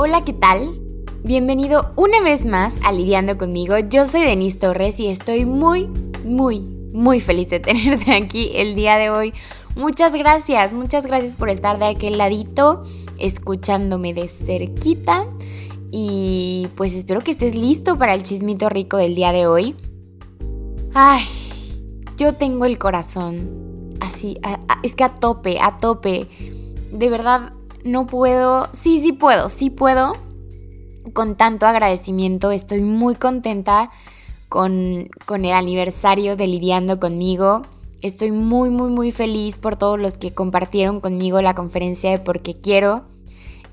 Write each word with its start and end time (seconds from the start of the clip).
Hola, 0.00 0.24
¿qué 0.24 0.32
tal? 0.32 0.80
Bienvenido 1.24 1.90
una 1.96 2.20
vez 2.22 2.46
más 2.46 2.78
a 2.84 2.92
Lidiando 2.92 3.36
conmigo. 3.36 3.76
Yo 3.80 4.06
soy 4.06 4.20
Denise 4.20 4.56
Torres 4.56 5.00
y 5.00 5.08
estoy 5.08 5.44
muy, 5.44 5.88
muy, 6.24 6.60
muy 6.92 7.18
feliz 7.18 7.50
de 7.50 7.58
tenerte 7.58 8.12
aquí 8.12 8.52
el 8.54 8.76
día 8.76 8.96
de 8.96 9.10
hoy. 9.10 9.34
Muchas 9.74 10.12
gracias, 10.12 10.72
muchas 10.72 11.04
gracias 11.04 11.34
por 11.34 11.48
estar 11.48 11.80
de 11.80 11.86
aquel 11.86 12.16
ladito, 12.16 12.84
escuchándome 13.18 14.14
de 14.14 14.28
cerquita. 14.28 15.26
Y 15.90 16.68
pues 16.76 16.94
espero 16.94 17.20
que 17.22 17.32
estés 17.32 17.56
listo 17.56 17.98
para 17.98 18.14
el 18.14 18.22
chismito 18.22 18.68
rico 18.68 18.98
del 18.98 19.16
día 19.16 19.32
de 19.32 19.48
hoy. 19.48 19.74
Ay, 20.94 21.24
yo 22.16 22.34
tengo 22.34 22.66
el 22.66 22.78
corazón 22.78 23.96
así, 23.98 24.38
es 24.84 24.94
que 24.94 25.02
a 25.02 25.16
tope, 25.16 25.58
a 25.60 25.76
tope. 25.78 26.28
De 26.92 27.10
verdad, 27.10 27.52
no 27.84 28.06
puedo, 28.06 28.68
sí, 28.72 28.98
sí 29.00 29.12
puedo, 29.12 29.50
sí 29.50 29.70
puedo. 29.70 30.14
Con 31.12 31.36
tanto 31.36 31.66
agradecimiento, 31.66 32.50
estoy 32.50 32.82
muy 32.82 33.14
contenta 33.14 33.90
con, 34.48 35.08
con 35.26 35.44
el 35.44 35.52
aniversario 35.52 36.36
de 36.36 36.46
Lidiando 36.46 37.00
conmigo. 37.00 37.62
Estoy 38.00 38.30
muy, 38.30 38.70
muy, 38.70 38.90
muy 38.90 39.10
feliz 39.10 39.58
por 39.58 39.76
todos 39.76 39.98
los 39.98 40.18
que 40.18 40.32
compartieron 40.32 41.00
conmigo 41.00 41.42
la 41.42 41.54
conferencia 41.54 42.10
de 42.10 42.18
Porque 42.18 42.60
Quiero. 42.60 43.04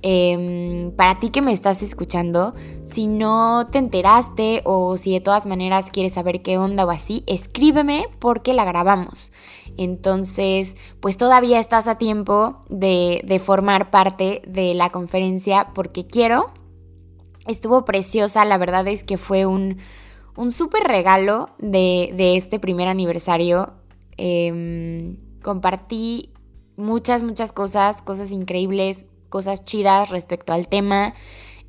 Em, 0.08 0.92
para 0.92 1.20
ti 1.20 1.32
que 1.32 1.42
me 1.42 1.52
estás 1.52 1.82
escuchando, 1.82 2.54
si 2.84 3.08
no 3.08 3.68
te 3.72 3.80
enteraste 3.80 4.62
o 4.64 4.98
si 4.98 5.14
de 5.14 5.20
todas 5.20 5.48
maneras 5.48 5.90
quieres 5.90 6.14
saber 6.14 6.44
qué 6.44 6.60
onda 6.60 6.86
o 6.86 6.92
así, 6.92 7.24
escríbeme 7.26 8.06
porque 8.20 8.54
la 8.54 8.66
grabamos. 8.66 9.32
Entonces, 9.78 10.76
pues 11.00 11.18
todavía 11.18 11.60
estás 11.60 11.88
a 11.88 11.98
tiempo 11.98 12.64
de, 12.70 13.42
formar 13.44 13.92
parte 13.92 14.42
de 14.48 14.74
la 14.74 14.90
conferencia 14.90 15.72
porque 15.74 16.08
quiero. 16.08 16.52
Estuvo 17.48 17.86
preciosa, 17.86 18.46
la 18.46 18.58
verdad 18.58 18.88
es 18.88 19.04
que 19.04 19.18
fue 19.18 19.46
un, 19.46 19.78
un 20.36 20.52
súper 20.52 20.84
regalo 20.84 21.50
de, 21.60 22.36
este 22.36 22.60
primer 22.60 22.88
aniversario. 22.88 23.74
Em, 24.18 25.18
compartí 25.44 26.32
muchas, 26.78 27.22
muchas 27.22 27.52
cosas, 27.52 28.02
cosas 28.02 28.32
increíbles, 28.32 29.06
cosas 29.30 29.66
chidas 29.66 30.10
respecto 30.10 30.54
al 30.54 30.70
tema. 30.70 31.14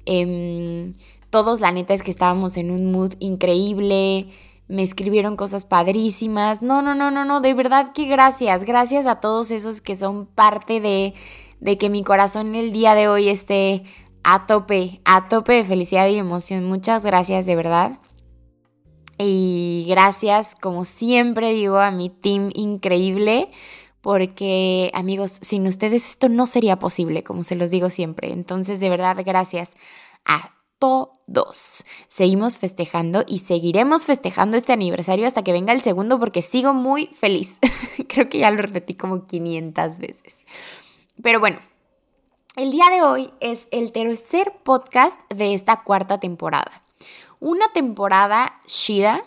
Em, 0.06 0.95
todos, 1.30 1.61
la 1.61 1.73
neta 1.73 1.92
es 1.92 2.02
que 2.02 2.12
estábamos 2.12 2.56
en 2.56 2.70
un 2.70 2.92
mood 2.92 3.14
increíble 3.19 4.28
me 4.69 4.83
escribieron 4.83 5.36
cosas 5.36 5.64
padrísimas. 5.64 6.62
No, 6.62 6.83
no, 6.83 6.95
no, 6.95 7.11
no, 7.11 7.25
no, 7.25 7.41
de 7.41 7.55
verdad 7.55 7.92
que 7.92 8.06
gracias. 8.06 8.64
Gracias 8.64 9.06
a 9.06 9.20
todos 9.20 9.50
esos 9.50 9.81
que 9.81 9.95
son 9.95 10.27
parte 10.27 10.81
de, 10.81 11.14
de 11.61 11.78
que 11.78 11.91
mi 11.91 12.03
corazón 12.03 12.55
el 12.55 12.73
día 12.73 12.95
de 12.95 13.08
hoy 13.08 13.28
esté 13.28 13.84
a 14.25 14.47
tope, 14.47 15.00
a 15.05 15.28
tope 15.28 15.53
de 15.53 15.64
felicidad 15.64 16.08
y 16.08 16.17
emoción. 16.17 16.64
Muchas 16.64 17.05
gracias, 17.05 17.47
de 17.47 17.55
verdad. 17.55 18.00
Y 19.19 19.86
gracias, 19.89 20.55
como 20.61 20.84
siempre 20.84 21.53
digo, 21.53 21.78
a 21.78 21.91
mi 21.91 22.11
team 22.11 22.51
increíble. 22.55 23.51
Porque 24.01 24.91
amigos, 24.95 25.39
sin 25.42 25.67
ustedes 25.67 26.08
esto 26.08 26.28
no 26.28 26.47
sería 26.47 26.78
posible, 26.78 27.25
como 27.25 27.42
se 27.42 27.56
los 27.56 27.70
digo 27.70 27.91
siempre. 27.91 28.33
Entonces, 28.33 28.78
de 28.78 28.91
verdad, 28.91 29.17
gracias 29.25 29.77
a 30.25 30.55
todos. 30.78 31.84
Seguimos 32.08 32.58
festejando 32.58 33.24
y 33.27 33.41
seguiremos 33.41 34.05
festejando 34.05 34.56
este 34.56 34.72
aniversario 34.72 35.27
hasta 35.27 35.42
que 35.42 35.52
venga 35.52 35.72
el 35.72 35.80
segundo 35.80 36.18
porque 36.20 36.42
sigo 36.42 36.74
muy 36.74 37.06
feliz. 37.06 37.58
Creo 38.08 38.28
que 38.28 38.38
ya 38.38 38.50
lo 38.50 38.58
repetí 38.58 38.94
como 38.94 39.27
500 39.27 39.98
veces. 39.98 40.38
Pero 41.22 41.41
bueno, 41.41 41.58
el 42.56 42.70
día 42.70 42.88
de 42.91 43.02
hoy 43.02 43.33
es 43.41 43.68
el 43.70 43.92
tercer 43.92 44.52
podcast 44.62 45.20
de 45.33 45.55
esta 45.55 45.83
cuarta 45.83 46.20
temporada. 46.20 46.83
Una 47.40 47.66
temporada 47.72 48.61
shida 48.66 49.24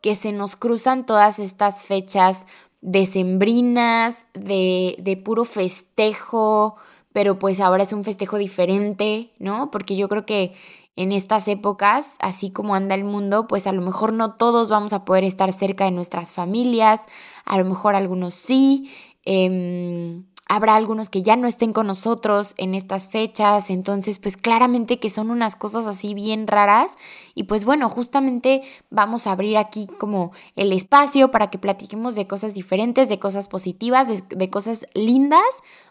que 0.00 0.14
se 0.14 0.32
nos 0.32 0.56
cruzan 0.56 1.04
todas 1.04 1.38
estas 1.38 1.82
fechas 1.82 2.46
decembrinas, 2.80 4.24
de, 4.34 4.96
de 4.98 5.16
puro 5.16 5.44
festejo, 5.44 6.76
pero 7.12 7.38
pues 7.38 7.60
ahora 7.60 7.82
es 7.82 7.92
un 7.92 8.04
festejo 8.04 8.38
diferente, 8.38 9.32
¿no? 9.38 9.70
Porque 9.70 9.96
yo 9.96 10.08
creo 10.08 10.24
que 10.24 10.54
en 11.00 11.12
estas 11.12 11.48
épocas, 11.48 12.16
así 12.20 12.50
como 12.50 12.74
anda 12.74 12.94
el 12.94 13.04
mundo, 13.04 13.46
pues 13.46 13.66
a 13.66 13.72
lo 13.72 13.80
mejor 13.80 14.12
no 14.12 14.34
todos 14.34 14.68
vamos 14.68 14.92
a 14.92 15.06
poder 15.06 15.24
estar 15.24 15.50
cerca 15.50 15.86
de 15.86 15.92
nuestras 15.92 16.30
familias, 16.30 17.06
a 17.46 17.56
lo 17.56 17.64
mejor 17.64 17.94
algunos 17.94 18.34
sí. 18.34 18.90
Em, 19.24 20.26
habrá 20.46 20.76
algunos 20.76 21.08
que 21.08 21.22
ya 21.22 21.36
no 21.36 21.48
estén 21.48 21.72
con 21.72 21.86
nosotros 21.86 22.52
en 22.58 22.74
estas 22.74 23.08
fechas, 23.08 23.70
entonces 23.70 24.18
pues 24.18 24.36
claramente 24.36 24.98
que 24.98 25.08
son 25.08 25.30
unas 25.30 25.56
cosas 25.56 25.86
así 25.86 26.12
bien 26.12 26.46
raras 26.46 26.98
y 27.34 27.44
pues 27.44 27.64
bueno, 27.64 27.88
justamente 27.88 28.60
vamos 28.90 29.26
a 29.26 29.32
abrir 29.32 29.56
aquí 29.56 29.86
como 29.98 30.32
el 30.54 30.70
espacio 30.74 31.30
para 31.30 31.48
que 31.48 31.58
platiquemos 31.58 32.14
de 32.14 32.26
cosas 32.26 32.52
diferentes, 32.52 33.08
de 33.08 33.18
cosas 33.18 33.48
positivas, 33.48 34.06
de, 34.08 34.22
de 34.36 34.50
cosas 34.50 34.86
lindas 34.92 35.40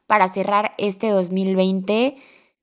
para 0.06 0.30
cerrar 0.30 0.74
este 0.78 1.10
2020 1.10 2.16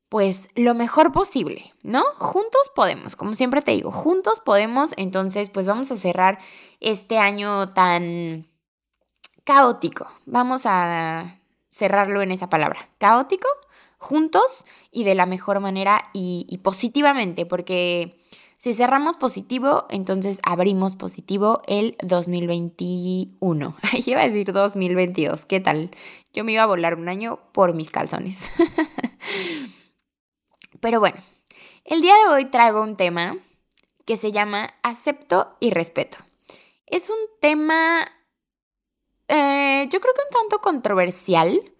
pues 0.08 0.48
lo 0.54 0.74
mejor 0.74 1.12
posible, 1.12 1.72
¿no? 1.82 2.04
Juntos 2.18 2.70
podemos, 2.74 3.16
como 3.16 3.34
siempre 3.34 3.62
te 3.62 3.72
digo, 3.72 3.90
juntos 3.90 4.40
podemos, 4.44 4.92
entonces 4.96 5.50
pues 5.50 5.66
vamos 5.66 5.90
a 5.90 5.96
cerrar 5.96 6.38
este 6.80 7.18
año 7.18 7.72
tan 7.72 8.46
caótico. 9.44 10.10
Vamos 10.26 10.62
a 10.66 11.40
cerrarlo 11.68 12.22
en 12.22 12.32
esa 12.32 12.48
palabra, 12.48 12.88
caótico, 12.98 13.48
juntos 13.98 14.64
y 14.90 15.04
de 15.04 15.14
la 15.14 15.26
mejor 15.26 15.60
manera 15.60 16.10
y, 16.12 16.60
positivamente, 16.62 17.46
porque 17.46 18.22
si 18.58 18.74
cerramos 18.74 19.16
positivo, 19.16 19.86
entonces 19.90 20.40
abrimos 20.44 20.96
positivo 20.96 21.62
el 21.66 21.96
2021. 22.02 23.76
Ahí 23.92 24.02
iba 24.06 24.20
a 24.20 24.26
decir 24.26 24.52
2022, 24.52 25.44
¿qué 25.44 25.60
tal? 25.60 25.90
Yo 26.32 26.44
me 26.44 26.52
iba 26.52 26.62
a 26.62 26.66
volar 26.66 26.94
un 26.94 27.08
año 27.08 27.40
por 27.52 27.74
mis 27.74 27.90
calzones. 27.90 28.40
Pero 30.86 31.00
bueno, 31.00 31.20
el 31.84 32.00
día 32.00 32.14
de 32.14 32.32
hoy 32.32 32.44
traigo 32.44 32.80
un 32.80 32.94
tema 32.94 33.36
que 34.04 34.16
se 34.16 34.30
llama 34.30 34.72
acepto 34.84 35.56
y 35.58 35.70
respeto. 35.70 36.16
Es 36.86 37.10
un 37.10 37.16
tema, 37.40 38.06
eh, 39.26 39.88
yo 39.90 40.00
creo 40.00 40.14
que 40.14 40.20
un 40.28 40.42
tanto 40.42 40.60
controversial, 40.60 41.72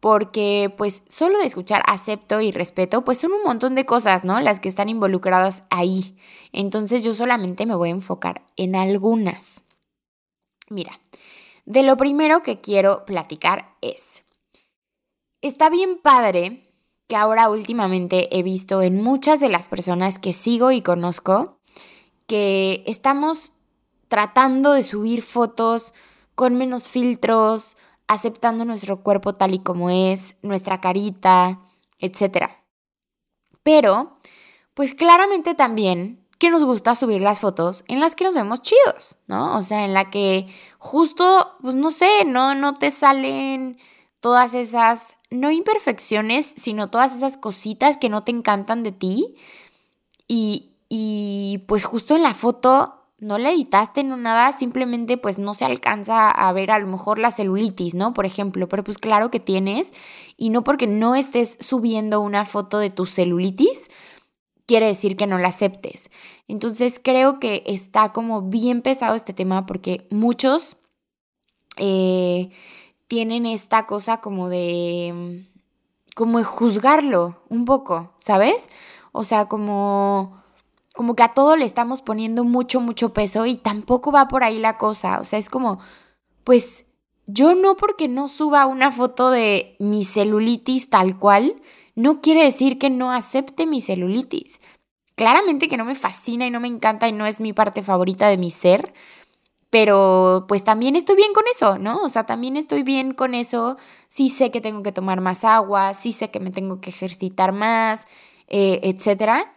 porque 0.00 0.70
pues 0.76 1.02
solo 1.08 1.38
de 1.38 1.46
escuchar 1.46 1.82
acepto 1.86 2.42
y 2.42 2.52
respeto, 2.52 3.06
pues 3.06 3.16
son 3.16 3.32
un 3.32 3.42
montón 3.42 3.74
de 3.74 3.86
cosas, 3.86 4.22
¿no? 4.22 4.38
Las 4.42 4.60
que 4.60 4.68
están 4.68 4.90
involucradas 4.90 5.62
ahí. 5.70 6.18
Entonces 6.52 7.02
yo 7.02 7.14
solamente 7.14 7.64
me 7.64 7.74
voy 7.74 7.88
a 7.88 7.92
enfocar 7.92 8.42
en 8.56 8.76
algunas. 8.76 9.64
Mira, 10.68 11.00
de 11.64 11.82
lo 11.82 11.96
primero 11.96 12.42
que 12.42 12.60
quiero 12.60 13.06
platicar 13.06 13.76
es, 13.80 14.24
está 15.40 15.70
bien 15.70 15.96
padre 16.02 16.66
que 17.10 17.16
ahora 17.16 17.48
últimamente 17.48 18.28
he 18.38 18.44
visto 18.44 18.82
en 18.82 19.02
muchas 19.02 19.40
de 19.40 19.48
las 19.48 19.66
personas 19.66 20.20
que 20.20 20.32
sigo 20.32 20.70
y 20.70 20.80
conozco, 20.80 21.58
que 22.28 22.84
estamos 22.86 23.50
tratando 24.06 24.74
de 24.74 24.84
subir 24.84 25.22
fotos 25.22 25.92
con 26.36 26.54
menos 26.54 26.86
filtros, 26.86 27.76
aceptando 28.06 28.64
nuestro 28.64 29.02
cuerpo 29.02 29.34
tal 29.34 29.54
y 29.54 29.58
como 29.58 29.90
es, 29.90 30.36
nuestra 30.42 30.80
carita, 30.80 31.58
etc. 31.98 32.48
Pero, 33.64 34.20
pues 34.74 34.94
claramente 34.94 35.56
también 35.56 36.24
que 36.38 36.48
nos 36.50 36.62
gusta 36.62 36.94
subir 36.94 37.22
las 37.22 37.40
fotos 37.40 37.82
en 37.88 37.98
las 37.98 38.14
que 38.14 38.22
nos 38.22 38.36
vemos 38.36 38.62
chidos, 38.62 39.18
¿no? 39.26 39.58
O 39.58 39.64
sea, 39.64 39.84
en 39.84 39.94
la 39.94 40.10
que 40.10 40.46
justo, 40.78 41.56
pues 41.60 41.74
no 41.74 41.90
sé, 41.90 42.24
no, 42.24 42.54
no 42.54 42.74
te 42.74 42.92
salen 42.92 43.80
todas 44.20 44.54
esas, 44.54 45.16
no 45.30 45.50
imperfecciones, 45.50 46.54
sino 46.56 46.90
todas 46.90 47.14
esas 47.14 47.36
cositas 47.36 47.96
que 47.96 48.08
no 48.08 48.22
te 48.22 48.30
encantan 48.30 48.82
de 48.82 48.92
ti. 48.92 49.34
Y, 50.28 50.70
y 50.88 51.64
pues 51.66 51.84
justo 51.84 52.14
en 52.16 52.22
la 52.22 52.34
foto 52.34 53.00
no 53.20 53.38
la 53.38 53.50
editaste, 53.50 54.02
no 54.02 54.16
nada, 54.16 54.52
simplemente 54.52 55.18
pues 55.18 55.38
no 55.38 55.52
se 55.52 55.66
alcanza 55.66 56.30
a 56.30 56.52
ver 56.52 56.70
a 56.70 56.78
lo 56.78 56.86
mejor 56.86 57.18
la 57.18 57.30
celulitis, 57.30 57.94
¿no? 57.94 58.14
Por 58.14 58.24
ejemplo, 58.24 58.68
pero 58.68 58.82
pues 58.82 58.98
claro 58.98 59.30
que 59.30 59.40
tienes 59.40 59.92
y 60.36 60.48
no 60.48 60.64
porque 60.64 60.86
no 60.86 61.14
estés 61.14 61.58
subiendo 61.60 62.20
una 62.20 62.46
foto 62.46 62.78
de 62.78 62.88
tu 62.88 63.04
celulitis, 63.04 63.90
quiere 64.66 64.86
decir 64.86 65.16
que 65.16 65.26
no 65.26 65.36
la 65.36 65.48
aceptes. 65.48 66.10
Entonces 66.48 66.98
creo 67.02 67.40
que 67.40 67.62
está 67.66 68.12
como 68.12 68.42
bien 68.42 68.80
pesado 68.80 69.14
este 69.14 69.34
tema 69.34 69.66
porque 69.66 70.06
muchos 70.10 70.78
eh, 71.76 72.50
tienen 73.10 73.44
esta 73.44 73.88
cosa 73.88 74.20
como 74.20 74.48
de, 74.48 75.44
como 76.14 76.38
de 76.38 76.44
juzgarlo 76.44 77.42
un 77.48 77.64
poco, 77.64 78.14
¿sabes? 78.20 78.70
O 79.10 79.24
sea, 79.24 79.46
como, 79.46 80.40
como 80.94 81.16
que 81.16 81.24
a 81.24 81.34
todo 81.34 81.56
le 81.56 81.64
estamos 81.64 82.02
poniendo 82.02 82.44
mucho, 82.44 82.80
mucho 82.80 83.12
peso 83.12 83.46
y 83.46 83.56
tampoco 83.56 84.12
va 84.12 84.28
por 84.28 84.44
ahí 84.44 84.60
la 84.60 84.78
cosa. 84.78 85.18
O 85.18 85.24
sea, 85.24 85.40
es 85.40 85.48
como, 85.48 85.80
pues 86.44 86.84
yo 87.26 87.56
no 87.56 87.76
porque 87.76 88.06
no 88.06 88.28
suba 88.28 88.66
una 88.66 88.92
foto 88.92 89.32
de 89.32 89.74
mi 89.80 90.04
celulitis 90.04 90.88
tal 90.88 91.18
cual, 91.18 91.60
no 91.96 92.20
quiere 92.20 92.44
decir 92.44 92.78
que 92.78 92.90
no 92.90 93.10
acepte 93.10 93.66
mi 93.66 93.80
celulitis. 93.80 94.60
Claramente 95.16 95.66
que 95.66 95.76
no 95.76 95.84
me 95.84 95.96
fascina 95.96 96.46
y 96.46 96.50
no 96.50 96.60
me 96.60 96.68
encanta 96.68 97.08
y 97.08 97.12
no 97.12 97.26
es 97.26 97.40
mi 97.40 97.52
parte 97.52 97.82
favorita 97.82 98.28
de 98.28 98.38
mi 98.38 98.52
ser, 98.52 98.94
pero 99.70 100.46
pues 100.48 100.64
también 100.64 100.96
estoy 100.96 101.14
bien 101.16 101.32
con 101.32 101.44
eso, 101.54 101.78
¿no? 101.78 102.02
O 102.02 102.08
sea, 102.08 102.26
también 102.26 102.56
estoy 102.56 102.82
bien 102.82 103.14
con 103.14 103.34
eso. 103.34 103.76
Sí 104.08 104.28
sé 104.28 104.50
que 104.50 104.60
tengo 104.60 104.82
que 104.82 104.92
tomar 104.92 105.20
más 105.20 105.44
agua, 105.44 105.94
sí 105.94 106.12
sé 106.12 106.30
que 106.30 106.40
me 106.40 106.50
tengo 106.50 106.80
que 106.80 106.90
ejercitar 106.90 107.52
más, 107.52 108.06
eh, 108.48 108.80
etcétera. 108.82 109.54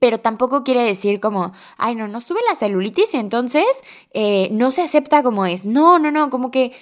Pero 0.00 0.18
tampoco 0.18 0.64
quiere 0.64 0.82
decir 0.82 1.20
como, 1.20 1.52
ay, 1.76 1.94
no, 1.94 2.08
no 2.08 2.20
sube 2.20 2.40
la 2.48 2.56
celulitis 2.56 3.14
y 3.14 3.18
entonces 3.18 3.64
eh, 4.12 4.48
no 4.50 4.72
se 4.72 4.82
acepta 4.82 5.22
como 5.22 5.46
es. 5.46 5.64
No, 5.64 6.00
no, 6.00 6.10
no, 6.10 6.28
como 6.28 6.50
que 6.50 6.72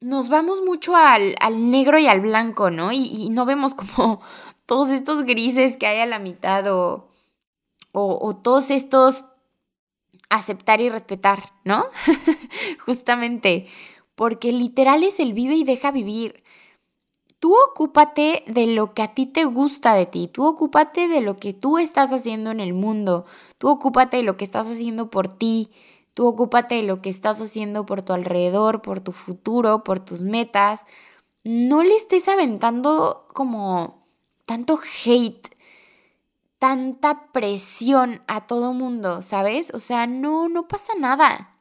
nos 0.00 0.28
vamos 0.28 0.62
mucho 0.62 0.96
al, 0.96 1.36
negro 1.70 1.98
y 1.98 2.08
al 2.08 2.20
blanco, 2.20 2.70
¿no? 2.70 2.92
Y, 2.92 3.06
y, 3.06 3.30
no 3.30 3.46
vemos 3.46 3.74
como 3.74 4.20
todos 4.66 4.88
estos 4.90 5.24
grises 5.24 5.76
que 5.76 5.86
hay 5.86 6.00
a 6.00 6.06
la 6.06 6.18
mitad 6.18 6.66
o, 6.72 7.08
o, 7.92 8.18
o 8.20 8.34
todos 8.36 8.70
estos 8.70 9.26
aceptar 10.28 10.80
y 10.80 10.88
respetar, 10.88 11.52
¿no? 11.64 11.86
Justamente, 12.84 13.68
porque 14.14 14.52
literal 14.52 15.04
es 15.04 15.20
el 15.20 15.32
vive 15.32 15.54
y 15.54 15.64
deja 15.64 15.90
vivir. 15.90 16.42
Tú 17.38 17.54
ocúpate 17.70 18.42
de 18.46 18.66
lo 18.66 18.94
que 18.94 19.02
a 19.02 19.14
ti 19.14 19.26
te 19.26 19.44
gusta 19.44 19.94
de 19.94 20.06
ti, 20.06 20.28
tú 20.28 20.46
ocúpate 20.46 21.06
de 21.06 21.20
lo 21.20 21.36
que 21.36 21.52
tú 21.52 21.78
estás 21.78 22.12
haciendo 22.12 22.50
en 22.50 22.60
el 22.60 22.72
mundo, 22.72 23.26
tú 23.58 23.68
ocúpate 23.68 24.16
de 24.16 24.22
lo 24.22 24.36
que 24.36 24.44
estás 24.44 24.66
haciendo 24.66 25.10
por 25.10 25.28
ti, 25.28 25.70
tú 26.14 26.26
ocúpate 26.26 26.76
de 26.76 26.82
lo 26.82 27.02
que 27.02 27.10
estás 27.10 27.42
haciendo 27.42 27.84
por 27.84 28.00
tu 28.00 28.14
alrededor, 28.14 28.80
por 28.80 29.00
tu 29.00 29.12
futuro, 29.12 29.84
por 29.84 30.00
tus 30.00 30.22
metas. 30.22 30.86
No 31.44 31.82
le 31.84 31.94
estés 31.94 32.26
aventando 32.26 33.28
como 33.34 34.08
tanto 34.46 34.78
hate 35.04 35.55
tanta 36.58 37.32
presión 37.32 38.22
a 38.26 38.46
todo 38.46 38.72
mundo, 38.72 39.22
¿sabes? 39.22 39.72
O 39.74 39.80
sea, 39.80 40.06
no, 40.06 40.48
no 40.48 40.68
pasa 40.68 40.92
nada. 40.98 41.60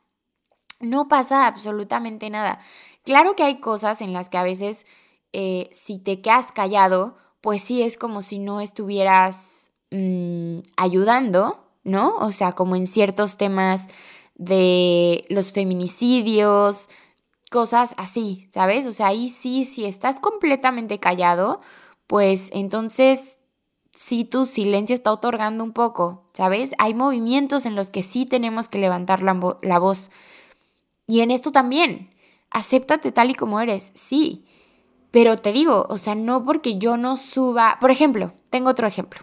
No 0.80 1.08
pasa 1.08 1.48
absolutamente 1.48 2.30
nada. 2.30 2.60
Claro 3.04 3.36
que 3.36 3.44
hay 3.44 3.60
cosas 3.60 4.02
en 4.02 4.14
las 4.14 4.30
que 4.30 4.38
a 4.38 4.44
veces 4.44 4.86
eh, 5.34 5.70
si 5.72 6.00
te 6.00 6.22
quedas 6.22 6.52
callado, 6.52 7.18
pues 7.42 7.62
sí 7.62 7.82
es 7.84 7.98
como 7.98 8.22
si 8.22 8.40
no 8.40 8.62
estuvieras 8.62 9.72
mm, 9.92 10.60
ayudando, 10.78 11.70
¿no? 11.84 12.16
O 12.18 12.32
sea, 12.32 12.54
como 12.54 12.76
en 12.76 12.88
ciertos 12.88 13.38
temas 13.38 13.88
de 14.36 15.26
los 15.30 15.52
feminicidios, 15.52 16.90
cosas 17.52 17.94
así, 17.98 18.48
¿sabes? 18.52 18.88
O 18.88 18.92
sea, 18.92 19.08
ahí 19.08 19.30
sí, 19.30 19.66
si 19.66 19.86
estás 19.86 20.20
completamente 20.20 21.00
callado, 21.00 21.62
pues 22.08 22.50
entonces 22.52 23.38
sí 23.96 24.26
tu 24.26 24.46
silencio 24.46 24.94
está 24.94 25.12
otorgando 25.12 25.64
un 25.64 25.72
poco, 25.72 26.30
¿sabes? 26.34 26.76
Hay 26.78 26.94
movimientos 26.94 27.66
en 27.66 27.76
los 27.76 27.90
que 27.90 28.04
sí 28.04 28.26
tenemos 28.26 28.70
que 28.70 28.78
levantar 28.78 29.24
la, 29.24 29.34
voz. 29.80 30.12
Y 31.08 31.22
en 31.22 31.32
esto 31.32 31.52
también, 31.52 32.14
acéptate 32.52 33.12
tal 33.12 33.32
y 33.32 33.36
como 33.36 33.60
eres, 33.60 33.92
sí. 33.96 34.46
Pero 35.12 35.38
te 35.38 35.54
digo, 35.54 35.88
o 35.90 35.98
sea, 35.98 36.14
no 36.14 36.44
porque 36.44 36.78
yo 36.78 36.98
no 36.98 37.18
suba, 37.18 37.78
por 37.80 37.90
ejemplo, 37.90 38.34
tengo 38.50 38.70
otro 38.70 38.86
ejemplo. 38.86 39.22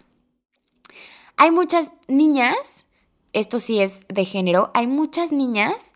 Hay 1.36 1.50
muchas 1.50 1.92
niñas, 2.08 2.86
esto 3.32 3.58
sí 3.58 3.80
es 3.80 4.06
de 4.08 4.24
género, 4.24 4.70
hay 4.74 4.86
muchas 4.86 5.32
niñas 5.32 5.94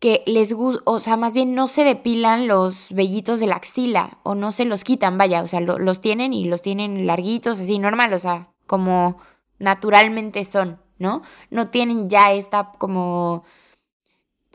que 0.00 0.22
les 0.26 0.54
gusta, 0.54 0.82
o 0.86 0.98
sea, 0.98 1.18
más 1.18 1.34
bien 1.34 1.54
no 1.54 1.68
se 1.68 1.84
depilan 1.84 2.48
los 2.48 2.88
vellitos 2.90 3.38
de 3.38 3.46
la 3.46 3.56
axila 3.56 4.18
o 4.22 4.34
no 4.34 4.50
se 4.50 4.64
los 4.64 4.82
quitan, 4.82 5.18
vaya, 5.18 5.42
o 5.42 5.48
sea, 5.48 5.60
los 5.60 6.00
tienen 6.00 6.32
y 6.32 6.46
los 6.46 6.62
tienen 6.62 7.06
larguitos, 7.06 7.60
así, 7.60 7.78
normal, 7.78 8.14
o 8.14 8.18
sea, 8.18 8.48
como 8.66 9.18
naturalmente 9.58 10.44
son, 10.46 10.80
¿no? 10.98 11.20
No 11.50 11.68
tienen 11.68 12.08
ya 12.08 12.32
esta 12.32 12.72
como 12.78 13.44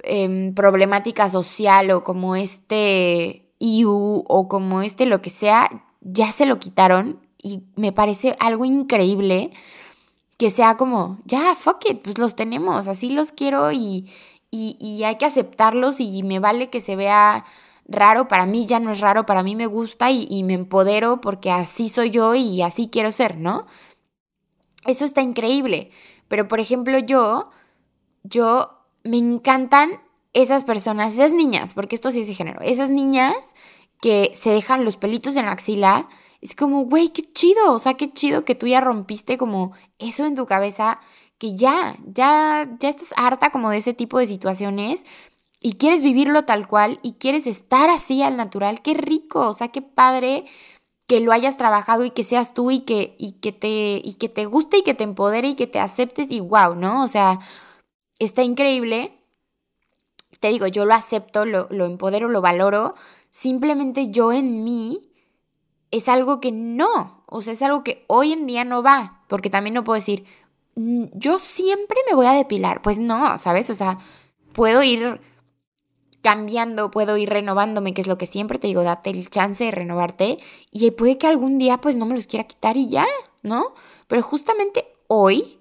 em, 0.01 0.55
problemática 0.55 1.29
social 1.29 1.91
o 1.91 2.03
como 2.03 2.35
este 2.35 3.45
IU 3.59 4.23
o 4.27 4.47
como 4.47 4.81
este 4.81 5.05
lo 5.05 5.21
que 5.21 5.29
sea, 5.29 5.69
ya 6.01 6.31
se 6.31 6.47
lo 6.47 6.57
quitaron 6.59 7.19
y 7.41 7.61
me 7.75 7.91
parece 7.91 8.35
algo 8.39 8.65
increíble 8.65 9.51
que 10.37 10.49
sea 10.49 10.75
como, 10.75 11.17
ya, 11.25 11.55
fuck 11.55 11.89
it, 11.89 12.01
pues 12.01 12.17
los 12.17 12.35
tenemos, 12.35 12.87
así 12.87 13.09
los 13.11 13.31
quiero 13.31 13.71
y 13.71 14.09
y, 14.51 15.03
hay 15.03 15.17
que 15.17 15.25
aceptarlos 15.25 15.99
y 15.99 16.23
me 16.23 16.39
vale 16.39 16.69
que 16.69 16.81
se 16.81 16.95
vea 16.95 17.45
raro, 17.87 18.27
para 18.27 18.45
mí 18.45 18.65
ya 18.65 18.79
no 18.79 18.91
es 18.91 18.99
raro, 18.99 19.25
para 19.25 19.43
mí 19.43 19.55
me 19.55 19.67
gusta 19.67 20.11
y, 20.11 20.43
me 20.43 20.53
empodero 20.53 21.21
porque 21.21 21.51
así 21.51 21.89
soy 21.89 22.09
yo 22.09 22.35
y 22.35 22.61
así 22.61 22.87
quiero 22.87 23.11
ser, 23.11 23.37
¿no? 23.37 23.65
Eso 24.85 25.05
está 25.05 25.21
increíble. 25.21 25.91
Pero 26.27 26.47
por 26.47 26.59
ejemplo 26.59 26.97
yo, 26.99 27.49
yo 28.23 28.69
me 29.03 29.17
encantan 29.17 30.01
esas 30.33 30.65
personas, 30.65 31.13
esas 31.13 31.33
niñas, 31.33 31.73
porque 31.73 31.95
esto 31.95 32.11
sí 32.11 32.21
es 32.21 32.27
de 32.27 32.33
género, 32.33 32.61
esas 32.61 32.89
niñas 32.89 33.55
que 34.01 34.31
se 34.33 34.49
dejan 34.49 34.85
los 34.85 34.97
pelitos 34.97 35.37
en 35.37 35.45
la 35.45 35.51
axila, 35.51 36.09
es 36.41 36.55
como, 36.55 36.85
güey, 36.85 37.09
qué 37.09 37.23
chido, 37.33 37.73
o 37.73 37.79
sea, 37.79 37.95
qué 37.95 38.11
chido 38.11 38.45
que 38.45 38.53
tú 38.53 38.67
ya 38.67 38.81
rompiste 38.81 39.37
como 39.37 39.71
eso 39.97 40.25
en 40.25 40.35
tu 40.35 40.45
cabeza 40.45 40.99
que 41.37 41.55
ya, 41.55 41.97
ya, 42.05 42.69
ya 42.79 42.89
estás 42.89 43.13
harta 43.17 43.49
como 43.49 43.69
de 43.69 43.77
ese 43.77 43.93
tipo 43.93 44.19
de 44.19 44.27
situaciones 44.27 45.05
y 45.59 45.73
quieres 45.73 46.01
vivirlo 46.01 46.45
tal 46.45 46.67
cual 46.67 46.99
y 47.01 47.13
quieres 47.13 47.47
estar 47.47 47.89
así 47.89 48.21
al 48.21 48.37
natural, 48.37 48.81
qué 48.81 48.93
rico, 48.93 49.47
o 49.47 49.53
sea, 49.53 49.69
qué 49.69 49.81
padre 49.81 50.45
que 51.07 51.19
lo 51.19 51.31
hayas 51.31 51.57
trabajado 51.57 52.03
y 52.05 52.11
que 52.11 52.23
seas 52.23 52.53
tú 52.53 52.71
y 52.71 52.81
que, 52.81 53.15
y 53.19 53.33
que, 53.33 53.51
te, 53.51 54.01
y 54.03 54.15
que 54.19 54.29
te 54.29 54.45
guste 54.45 54.77
y 54.77 54.83
que 54.83 54.93
te 54.93 55.03
empodere 55.03 55.49
y 55.49 55.55
que 55.55 55.67
te 55.67 55.79
aceptes 55.79 56.27
y 56.31 56.39
wow, 56.39 56.75
¿no? 56.75 57.03
O 57.03 57.07
sea, 57.07 57.39
está 58.19 58.43
increíble. 58.43 59.19
Te 60.39 60.49
digo, 60.49 60.67
yo 60.67 60.85
lo 60.85 60.93
acepto, 60.93 61.45
lo, 61.45 61.67
lo 61.69 61.85
empodero, 61.85 62.27
lo 62.27 62.41
valoro. 62.41 62.95
Simplemente 63.29 64.09
yo 64.09 64.31
en 64.31 64.63
mí 64.63 65.11
es 65.91 66.09
algo 66.09 66.39
que 66.39 66.51
no, 66.51 67.23
o 67.27 67.41
sea, 67.41 67.53
es 67.53 67.61
algo 67.61 67.83
que 67.83 68.03
hoy 68.07 68.33
en 68.33 68.47
día 68.47 68.65
no 68.65 68.83
va, 68.83 69.23
porque 69.27 69.49
también 69.49 69.73
no 69.73 69.83
puedo 69.83 69.95
decir, 69.95 70.25
yo 70.75 71.39
siempre 71.39 71.97
me 72.07 72.15
voy 72.15 72.25
a 72.25 72.33
depilar. 72.33 72.81
Pues 72.81 72.99
no, 72.99 73.37
¿sabes? 73.37 73.69
O 73.69 73.75
sea, 73.75 73.97
puedo 74.53 74.83
ir 74.83 75.21
cambiando, 76.21 76.89
puedo 76.89 77.17
ir 77.17 77.29
renovándome, 77.29 77.93
que 77.93 78.01
es 78.01 78.07
lo 78.07 78.17
que 78.17 78.25
siempre 78.25 78.57
te 78.57 78.65
digo, 78.65 78.81
date 78.81 79.11
el 79.11 79.29
chance 79.29 79.63
de 79.63 79.69
renovarte 79.69 80.39
y 80.71 80.89
puede 80.89 81.19
que 81.19 81.27
algún 81.27 81.59
día 81.59 81.79
pues 81.79 81.97
no 81.97 82.07
me 82.07 82.15
los 82.15 82.25
quiera 82.25 82.47
quitar 82.47 82.77
y 82.77 82.89
ya, 82.89 83.05
¿no? 83.43 83.75
Pero 84.07 84.23
justamente 84.23 84.87
hoy 85.07 85.59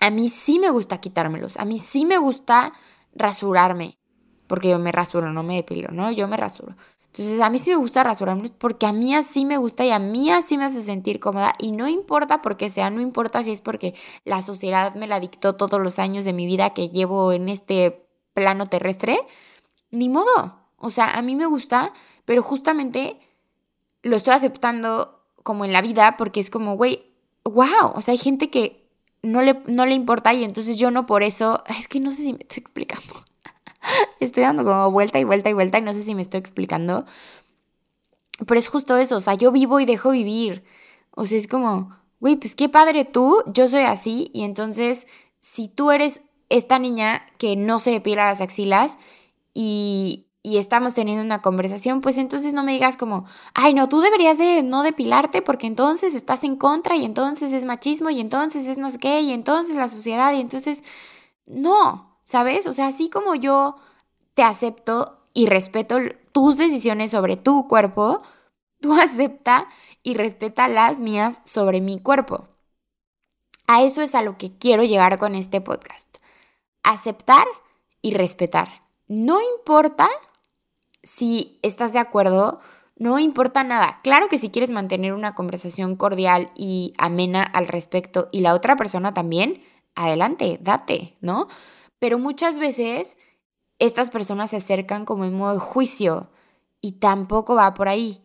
a 0.00 0.10
mí 0.10 0.30
sí 0.30 0.58
me 0.58 0.70
gusta 0.70 1.02
quitármelos, 1.02 1.58
a 1.58 1.66
mí 1.66 1.78
sí 1.78 2.06
me 2.06 2.16
gusta 2.16 2.72
rasurarme, 3.14 3.98
porque 4.46 4.70
yo 4.70 4.78
me 4.78 4.90
rasuro, 4.90 5.30
no 5.34 5.42
me 5.42 5.56
depilo, 5.56 5.90
¿no? 5.90 6.10
Yo 6.10 6.28
me 6.28 6.38
rasuro. 6.38 6.74
Entonces 7.12 7.42
a 7.42 7.50
mí 7.50 7.58
sí 7.58 7.68
me 7.68 7.76
gusta 7.76 8.02
rasurarme 8.02 8.48
porque 8.56 8.86
a 8.86 8.92
mí 8.92 9.14
así 9.14 9.44
me 9.44 9.58
gusta 9.58 9.84
y 9.84 9.90
a 9.90 9.98
mí 9.98 10.30
así 10.30 10.56
me 10.56 10.64
hace 10.64 10.80
sentir 10.80 11.20
cómoda 11.20 11.52
y 11.58 11.72
no 11.72 11.86
importa 11.86 12.40
por 12.40 12.56
qué 12.56 12.70
sea, 12.70 12.88
no 12.88 13.02
importa 13.02 13.42
si 13.42 13.52
es 13.52 13.60
porque 13.60 13.94
la 14.24 14.40
sociedad 14.40 14.94
me 14.94 15.06
la 15.06 15.20
dictó 15.20 15.54
todos 15.54 15.78
los 15.78 15.98
años 15.98 16.24
de 16.24 16.32
mi 16.32 16.46
vida 16.46 16.70
que 16.70 16.88
llevo 16.88 17.34
en 17.34 17.50
este 17.50 18.08
plano 18.32 18.66
terrestre, 18.66 19.20
ni 19.90 20.08
modo. 20.08 20.58
O 20.78 20.88
sea, 20.88 21.10
a 21.10 21.20
mí 21.20 21.36
me 21.36 21.44
gusta, 21.44 21.92
pero 22.24 22.42
justamente 22.42 23.20
lo 24.02 24.16
estoy 24.16 24.32
aceptando 24.32 25.20
como 25.42 25.66
en 25.66 25.74
la 25.74 25.82
vida 25.82 26.16
porque 26.16 26.40
es 26.40 26.48
como, 26.48 26.76
güey, 26.76 27.12
wow, 27.44 27.92
o 27.94 28.00
sea, 28.00 28.12
hay 28.12 28.18
gente 28.18 28.48
que 28.48 28.88
no 29.20 29.42
le, 29.42 29.62
no 29.66 29.84
le 29.84 29.94
importa 29.94 30.32
y 30.32 30.44
entonces 30.44 30.78
yo 30.78 30.90
no 30.90 31.04
por 31.04 31.22
eso, 31.22 31.62
es 31.68 31.88
que 31.88 32.00
no 32.00 32.10
sé 32.10 32.22
si 32.22 32.32
me 32.32 32.38
estoy 32.40 32.60
explicando. 32.62 33.31
estoy 34.20 34.42
dando 34.42 34.64
como 34.64 34.90
vuelta 34.90 35.18
y 35.18 35.24
vuelta 35.24 35.50
y 35.50 35.52
vuelta 35.52 35.78
y 35.78 35.82
no 35.82 35.92
sé 35.92 36.02
si 36.02 36.14
me 36.14 36.22
estoy 36.22 36.40
explicando. 36.40 37.04
Pero 38.46 38.58
es 38.58 38.68
justo 38.68 38.96
eso, 38.96 39.16
o 39.16 39.20
sea, 39.20 39.34
yo 39.34 39.52
vivo 39.52 39.80
y 39.80 39.84
dejo 39.84 40.10
vivir. 40.10 40.64
O 41.10 41.26
sea, 41.26 41.38
es 41.38 41.46
como, 41.46 41.96
güey, 42.20 42.36
pues 42.36 42.56
qué 42.56 42.68
padre 42.68 43.04
tú, 43.04 43.42
yo 43.46 43.68
soy 43.68 43.82
así 43.82 44.30
y 44.32 44.44
entonces 44.44 45.06
si 45.40 45.68
tú 45.68 45.90
eres 45.90 46.22
esta 46.48 46.78
niña 46.78 47.26
que 47.38 47.56
no 47.56 47.80
se 47.80 47.90
depila 47.90 48.26
las 48.26 48.40
axilas 48.40 48.98
y, 49.54 50.26
y 50.42 50.58
estamos 50.58 50.94
teniendo 50.94 51.22
una 51.22 51.40
conversación, 51.40 52.00
pues 52.00 52.18
entonces 52.18 52.52
no 52.52 52.64
me 52.64 52.72
digas 52.72 52.96
como, 52.96 53.26
ay, 53.54 53.74
no, 53.74 53.88
tú 53.88 54.00
deberías 54.00 54.38
de 54.38 54.62
no 54.62 54.82
depilarte 54.82 55.42
porque 55.42 55.66
entonces 55.66 56.14
estás 56.14 56.42
en 56.44 56.56
contra 56.56 56.96
y 56.96 57.04
entonces 57.04 57.52
es 57.52 57.64
machismo 57.64 58.10
y 58.10 58.20
entonces 58.20 58.66
es 58.66 58.76
no 58.76 58.90
sé 58.90 58.98
qué 58.98 59.20
y 59.20 59.32
entonces 59.32 59.76
la 59.76 59.88
sociedad 59.88 60.32
y 60.32 60.40
entonces, 60.40 60.82
no, 61.46 62.11
¿sabes? 62.22 62.66
O 62.66 62.72
sea, 62.72 62.88
así 62.88 63.10
como 63.10 63.34
yo 63.34 63.76
te 64.34 64.42
acepto 64.42 65.18
y 65.34 65.46
respeto 65.46 65.98
tus 66.32 66.56
decisiones 66.56 67.10
sobre 67.10 67.36
tu 67.36 67.68
cuerpo, 67.68 68.22
tú 68.80 68.92
acepta 69.00 69.68
y 70.02 70.14
respeta 70.14 70.68
las 70.68 71.00
mías 71.00 71.40
sobre 71.44 71.80
mi 71.80 72.00
cuerpo. 72.00 72.48
A 73.66 73.82
eso 73.82 74.02
es 74.02 74.14
a 74.14 74.22
lo 74.22 74.36
que 74.36 74.56
quiero 74.58 74.82
llegar 74.82 75.18
con 75.18 75.34
este 75.34 75.60
podcast. 75.60 76.18
Aceptar 76.82 77.46
y 78.02 78.12
respetar. 78.12 78.82
No 79.06 79.40
importa 79.56 80.08
si 81.02 81.58
estás 81.62 81.92
de 81.92 82.00
acuerdo, 82.00 82.60
no 82.96 83.18
importa 83.18 83.64
nada. 83.64 84.00
Claro 84.02 84.28
que 84.28 84.38
si 84.38 84.50
quieres 84.50 84.70
mantener 84.70 85.12
una 85.12 85.34
conversación 85.34 85.96
cordial 85.96 86.50
y 86.54 86.92
amena 86.98 87.42
al 87.42 87.68
respecto 87.68 88.28
y 88.32 88.40
la 88.40 88.54
otra 88.54 88.76
persona 88.76 89.14
también, 89.14 89.62
adelante, 89.94 90.58
date, 90.60 91.16
¿no? 91.20 91.48
Pero 92.02 92.18
muchas 92.18 92.58
veces 92.58 93.16
estas 93.78 94.10
personas 94.10 94.50
se 94.50 94.56
acercan 94.56 95.04
como 95.04 95.24
en 95.24 95.34
modo 95.34 95.52
de 95.52 95.60
juicio 95.60 96.30
y 96.80 96.98
tampoco 96.98 97.54
va 97.54 97.74
por 97.74 97.86
ahí. 97.86 98.24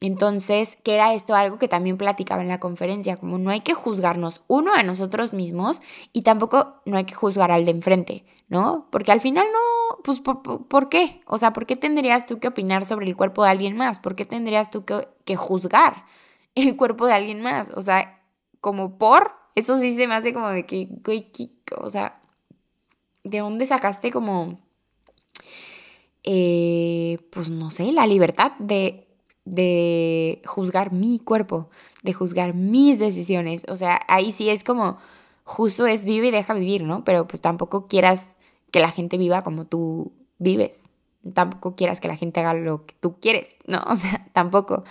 Entonces, 0.00 0.74
que 0.82 0.94
era 0.94 1.14
esto 1.14 1.36
algo 1.36 1.56
que 1.60 1.68
también 1.68 1.96
platicaba 1.98 2.42
en 2.42 2.48
la 2.48 2.58
conferencia, 2.58 3.18
como 3.18 3.38
no 3.38 3.50
hay 3.50 3.60
que 3.60 3.74
juzgarnos 3.74 4.42
uno 4.48 4.74
a 4.74 4.82
nosotros 4.82 5.34
mismos 5.34 5.82
y 6.12 6.22
tampoco 6.22 6.80
no 6.84 6.96
hay 6.96 7.04
que 7.04 7.14
juzgar 7.14 7.52
al 7.52 7.64
de 7.64 7.70
enfrente, 7.70 8.24
¿no? 8.48 8.88
Porque 8.90 9.12
al 9.12 9.20
final 9.20 9.46
no, 9.52 9.98
pues 10.02 10.20
¿por, 10.20 10.88
qué? 10.88 11.20
O 11.28 11.38
sea, 11.38 11.52
¿por 11.52 11.64
qué 11.64 11.76
tendrías 11.76 12.26
tú 12.26 12.40
que 12.40 12.48
opinar 12.48 12.84
sobre 12.86 13.06
el 13.06 13.16
cuerpo 13.16 13.44
de 13.44 13.50
alguien 13.50 13.76
más? 13.76 14.00
¿Por 14.00 14.16
qué 14.16 14.24
tendrías 14.24 14.68
tú 14.68 14.84
que, 14.84 15.06
que 15.24 15.36
juzgar 15.36 16.06
el 16.56 16.76
cuerpo 16.76 17.06
de 17.06 17.12
alguien 17.12 17.40
más? 17.40 17.70
O 17.76 17.82
sea, 17.82 18.20
como 18.60 18.98
por, 18.98 19.30
eso 19.54 19.78
sí 19.78 19.96
se 19.96 20.08
me 20.08 20.16
hace 20.16 20.34
como 20.34 20.48
de 20.48 20.66
que, 20.66 20.88
o 21.78 21.88
sea, 21.88 22.21
¿de 23.24 23.38
dónde 23.38 23.66
sacaste 23.66 24.10
como, 24.10 24.60
eh, 26.24 27.18
pues 27.30 27.50
no 27.50 27.70
sé, 27.70 27.92
la 27.92 28.06
libertad 28.06 28.52
de 28.58 29.08
de 29.44 30.42
juzgar 30.44 30.92
mi 30.92 31.18
cuerpo, 31.18 31.70
de 32.02 32.12
juzgar 32.12 32.54
mis 32.54 32.98
decisiones. 32.98 33.64
O 33.68 33.76
sea, 33.76 34.00
ahí 34.08 34.30
sí 34.30 34.48
es 34.48 34.64
como, 34.64 34.98
justo 35.44 35.86
es 35.86 36.04
vive 36.04 36.28
y 36.28 36.30
deja 36.30 36.54
vivir, 36.54 36.84
¿no? 36.84 37.04
Pero 37.04 37.26
pues 37.26 37.40
tampoco 37.40 37.86
quieras 37.86 38.36
que 38.70 38.80
la 38.80 38.90
gente 38.90 39.18
viva 39.18 39.42
como 39.42 39.66
tú 39.66 40.12
vives. 40.38 40.88
Tampoco 41.34 41.76
quieras 41.76 42.00
que 42.00 42.08
la 42.08 42.16
gente 42.16 42.40
haga 42.40 42.54
lo 42.54 42.86
que 42.86 42.94
tú 43.00 43.18
quieres, 43.20 43.56
¿no? 43.66 43.80
O 43.88 43.96
sea, 43.96 44.28
tampoco. 44.32 44.84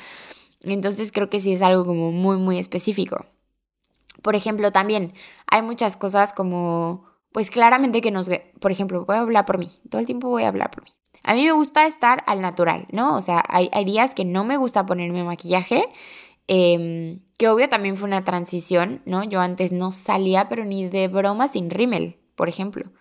Entonces 0.62 1.12
creo 1.12 1.30
que 1.30 1.40
sí 1.40 1.54
es 1.54 1.62
algo 1.62 1.86
como 1.86 2.12
muy, 2.12 2.38
muy 2.38 2.60
específico. 2.60 3.26
Por 4.22 4.36
ejemplo, 4.36 4.72
también 4.72 5.14
hay 5.48 5.64
muchas 5.64 5.98
cosas 5.98 6.32
como, 6.34 7.06
pues 7.32 7.50
claramente 7.50 8.02
que 8.02 8.12
nos, 8.12 8.30
por 8.60 8.72
ejemplo, 8.72 9.06
voy 9.06 9.16
a 9.16 9.22
hablar 9.22 9.46
por 9.46 9.58
mí, 9.58 9.70
todo 9.90 10.00
el 10.00 10.06
tiempo 10.06 10.30
voy 10.30 10.44
a 10.44 10.50
hablar 10.50 10.72
por 10.72 10.84
mí. 10.84 10.92
A 11.24 11.36
mí 11.36 11.46
me 11.46 11.52
gusta 11.52 11.86
estar 11.86 12.24
al 12.28 12.42
natural, 12.42 12.88
¿no? 12.92 13.16
O 13.16 13.22
sea, 13.22 13.44
hay, 13.48 13.70
días 13.86 14.16
que 14.16 14.26
no 14.26 14.44
me 14.44 14.58
gusta 14.58 14.86
ponerme 14.86 15.24
maquillaje, 15.24 15.86
em, 16.48 17.22
que 17.38 17.48
obvio 17.48 17.70
también 17.70 17.96
fue 17.96 18.08
una 18.08 18.24
transición, 18.24 19.02
¿no? 19.06 19.24
Yo 19.24 19.40
antes 19.40 19.72
no 19.72 19.92
salía, 19.92 20.50
pero 20.50 20.66
ni 20.66 20.90
de 20.90 21.08
broma 21.08 21.48
sin 21.48 21.70
rímel, 21.70 22.18
por 22.36 22.50
ejemplo. 22.50 22.92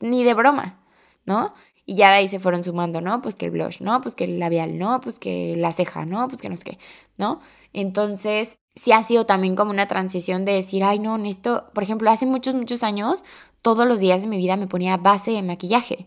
Ni 0.00 0.24
de 0.24 0.34
broma, 0.34 0.80
¿no? 1.24 1.54
Y 1.86 1.96
ya 1.96 2.10
de 2.10 2.18
ahí 2.18 2.28
se 2.28 2.40
fueron 2.40 2.64
sumando, 2.64 3.00
¿no? 3.00 3.20
Pues 3.22 3.34
que 3.36 3.46
el 3.46 3.52
blush, 3.52 3.80
¿no? 3.80 4.00
Pues 4.00 4.14
que 4.14 4.24
el 4.24 4.38
labial, 4.38 4.78
¿no? 4.78 5.00
Pues 5.00 5.18
que 5.18 5.54
la 5.56 5.72
ceja, 5.72 6.04
¿no? 6.06 6.28
Pues 6.28 6.40
que 6.40 6.48
no 6.48 6.56
sé 6.56 6.64
qué, 6.64 6.78
¿no? 7.18 7.40
Entonces, 7.72 8.58
sí 8.74 8.92
ha 8.92 9.02
sido 9.02 9.26
también 9.26 9.56
como 9.56 9.70
una 9.70 9.86
transición 9.86 10.44
de 10.44 10.52
decir, 10.52 10.84
ay, 10.84 10.98
no, 10.98 11.16
esto, 11.24 11.70
por 11.74 11.82
ejemplo, 11.82 12.10
hace 12.10 12.26
muchos, 12.26 12.54
muchos 12.54 12.82
años, 12.82 13.24
todos 13.62 13.86
los 13.86 14.00
días 14.00 14.22
de 14.22 14.28
mi 14.28 14.38
vida 14.38 14.56
me 14.56 14.66
ponía 14.66 14.96
base 14.96 15.32
de 15.32 15.42
maquillaje. 15.42 16.06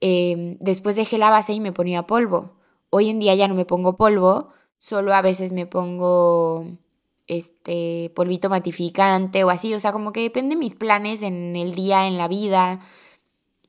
Em, 0.00 0.56
después 0.60 0.96
dejé 0.96 1.18
la 1.18 1.30
base 1.30 1.52
y 1.52 1.60
me 1.60 1.72
ponía 1.72 2.06
polvo. 2.06 2.56
Hoy 2.90 3.08
en 3.08 3.20
día 3.20 3.34
ya 3.34 3.48
no 3.48 3.54
me 3.54 3.64
pongo 3.64 3.96
polvo, 3.96 4.48
solo 4.76 5.14
a 5.14 5.22
veces 5.22 5.52
me 5.52 5.66
pongo 5.66 6.66
este 7.28 8.10
polvito 8.14 8.50
matificante 8.50 9.44
o 9.44 9.50
así, 9.50 9.74
o 9.74 9.80
sea, 9.80 9.92
como 9.92 10.12
que 10.12 10.22
depende 10.22 10.54
de 10.56 10.58
mis 10.58 10.74
planes 10.74 11.22
en 11.22 11.56
el 11.56 11.74
día, 11.74 12.06
en 12.06 12.18
la 12.18 12.28
vida. 12.28 12.80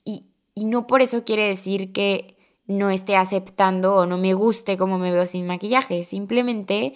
Y, 0.03 0.25
y 0.55 0.65
no 0.65 0.88
por 0.88 1.01
eso 1.01 1.24
quiere 1.24 1.48
decir 1.48 1.93
que 1.93 2.38
no 2.65 2.89
esté 2.89 3.15
aceptando 3.15 3.96
o 3.96 4.05
no 4.05 4.17
me 4.17 4.34
guste 4.34 4.77
cómo 4.77 4.98
me 4.98 5.12
veo 5.12 5.25
sin 5.25 5.46
maquillaje, 5.46 6.03
simplemente 6.03 6.93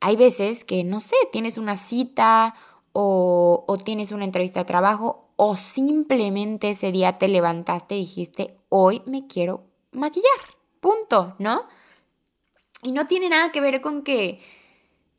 hay 0.00 0.16
veces 0.16 0.64
que, 0.64 0.84
no 0.84 1.00
sé, 1.00 1.16
tienes 1.32 1.58
una 1.58 1.76
cita 1.76 2.54
o, 2.92 3.64
o 3.66 3.78
tienes 3.78 4.12
una 4.12 4.24
entrevista 4.24 4.60
de 4.60 4.66
trabajo 4.66 5.29
o 5.42 5.56
simplemente 5.56 6.68
ese 6.68 6.92
día 6.92 7.16
te 7.16 7.26
levantaste 7.26 7.96
y 7.96 8.00
dijiste, 8.00 8.58
hoy 8.68 9.00
me 9.06 9.26
quiero 9.26 9.64
maquillar, 9.90 10.28
punto, 10.80 11.34
¿no? 11.38 11.62
Y 12.82 12.92
no 12.92 13.06
tiene 13.06 13.30
nada 13.30 13.50
que 13.50 13.62
ver 13.62 13.80
con 13.80 14.02
que, 14.02 14.38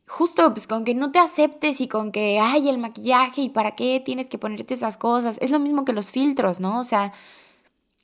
justo, 0.06 0.54
pues 0.54 0.68
con 0.68 0.84
que 0.84 0.94
no 0.94 1.10
te 1.10 1.18
aceptes 1.18 1.80
y 1.80 1.88
con 1.88 2.12
que, 2.12 2.38
ay, 2.40 2.68
el 2.68 2.78
maquillaje 2.78 3.40
y 3.40 3.48
para 3.48 3.74
qué 3.74 4.00
tienes 4.04 4.28
que 4.28 4.38
ponerte 4.38 4.74
esas 4.74 4.96
cosas. 4.96 5.38
Es 5.40 5.50
lo 5.50 5.58
mismo 5.58 5.84
que 5.84 5.92
los 5.92 6.12
filtros, 6.12 6.60
¿no? 6.60 6.78
O 6.78 6.84
sea, 6.84 7.12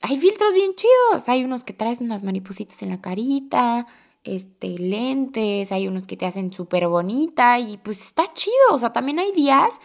hay 0.02 0.18
filtros 0.18 0.52
bien 0.54 0.75
chidos. 0.75 1.28
Hay 1.28 1.44
unos 1.44 1.62
que 1.62 1.72
traes 1.72 2.00
unas 2.00 2.25
maripositas 2.25 2.82
en 2.82 2.90
la 2.90 3.00
carita, 3.00 3.87
este, 4.25 4.70
lentes, 4.70 5.70
hay 5.70 5.87
unos 5.87 6.02
que 6.02 6.16
te 6.16 6.26
hacen 6.26 6.52
súper 6.52 6.88
bonita 6.88 7.60
y 7.60 7.76
pues 7.76 8.02
está 8.02 8.32
chido. 8.34 8.72
O 8.72 8.78
sea, 8.80 8.92
también 8.92 9.20
hay 9.20 9.30
días 9.30 9.78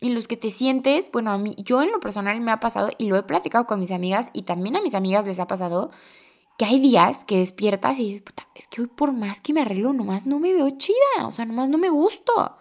en 0.00 0.14
los 0.14 0.28
que 0.28 0.36
te 0.36 0.50
sientes, 0.50 1.10
bueno, 1.12 1.32
a 1.32 1.38
mí, 1.38 1.54
yo 1.58 1.82
en 1.82 1.90
lo 1.90 2.00
personal 2.00 2.40
me 2.40 2.52
ha 2.52 2.60
pasado 2.60 2.90
y 2.98 3.08
lo 3.08 3.16
he 3.16 3.22
platicado 3.22 3.66
con 3.66 3.80
mis 3.80 3.90
amigas 3.90 4.30
y 4.32 4.42
también 4.42 4.76
a 4.76 4.80
mis 4.80 4.94
amigas 4.94 5.26
les 5.26 5.40
ha 5.40 5.46
pasado 5.46 5.90
que 6.56 6.64
hay 6.64 6.80
días 6.80 7.24
que 7.24 7.38
despiertas 7.38 7.98
y 7.98 8.04
dices, 8.04 8.22
puta, 8.22 8.48
es 8.54 8.66
que 8.68 8.82
hoy 8.82 8.88
por 8.88 9.12
más 9.12 9.40
que 9.40 9.52
me 9.52 9.62
arreglo, 9.62 9.92
nomás 9.92 10.26
no 10.26 10.40
me 10.40 10.52
veo 10.52 10.70
chida, 10.70 11.26
o 11.26 11.32
sea, 11.32 11.44
nomás 11.44 11.70
no 11.70 11.78
me 11.78 11.88
gusto. 11.88 12.56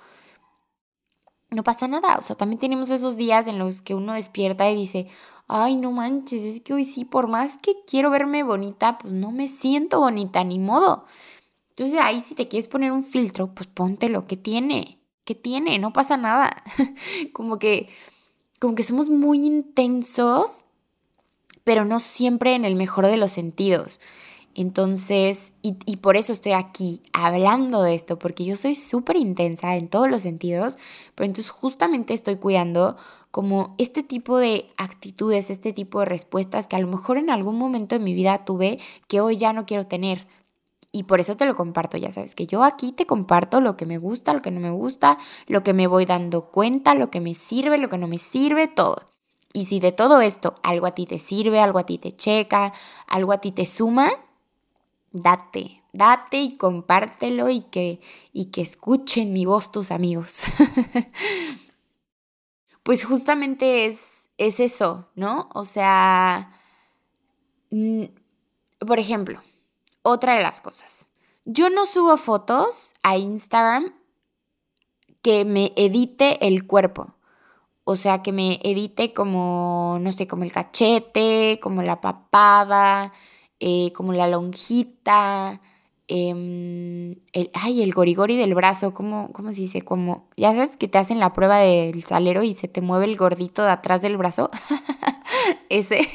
No 1.50 1.64
pasa 1.64 1.88
nada, 1.88 2.18
o 2.18 2.22
sea, 2.22 2.36
también 2.36 2.60
tenemos 2.60 2.90
esos 2.90 3.18
días 3.18 3.48
en 3.48 3.58
los 3.58 3.82
que 3.82 3.96
uno 3.96 4.14
despierta 4.14 4.70
y 4.70 4.76
dice, 4.76 5.08
ay, 5.48 5.76
no 5.76 5.92
manches, 5.92 6.44
es 6.44 6.60
que 6.60 6.74
hoy 6.74 6.84
sí, 6.84 7.06
por 7.06 7.28
más 7.28 7.58
que 7.58 7.76
quiero 7.88 8.10
verme 8.10 8.44
bonita, 8.44 8.98
pues 8.98 9.14
no 9.14 9.32
me 9.32 9.48
siento 9.48 10.00
bonita, 10.00 10.44
ni 10.44 10.60
modo. 10.60 11.06
Entonces 11.70 12.00
ahí 12.00 12.22
si 12.22 12.36
te 12.36 12.48
quieres 12.48 12.68
poner 12.68 12.92
un 12.92 13.04
filtro, 13.04 13.54
pues 13.54 13.68
ponte 13.68 14.10
lo 14.10 14.26
que 14.26 14.38
tiene. 14.38 15.00
¿Qué 15.28 15.36
tiene? 15.36 15.78
No 15.78 15.92
pasa 15.92 16.16
nada. 16.16 16.64
como 17.34 17.60
que 17.60 17.90
como 18.60 18.74
que 18.74 18.82
somos 18.82 19.10
muy 19.10 19.46
intensos, 19.46 20.66
pero 21.64 21.86
no 21.86 22.00
siempre 22.00 22.56
en 22.56 22.66
el 22.66 22.76
mejor 22.76 23.06
de 23.06 23.18
los 23.18 23.32
sentidos. 23.32 24.00
Entonces, 24.56 25.54
y, 25.62 25.78
y 25.86 25.98
por 25.98 26.18
eso 26.18 26.34
estoy 26.34 26.54
aquí 26.54 27.04
hablando 27.14 27.84
de 27.84 27.94
esto, 27.94 28.18
porque 28.18 28.46
yo 28.46 28.56
soy 28.56 28.74
súper 28.74 29.18
intensa 29.18 29.76
en 29.76 29.88
todos 29.88 30.10
los 30.10 30.24
sentidos, 30.24 30.80
pero 31.14 31.26
entonces 31.26 31.52
justamente 31.52 32.16
estoy 32.16 32.38
cuidando 32.38 32.98
como 33.30 33.76
este 33.78 34.02
tipo 34.02 34.40
de 34.40 34.66
actitudes, 34.78 35.52
este 35.52 35.74
tipo 35.74 36.00
de 36.00 36.06
respuestas 36.06 36.66
que 36.66 36.76
a 36.76 36.80
lo 36.80 36.88
mejor 36.88 37.18
en 37.20 37.30
algún 37.30 37.58
momento 37.58 37.94
de 37.94 38.04
mi 38.04 38.16
vida 38.16 38.46
tuve 38.46 38.80
que 39.08 39.22
hoy 39.22 39.38
ya 39.38 39.54
no 39.54 39.68
quiero 39.68 39.86
tener 39.86 40.26
y 40.92 41.04
por 41.04 41.20
eso 41.20 41.36
te 41.36 41.46
lo 41.46 41.56
comparto, 41.56 41.98
ya 41.98 42.12
sabes, 42.12 42.34
que 42.34 42.48
yo 42.48 42.64
aquí 42.64 42.92
te 42.92 43.06
comparto 43.06 43.62
lo 43.62 43.78
que 43.78 43.86
me 43.86 43.98
gusta, 43.98 44.34
lo 44.34 44.42
que 44.42 44.52
no 44.52 44.60
me 44.60 44.72
gusta, 44.72 45.18
lo 45.48 45.64
que 45.64 45.74
me 45.74 45.88
voy 45.88 46.06
dando 46.06 46.50
cuenta, 46.50 46.96
lo 46.96 47.12
que 47.12 47.22
me 47.22 47.34
sirve, 47.34 47.78
lo 47.78 47.90
que 47.90 47.98
no 47.98 48.08
me 48.08 48.18
sirve, 48.18 48.68
todo. 48.68 49.10
Y 49.54 49.66
si 49.66 49.80
de 49.80 49.92
todo 49.92 50.22
esto 50.22 50.56
algo 50.64 50.86
a 50.86 50.92
ti 50.96 51.06
te 51.06 51.20
sirve, 51.20 51.60
algo 51.60 51.80
a 51.80 51.86
ti 51.86 51.98
te 51.98 52.16
checa, 52.16 52.74
algo 53.08 53.34
a 53.34 53.40
ti 53.40 53.52
te 53.52 53.66
suma, 53.66 54.12
date, 55.12 55.84
date 55.94 56.42
y 56.42 56.58
compártelo 56.58 57.50
y 57.50 57.62
que, 57.62 58.00
y 58.34 58.46
que 58.46 58.62
escuchen 58.62 59.34
mi 59.34 59.46
voz 59.46 59.72
tus 59.72 59.92
amigos. 59.92 60.44
pues 62.84 63.04
justamente 63.06 63.86
es, 63.86 64.30
es 64.38 64.60
eso, 64.60 65.10
¿no? 65.16 65.50
O 65.54 65.66
sea, 65.66 66.52
por 68.80 69.00
ejemplo, 69.00 69.42
otra 70.08 70.36
de 70.36 70.42
las 70.42 70.62
cosas. 70.62 71.08
Yo 71.46 71.70
no 71.70 71.86
subo 71.86 72.18
fotos 72.18 72.94
a 73.04 73.18
Instagram 73.18 73.94
que 75.22 75.46
me 75.46 75.74
edite 75.76 76.46
el 76.48 76.66
cuerpo. 76.66 77.16
O 77.84 77.96
sea, 77.96 78.22
que 78.22 78.32
me 78.32 78.60
edite 78.64 79.14
como, 79.14 79.98
no 80.02 80.12
sé, 80.12 80.28
como 80.28 80.44
el 80.44 80.52
cachete, 80.52 81.60
como 81.62 81.84
la 81.84 82.02
papada, 82.02 83.14
eh, 83.60 83.92
como 83.94 84.14
la 84.14 84.28
lonjita, 84.28 85.62
em, 86.08 87.16
el, 87.34 87.50
ay, 87.54 87.82
el 87.82 87.94
gorigori 87.94 88.36
del 88.36 88.56
brazo, 88.56 88.94
¿cómo, 88.94 89.32
¿cómo 89.34 89.54
se 89.54 89.62
dice? 89.62 89.82
Como, 89.82 90.28
ya 90.38 90.54
sabes 90.54 90.78
que 90.78 90.88
te 90.88 90.98
hacen 90.98 91.20
la 91.20 91.34
prueba 91.34 91.60
del 91.60 92.04
salero 92.04 92.44
y 92.44 92.54
se 92.56 92.68
te 92.68 92.82
mueve 92.82 93.06
el 93.06 93.18
gordito 93.18 93.64
de 93.64 93.72
atrás 93.72 94.02
del 94.02 94.18
brazo. 94.18 94.50
Ese. 95.70 96.08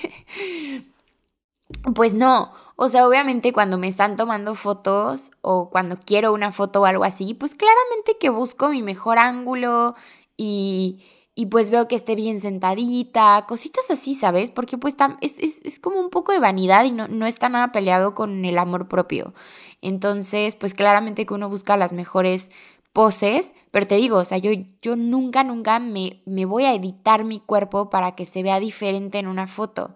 Pues 1.94 2.12
no, 2.14 2.50
o 2.76 2.88
sea, 2.88 3.06
obviamente 3.06 3.52
cuando 3.52 3.78
me 3.78 3.88
están 3.88 4.16
tomando 4.16 4.54
fotos 4.54 5.30
o 5.40 5.70
cuando 5.70 5.98
quiero 5.98 6.32
una 6.32 6.52
foto 6.52 6.82
o 6.82 6.84
algo 6.84 7.04
así, 7.04 7.34
pues 7.34 7.54
claramente 7.54 8.16
que 8.18 8.30
busco 8.30 8.68
mi 8.68 8.82
mejor 8.82 9.18
ángulo 9.18 9.94
y, 10.36 11.00
y 11.34 11.46
pues 11.46 11.70
veo 11.70 11.88
que 11.88 11.96
esté 11.96 12.14
bien 12.14 12.40
sentadita, 12.40 13.44
cositas 13.48 13.90
así, 13.90 14.14
¿sabes? 14.14 14.50
Porque 14.50 14.78
pues 14.78 14.96
es, 15.20 15.38
es, 15.38 15.62
es, 15.62 15.78
como 15.78 16.00
un 16.00 16.10
poco 16.10 16.32
de 16.32 16.40
vanidad 16.40 16.84
y 16.84 16.90
no, 16.90 17.08
no 17.08 17.26
está 17.26 17.48
nada 17.48 17.72
peleado 17.72 18.14
con 18.14 18.44
el 18.44 18.58
amor 18.58 18.88
propio. 18.88 19.34
Entonces, 19.80 20.54
pues 20.56 20.74
claramente 20.74 21.26
que 21.26 21.34
uno 21.34 21.48
busca 21.48 21.76
las 21.76 21.92
mejores 21.92 22.50
poses, 22.92 23.54
pero 23.70 23.86
te 23.86 23.96
digo, 23.96 24.18
o 24.18 24.24
sea, 24.24 24.38
yo, 24.38 24.50
yo 24.82 24.96
nunca, 24.96 25.44
nunca 25.44 25.78
me, 25.78 26.22
me 26.26 26.44
voy 26.44 26.64
a 26.64 26.74
editar 26.74 27.24
mi 27.24 27.40
cuerpo 27.40 27.90
para 27.90 28.14
que 28.14 28.24
se 28.24 28.42
vea 28.42 28.60
diferente 28.60 29.18
en 29.18 29.26
una 29.26 29.46
foto, 29.46 29.94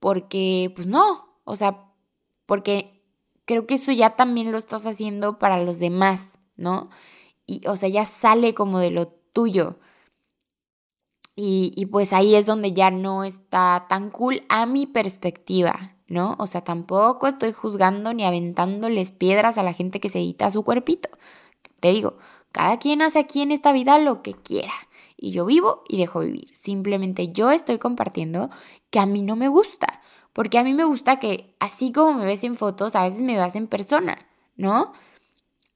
porque 0.00 0.72
pues 0.74 0.86
no, 0.86 1.28
o 1.44 1.56
sea, 1.56 1.89
porque 2.50 3.00
creo 3.44 3.64
que 3.64 3.74
eso 3.74 3.92
ya 3.92 4.16
también 4.16 4.50
lo 4.50 4.58
estás 4.58 4.84
haciendo 4.84 5.38
para 5.38 5.62
los 5.62 5.78
demás, 5.78 6.40
¿no? 6.56 6.88
Y, 7.46 7.64
o 7.68 7.76
sea, 7.76 7.88
ya 7.88 8.04
sale 8.04 8.54
como 8.54 8.80
de 8.80 8.90
lo 8.90 9.06
tuyo. 9.06 9.78
Y, 11.36 11.72
y 11.76 11.86
pues 11.86 12.12
ahí 12.12 12.34
es 12.34 12.46
donde 12.46 12.72
ya 12.72 12.90
no 12.90 13.22
está 13.22 13.86
tan 13.88 14.10
cool 14.10 14.42
a 14.48 14.66
mi 14.66 14.86
perspectiva, 14.86 15.96
¿no? 16.08 16.34
O 16.40 16.48
sea, 16.48 16.64
tampoco 16.64 17.28
estoy 17.28 17.52
juzgando 17.52 18.12
ni 18.14 18.24
aventándoles 18.24 19.12
piedras 19.12 19.56
a 19.56 19.62
la 19.62 19.72
gente 19.72 20.00
que 20.00 20.08
se 20.08 20.18
edita 20.18 20.50
su 20.50 20.64
cuerpito. 20.64 21.08
Te 21.78 21.92
digo, 21.92 22.18
cada 22.50 22.80
quien 22.80 23.00
hace 23.00 23.20
aquí 23.20 23.42
en 23.42 23.52
esta 23.52 23.72
vida 23.72 23.96
lo 24.00 24.22
que 24.22 24.34
quiera. 24.34 24.74
Y 25.16 25.30
yo 25.30 25.46
vivo 25.46 25.84
y 25.88 25.98
dejo 25.98 26.18
vivir. 26.18 26.52
Simplemente 26.52 27.30
yo 27.30 27.52
estoy 27.52 27.78
compartiendo 27.78 28.50
que 28.90 28.98
a 28.98 29.06
mí 29.06 29.22
no 29.22 29.36
me 29.36 29.46
gusta. 29.46 30.00
Porque 30.32 30.58
a 30.58 30.64
mí 30.64 30.74
me 30.74 30.84
gusta 30.84 31.18
que 31.18 31.54
así 31.58 31.92
como 31.92 32.14
me 32.14 32.24
ves 32.24 32.44
en 32.44 32.56
fotos, 32.56 32.94
a 32.94 33.02
veces 33.02 33.20
me 33.22 33.36
veas 33.36 33.54
en 33.56 33.66
persona, 33.66 34.18
¿no? 34.56 34.92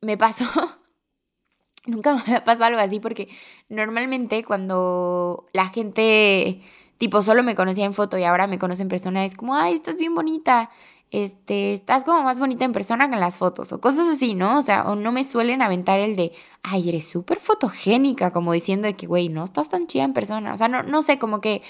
Me 0.00 0.16
pasó, 0.16 0.44
nunca 1.86 2.14
me 2.14 2.20
había 2.20 2.44
pasado 2.44 2.66
algo 2.66 2.80
así 2.80 3.00
porque 3.00 3.28
normalmente 3.68 4.44
cuando 4.44 5.46
la 5.52 5.68
gente 5.68 6.62
tipo 6.98 7.22
solo 7.22 7.42
me 7.42 7.54
conocía 7.54 7.84
en 7.84 7.94
foto 7.94 8.18
y 8.18 8.24
ahora 8.24 8.46
me 8.46 8.58
conoce 8.58 8.82
en 8.82 8.88
persona 8.88 9.24
es 9.24 9.34
como, 9.34 9.56
ay, 9.56 9.74
estás 9.74 9.96
bien 9.96 10.14
bonita, 10.14 10.70
este, 11.10 11.74
estás 11.74 12.02
como 12.04 12.22
más 12.22 12.40
bonita 12.40 12.64
en 12.64 12.72
persona 12.72 13.08
que 13.08 13.14
en 13.14 13.20
las 13.20 13.36
fotos 13.36 13.72
o 13.72 13.80
cosas 13.80 14.08
así, 14.08 14.34
¿no? 14.34 14.58
O 14.58 14.62
sea, 14.62 14.84
o 14.84 14.96
no 14.96 15.12
me 15.12 15.22
suelen 15.22 15.62
aventar 15.62 16.00
el 16.00 16.16
de, 16.16 16.32
ay, 16.62 16.88
eres 16.88 17.06
súper 17.06 17.38
fotogénica, 17.38 18.32
como 18.32 18.52
diciendo 18.52 18.88
que, 18.96 19.06
güey, 19.06 19.28
no 19.28 19.44
estás 19.44 19.68
tan 19.68 19.86
chida 19.86 20.04
en 20.04 20.12
persona. 20.12 20.52
O 20.52 20.56
sea, 20.56 20.68
no, 20.68 20.82
no 20.82 21.02
sé, 21.02 21.18
como 21.20 21.40
que 21.40 21.62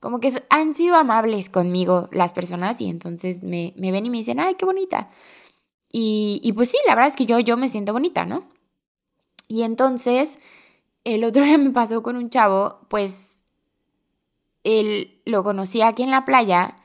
como 0.00 0.18
que 0.18 0.32
han 0.48 0.74
sido 0.74 0.96
amables 0.96 1.50
conmigo 1.50 2.08
las 2.10 2.32
personas 2.32 2.80
y 2.80 2.88
entonces 2.88 3.42
me, 3.42 3.74
ven 3.76 4.06
y 4.06 4.10
me 4.10 4.18
dicen, 4.18 4.40
ay, 4.40 4.54
qué 4.54 4.64
bonita. 4.64 5.10
Y, 5.92 6.52
pues 6.54 6.70
sí, 6.70 6.78
la 6.86 6.94
verdad 6.94 7.08
es 7.08 7.16
que 7.16 7.26
yo, 7.26 7.38
yo 7.40 7.56
me 7.56 7.68
siento 7.68 7.92
bonita, 7.92 8.24
¿no? 8.24 8.44
Y 9.48 9.62
entonces, 9.62 10.38
el 11.04 11.24
otro 11.24 11.44
día 11.44 11.58
me 11.58 11.70
pasó 11.70 12.02
con 12.02 12.16
un 12.16 12.30
chavo, 12.30 12.80
pues 12.88 13.44
él 14.64 15.20
lo 15.26 15.44
conocí 15.44 15.82
aquí 15.82 16.02
en 16.02 16.10
la 16.10 16.24
playa 16.24 16.76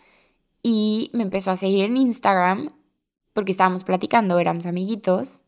y 0.62 1.10
me 1.14 1.24
empezó 1.24 1.52
a 1.52 1.58
seguir 1.58 1.86
en 1.86 1.98
Instagram 1.98 2.74
porque 3.34 3.52
estábamos 3.52 3.84
platicando, 3.84 4.40
éramos 4.40 4.66
amiguitos. 4.66 5.42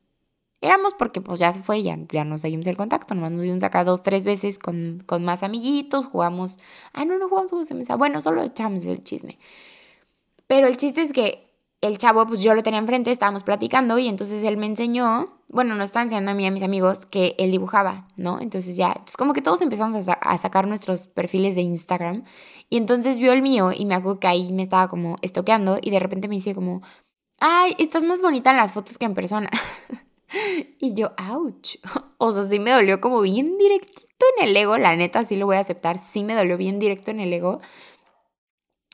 Éramos 0.59 0.95
porque 0.95 1.21
pues 1.21 1.39
ya 1.39 1.51
se 1.51 1.59
fue, 1.61 1.83
ya, 1.83 1.97
ya 2.11 2.23
no 2.23 2.39
seguimos 2.39 2.65
el 2.65 2.77
contacto, 2.77 3.13
nomás 3.13 3.31
nos 3.31 3.41
vimos 3.41 3.61
acá 3.61 3.83
dos, 3.83 4.01
tres 4.01 4.25
veces 4.25 4.57
con, 4.57 5.03
con 5.05 5.23
más 5.23 5.43
amiguitos, 5.43 6.05
jugamos, 6.05 6.57
ah, 6.93 7.05
no, 7.05 7.19
no 7.19 7.29
jugamos 7.29 7.51
juegos 7.51 7.69
de 7.69 7.75
mesa, 7.75 7.95
bueno, 7.95 8.21
solo 8.21 8.41
echamos 8.41 8.85
el 8.85 9.03
chisme. 9.03 9.37
Pero 10.47 10.67
el 10.67 10.77
chiste 10.77 11.01
es 11.01 11.13
que 11.13 11.47
el 11.81 11.97
chavo, 11.99 12.25
pues 12.25 12.41
yo 12.41 12.55
lo 12.55 12.63
tenía 12.63 12.79
enfrente, 12.79 13.11
estábamos 13.11 13.43
platicando 13.43 13.99
y 13.99 14.07
entonces 14.07 14.43
él 14.43 14.57
me 14.57 14.65
enseñó, 14.65 15.41
bueno, 15.47 15.75
nos 15.75 15.85
está 15.85 16.01
enseñando 16.01 16.31
a 16.31 16.33
mí 16.33 16.43
y 16.43 16.47
a 16.47 16.51
mis 16.51 16.63
amigos 16.63 17.05
que 17.05 17.35
él 17.37 17.51
dibujaba, 17.51 18.07
¿no? 18.15 18.39
Entonces 18.41 18.75
ya, 18.75 18.87
entonces 18.87 19.17
como 19.17 19.33
que 19.33 19.43
todos 19.43 19.61
empezamos 19.61 20.07
a, 20.07 20.13
a, 20.13 20.37
sacar 20.39 20.67
nuestros 20.67 21.05
perfiles 21.05 21.53
de 21.55 21.61
Instagram 21.61 22.23
y 22.69 22.77
entonces 22.77 23.19
vio 23.19 23.31
el 23.31 23.43
mío 23.43 23.71
y 23.77 23.85
me 23.85 23.93
acuerdo 23.93 24.19
que 24.19 24.27
ahí 24.27 24.51
me 24.51 24.63
estaba 24.63 24.87
como 24.87 25.17
estoqueando 25.21 25.77
y 25.79 25.91
de 25.91 25.99
repente 25.99 26.27
me 26.27 26.35
dice 26.35 26.55
como, 26.55 26.81
ay, 27.39 27.75
estás 27.77 28.03
más 28.03 28.21
bonita 28.21 28.49
en 28.51 28.57
las 28.57 28.71
fotos 28.71 28.97
que 28.97 29.05
en 29.05 29.13
persona. 29.13 29.49
Y 30.79 30.93
yo, 30.93 31.12
ouch. 31.31 31.77
O 32.19 32.31
sea, 32.31 32.43
sí 32.43 32.60
me 32.60 32.72
dolió 32.72 33.00
como 33.00 33.22
bien 33.22 33.60
directito 33.60 34.25
en 34.38 34.48
el 34.48 34.57
ego, 34.57 34.79
la 34.79 34.96
neta, 34.96 35.24
sí 35.24 35.36
lo 35.36 35.46
voy 35.46 35.57
a 35.57 35.60
aceptar, 35.60 36.00
sí 36.00 36.24
me 36.24 36.34
dolió 36.34 36.57
bien 36.57 36.79
directo 36.79 37.12
en 37.12 37.19
el 37.19 37.31
ego. 37.31 37.62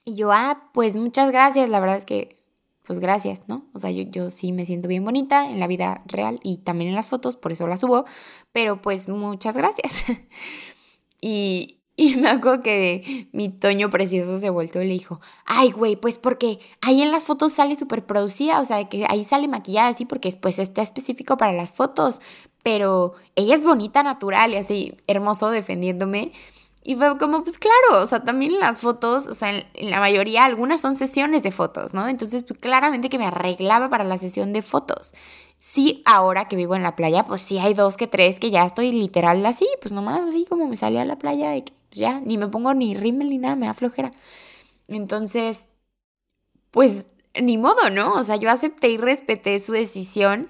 Y 0.03 0.15
yo, 0.15 0.33
ah, 0.33 0.69
pues 0.73 0.97
muchas 0.97 1.31
gracias, 1.31 1.69
la 1.69 1.79
verdad 1.79 1.95
es 1.95 2.03
que, 2.03 2.43
pues 2.83 2.99
gracias, 2.99 3.43
¿no? 3.47 3.69
O 3.73 3.79
sea, 3.79 3.91
yo, 3.91 4.03
yo 4.03 4.29
sí 4.29 4.51
me 4.51 4.65
siento 4.65 4.89
bien 4.89 5.05
bonita 5.05 5.49
en 5.49 5.61
la 5.61 5.67
vida 5.67 6.03
real 6.05 6.41
y 6.43 6.57
también 6.57 6.89
en 6.89 6.95
las 6.95 7.07
fotos, 7.07 7.37
por 7.37 7.53
eso 7.53 7.65
las 7.65 7.79
subo, 7.79 8.03
pero 8.51 8.81
pues 8.81 9.07
muchas 9.07 9.55
gracias. 9.55 10.03
y, 11.21 11.82
y 11.95 12.15
me 12.15 12.29
acuerdo 12.29 12.63
que 12.63 13.29
mi 13.33 13.49
Toño 13.49 13.89
precioso 13.89 14.39
se 14.39 14.49
volvió 14.49 14.81
y 14.81 14.87
le 14.87 14.93
dijo, 14.93 15.21
ay, 15.45 15.71
güey, 15.71 15.95
pues 15.95 16.17
porque 16.17 16.59
ahí 16.81 17.01
en 17.01 17.11
las 17.11 17.25
fotos 17.25 17.53
sale 17.53 17.75
súper 17.75 18.05
producida, 18.05 18.59
o 18.61 18.65
sea, 18.65 18.89
que 18.89 19.05
ahí 19.09 19.23
sale 19.23 19.47
maquillada 19.47 19.89
así 19.89 20.05
porque 20.05 20.31
pues 20.41 20.57
está 20.57 20.81
específico 20.81 21.37
para 21.37 21.53
las 21.53 21.71
fotos, 21.71 22.19
pero 22.63 23.13
ella 23.35 23.55
es 23.55 23.63
bonita, 23.63 24.01
natural 24.01 24.53
y 24.53 24.57
así, 24.57 24.97
hermoso 25.07 25.51
defendiéndome. 25.51 26.31
Y 26.85 26.95
fue 26.95 27.17
como, 27.17 27.43
pues 27.43 27.59
claro, 27.59 28.03
o 28.03 28.05
sea, 28.05 28.23
también 28.25 28.59
las 28.59 28.79
fotos, 28.79 29.27
o 29.27 29.33
sea, 29.33 29.51
en, 29.51 29.89
la 29.89 29.99
mayoría, 29.99 30.43
algunas 30.43 30.81
son 30.81 30.95
sesiones 30.95 31.41
de 31.43 31.51
fotos, 31.51 31.93
¿no? 31.93 32.09
Entonces, 32.09 32.43
pues 32.43 32.59
claramente 32.59 33.09
que 33.09 33.19
me 33.19 33.25
arreglaba 33.25 33.89
para 33.89 34.03
la 34.03 34.17
sesión 34.17 34.51
de 34.51 34.61
fotos. 34.61 35.13
Sí, 35.59 36.01
ahora 36.05 36.49
que 36.49 36.57
vivo 36.57 36.75
en 36.75 36.83
la 36.83 36.97
playa, 36.97 37.23
pues 37.23 37.41
sí 37.41 37.57
hay 37.57 37.73
dos 37.73 37.95
que 37.95 38.07
tres 38.07 38.37
que 38.37 38.51
ya 38.51 38.65
estoy 38.65 38.91
literal 38.91 39.45
así, 39.45 39.65
pues 39.81 39.93
nomás 39.93 40.27
así 40.27 40.45
como 40.49 40.67
me 40.67 40.75
salía 40.75 41.03
a 41.03 41.05
la 41.05 41.17
playa 41.17 41.51
de 41.51 41.63
que 41.63 41.73
pues 41.93 41.99
ya, 41.99 42.19
ni 42.21 42.39
me 42.39 42.47
pongo 42.47 42.73
ni 42.73 42.95
rímel 42.95 43.29
ni 43.29 43.37
nada, 43.37 43.55
me 43.55 43.67
da 43.67 43.75
flojera. 43.75 44.11
Entonces, 44.87 45.67
pues 46.71 47.05
ni 47.39 47.59
modo, 47.59 47.91
¿no? 47.91 48.13
O 48.13 48.23
sea, 48.23 48.35
yo 48.35 48.49
acepté 48.49 48.89
y 48.89 48.97
respeté 48.97 49.59
su 49.59 49.73
decisión. 49.73 50.49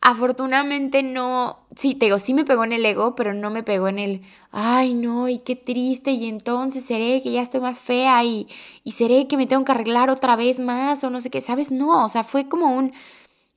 Afortunadamente 0.00 1.02
no, 1.02 1.66
sí, 1.74 1.96
te 1.96 2.06
digo, 2.06 2.20
sí 2.20 2.32
me 2.32 2.44
pegó 2.44 2.62
en 2.62 2.72
el 2.74 2.86
ego, 2.86 3.16
pero 3.16 3.34
no 3.34 3.50
me 3.50 3.64
pegó 3.64 3.88
en 3.88 3.98
el, 3.98 4.22
ay, 4.52 4.94
no, 4.94 5.28
y 5.28 5.38
qué 5.38 5.56
triste, 5.56 6.12
y 6.12 6.28
entonces 6.28 6.84
seré 6.84 7.22
que 7.22 7.32
ya 7.32 7.42
estoy 7.42 7.60
más 7.60 7.80
fea 7.80 8.22
y, 8.22 8.46
y 8.84 8.92
seré 8.92 9.26
que 9.26 9.36
me 9.36 9.46
tengo 9.48 9.64
que 9.64 9.72
arreglar 9.72 10.10
otra 10.10 10.36
vez 10.36 10.60
más 10.60 11.02
o 11.02 11.10
no 11.10 11.20
sé 11.20 11.30
qué, 11.30 11.40
¿sabes? 11.40 11.72
No, 11.72 12.04
o 12.04 12.08
sea, 12.08 12.22
fue 12.22 12.48
como 12.48 12.76
un, 12.76 12.92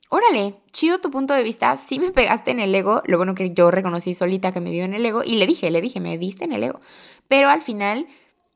órale, 0.10 0.56
chido 0.71 1.00
tu 1.00 1.12
punto 1.12 1.34
de 1.34 1.43
vista, 1.43 1.76
sí 1.78 2.00
me 2.00 2.12
pegaste 2.12 2.52
en 2.52 2.60
el 2.60 2.73
ego, 2.73 3.02
lo 3.06 3.17
bueno 3.17 3.36
que 3.36 3.54
yo 3.54 3.71
reconocí 3.71 4.13
solita 4.13 4.52
que 4.52 4.62
me 4.62 4.71
dio 4.71 4.86
en 4.86 4.93
el 4.93 5.06
ego 5.06 5.23
y 5.23 5.36
le 5.36 5.47
dije, 5.47 5.69
le 5.69 5.82
dije, 5.82 6.00
me 6.00 6.17
diste 6.17 6.45
en 6.45 6.54
el 6.54 6.63
ego, 6.63 6.80
pero 7.28 7.50
al 7.50 7.62
final 7.62 8.08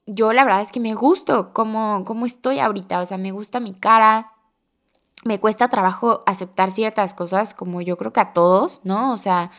yo 0.05 0.33
la 0.33 0.43
verdad 0.43 0.61
es 0.61 0.71
que 0.71 0.79
me 0.79 0.93
gusto 0.93 1.53
como, 1.53 2.03
como 2.05 2.25
estoy 2.25 2.59
ahorita, 2.59 2.99
o 2.99 3.05
sea, 3.05 3.17
me 3.17 3.31
gusta 3.31 3.59
mi 3.59 3.73
cara, 3.73 4.33
me 5.23 5.39
cuesta 5.39 5.69
trabajo 5.69 6.23
aceptar 6.25 6.71
ciertas 6.71 7.13
cosas 7.13 7.53
como 7.53 7.81
yo 7.81 7.97
creo 7.97 8.11
que 8.11 8.19
a 8.19 8.33
todos, 8.33 8.81
¿no? 8.83 9.13
O 9.13 9.17
sea, 9.17 9.51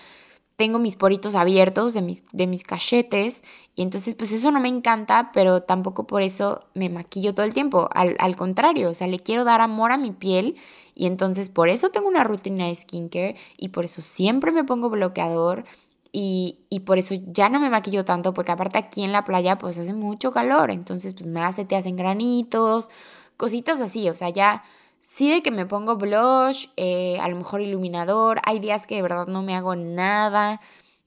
tengo 0.56 0.78
mis 0.78 0.96
poritos 0.96 1.34
abiertos 1.34 1.94
de 1.94 2.02
mis, 2.02 2.24
de 2.32 2.46
mis 2.46 2.64
cachetes 2.64 3.42
y 3.74 3.82
entonces 3.82 4.14
pues 4.14 4.32
eso 4.32 4.50
no 4.50 4.60
me 4.60 4.68
encanta, 4.68 5.30
pero 5.32 5.62
tampoco 5.62 6.06
por 6.06 6.22
eso 6.22 6.64
me 6.74 6.88
maquillo 6.88 7.34
todo 7.34 7.46
el 7.46 7.54
tiempo, 7.54 7.88
al, 7.92 8.16
al 8.18 8.36
contrario, 8.36 8.90
o 8.90 8.94
sea, 8.94 9.06
le 9.06 9.20
quiero 9.20 9.44
dar 9.44 9.60
amor 9.60 9.92
a 9.92 9.96
mi 9.96 10.12
piel 10.12 10.56
y 10.94 11.06
entonces 11.06 11.48
por 11.48 11.68
eso 11.68 11.90
tengo 11.90 12.08
una 12.08 12.24
rutina 12.24 12.66
de 12.66 12.74
skincare 12.74 13.36
y 13.56 13.68
por 13.68 13.84
eso 13.84 14.02
siempre 14.02 14.52
me 14.52 14.64
pongo 14.64 14.90
bloqueador 14.90 15.64
y, 16.12 16.66
y, 16.68 16.80
por 16.80 16.98
eso 16.98 17.14
ya 17.26 17.48
no 17.48 17.58
me 17.58 17.70
maquillo 17.70 18.04
tanto, 18.04 18.34
porque 18.34 18.52
aparte 18.52 18.78
aquí 18.78 19.02
en 19.02 19.12
la 19.12 19.24
playa 19.24 19.56
pues 19.56 19.78
hace 19.78 19.94
mucho 19.94 20.30
calor, 20.32 20.70
entonces 20.70 21.14
pues 21.14 21.26
me 21.26 21.40
hace, 21.42 21.64
te 21.64 21.74
hacen 21.74 21.96
granitos, 21.96 22.90
cositas 23.38 23.80
así, 23.80 24.10
o 24.10 24.14
sea, 24.14 24.28
ya 24.28 24.62
sí 25.00 25.30
de 25.30 25.42
que 25.42 25.50
me 25.50 25.66
pongo 25.66 25.96
blush, 25.96 26.68
eh, 26.76 27.18
a 27.20 27.28
lo 27.28 27.36
mejor 27.36 27.62
iluminador, 27.62 28.40
hay 28.44 28.58
días 28.60 28.86
que 28.86 28.96
de 28.96 29.02
verdad 29.02 29.26
no 29.26 29.42
me 29.42 29.56
hago 29.56 29.74
nada, 29.74 30.60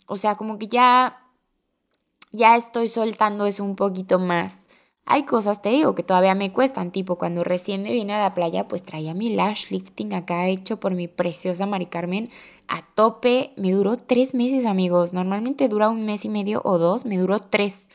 o 0.07 0.17
sea, 0.17 0.35
como 0.35 0.57
que 0.57 0.67
ya, 0.67 1.21
ya 2.31 2.55
estoy 2.55 2.87
soltando 2.87 3.45
eso 3.45 3.63
un 3.63 3.75
poquito 3.75 4.19
más. 4.19 4.67
Hay 5.07 5.23
cosas, 5.23 5.61
te 5.61 5.69
digo, 5.69 5.93
que 5.93 6.01
todavía 6.01 6.33
me 6.33 6.51
cuestan, 6.51 6.91
tipo 6.91 7.17
cuando 7.17 7.43
recién 7.43 7.83
me 7.83 7.91
vine 7.91 8.13
a 8.13 8.21
la 8.21 8.33
playa, 8.33 8.67
pues 8.67 8.81
traía 8.81 9.13
mi 9.13 9.29
lash 9.35 9.69
lifting 9.69 10.13
acá 10.13 10.47
hecho 10.47 10.79
por 10.79 10.95
mi 10.95 11.07
preciosa 11.07 11.67
Mari 11.67 11.85
Carmen 11.85 12.31
a 12.67 12.81
tope. 12.95 13.51
Me 13.55 13.71
duró 13.71 13.97
tres 13.97 14.33
meses, 14.33 14.65
amigos. 14.65 15.13
Normalmente 15.13 15.69
dura 15.69 15.89
un 15.89 16.05
mes 16.05 16.25
y 16.25 16.29
medio 16.29 16.61
o 16.65 16.79
dos, 16.79 17.05
me 17.05 17.17
duró 17.17 17.39
tres. 17.39 17.87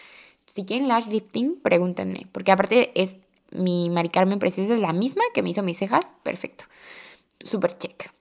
Si 0.47 0.65
quieren 0.65 0.87
lash 0.87 1.09
lifting, 1.09 1.57
pregúntenme, 1.61 2.29
porque 2.31 2.53
aparte 2.53 2.93
es 3.01 3.17
mi 3.51 3.91
Mari 3.91 4.11
Carmen 4.11 4.39
preciosa, 4.39 4.75
es 4.75 4.81
la 4.81 4.93
misma 4.93 5.25
que 5.35 5.43
me 5.43 5.51
hizo 5.51 5.65
mis 5.65 5.79
cejas, 5.79 6.15
perfecto. 6.23 6.65
Super 7.43 7.77
check. 7.77 8.20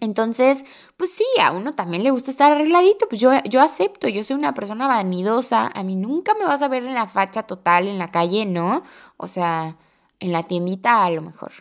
Entonces, 0.00 0.64
pues 0.96 1.12
sí, 1.12 1.24
a 1.42 1.52
uno 1.52 1.74
también 1.74 2.04
le 2.04 2.10
gusta 2.10 2.30
estar 2.30 2.52
arregladito, 2.52 3.08
pues 3.08 3.20
yo, 3.20 3.32
yo 3.44 3.60
acepto, 3.60 4.08
yo 4.08 4.22
soy 4.22 4.36
una 4.36 4.54
persona 4.54 4.86
vanidosa, 4.86 5.70
a 5.74 5.82
mí 5.82 5.96
nunca 5.96 6.34
me 6.34 6.44
vas 6.44 6.62
a 6.62 6.68
ver 6.68 6.84
en 6.84 6.94
la 6.94 7.08
facha 7.08 7.42
total 7.44 7.88
en 7.88 7.98
la 7.98 8.10
calle, 8.12 8.46
¿no? 8.46 8.82
O 9.16 9.26
sea, 9.26 9.76
en 10.20 10.32
la 10.32 10.44
tiendita 10.44 11.04
a 11.04 11.10
lo 11.10 11.22
mejor, 11.22 11.52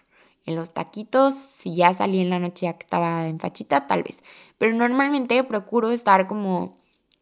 en 0.46 0.56
los 0.56 0.72
taquitos, 0.72 1.34
si 1.34 1.76
ya 1.76 1.94
salí 1.94 2.20
en 2.22 2.30
la 2.30 2.40
noche 2.40 2.68
ya 2.68 2.74
que 2.74 2.84
estaba 2.84 3.26
en 3.28 3.40
fachita, 3.40 3.88
tal 3.88 4.04
vez, 4.04 4.24
pero 4.60 4.76
normalmente 4.76 5.44
procuro 5.44 5.90
estar 5.90 6.28
como 6.28 6.78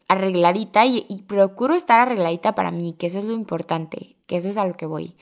arregladita 0.10 0.86
y, 0.86 1.06
y 1.10 1.24
procuro 1.24 1.76
estar 1.76 2.02
arregladita 2.02 2.56
para 2.56 2.72
mí, 2.72 2.94
que 2.94 3.08
eso 3.08 3.18
es 3.20 3.24
lo 3.24 3.34
importante, 3.34 4.18
que 4.28 4.36
eso 4.36 4.50
es 4.50 4.58
a 4.58 4.68
lo 4.68 4.76
que 4.76 4.86
voy. 4.86 5.18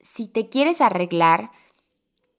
Si 0.00 0.28
te 0.28 0.48
quieres 0.48 0.80
arreglar, 0.80 1.50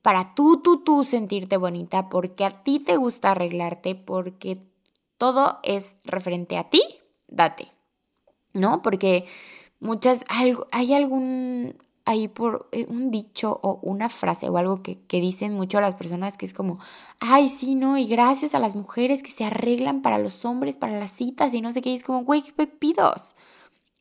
para 0.04 0.36
tú, 0.36 0.62
tú, 0.62 0.84
tú 0.84 1.06
sentirte 1.06 1.58
bonita, 1.58 2.10
porque 2.10 2.46
a 2.46 2.62
ti 2.62 2.80
te 2.80 2.98
gusta 2.98 3.32
arreglarte, 3.32 3.96
porque 3.96 4.62
todo 5.18 5.60
es 5.64 5.96
referente 6.04 6.58
a 6.58 6.70
ti, 6.70 6.82
date, 7.28 7.72
¿no? 8.54 8.82
Porque 8.82 9.26
muchas, 9.80 10.26
hay 10.28 10.94
algún, 10.94 11.78
ahí 12.04 12.28
por 12.28 12.68
eh, 12.74 12.86
un 12.90 13.12
dicho 13.12 13.60
o 13.64 13.80
una 13.82 14.10
frase 14.10 14.50
o 14.50 14.58
algo 14.58 14.84
que, 14.84 15.00
que 15.06 15.22
dicen 15.22 15.54
mucho 15.54 15.78
a 15.78 15.82
las 15.82 15.96
personas 15.96 16.38
que 16.38 16.46
es 16.46 16.54
como, 16.54 16.80
ay, 17.22 17.48
sí, 17.48 17.76
no, 17.76 17.98
y 17.98 18.06
gracias 18.06 18.56
a 18.56 18.60
las 18.60 18.76
mujeres 18.76 19.24
que 19.24 19.32
se 19.32 19.46
arreglan 19.46 20.02
para 20.02 20.18
los 20.18 20.44
hombres, 20.44 20.76
para 20.76 21.00
las 21.00 21.12
citas 21.12 21.54
y 21.54 21.62
no 21.62 21.72
sé 21.72 21.82
qué, 21.82 21.96
es 21.96 22.04
como, 22.04 22.26
güey, 22.26 22.42
qué 22.42 22.52
pepidos. 22.52 23.36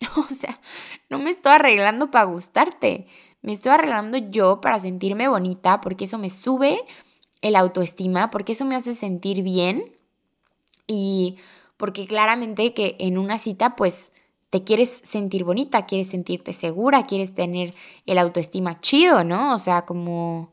O 0.16 0.34
sea, 0.34 0.60
no 1.10 1.20
me 1.20 1.30
estoy 1.30 1.52
arreglando 1.52 2.10
para 2.10 2.24
gustarte, 2.24 3.06
me 3.42 3.52
estoy 3.52 3.72
arreglando 3.72 4.18
yo 4.18 4.60
para 4.60 4.78
sentirme 4.78 5.28
bonita, 5.28 5.80
porque 5.80 6.04
eso 6.04 6.18
me 6.18 6.30
sube 6.30 6.80
el 7.40 7.56
autoestima, 7.56 8.30
porque 8.30 8.52
eso 8.52 8.64
me 8.64 8.76
hace 8.76 8.94
sentir 8.94 9.42
bien 9.42 9.96
y 10.86 11.36
porque 11.76 12.06
claramente 12.06 12.72
que 12.74 12.96
en 13.00 13.18
una 13.18 13.38
cita 13.38 13.76
pues 13.76 14.12
te 14.50 14.62
quieres 14.62 15.00
sentir 15.02 15.44
bonita, 15.44 15.86
quieres 15.86 16.08
sentirte 16.08 16.52
segura, 16.52 17.06
quieres 17.06 17.34
tener 17.34 17.74
el 18.06 18.18
autoestima 18.18 18.80
chido, 18.80 19.24
¿no? 19.24 19.54
O 19.54 19.58
sea, 19.58 19.86
como 19.86 20.52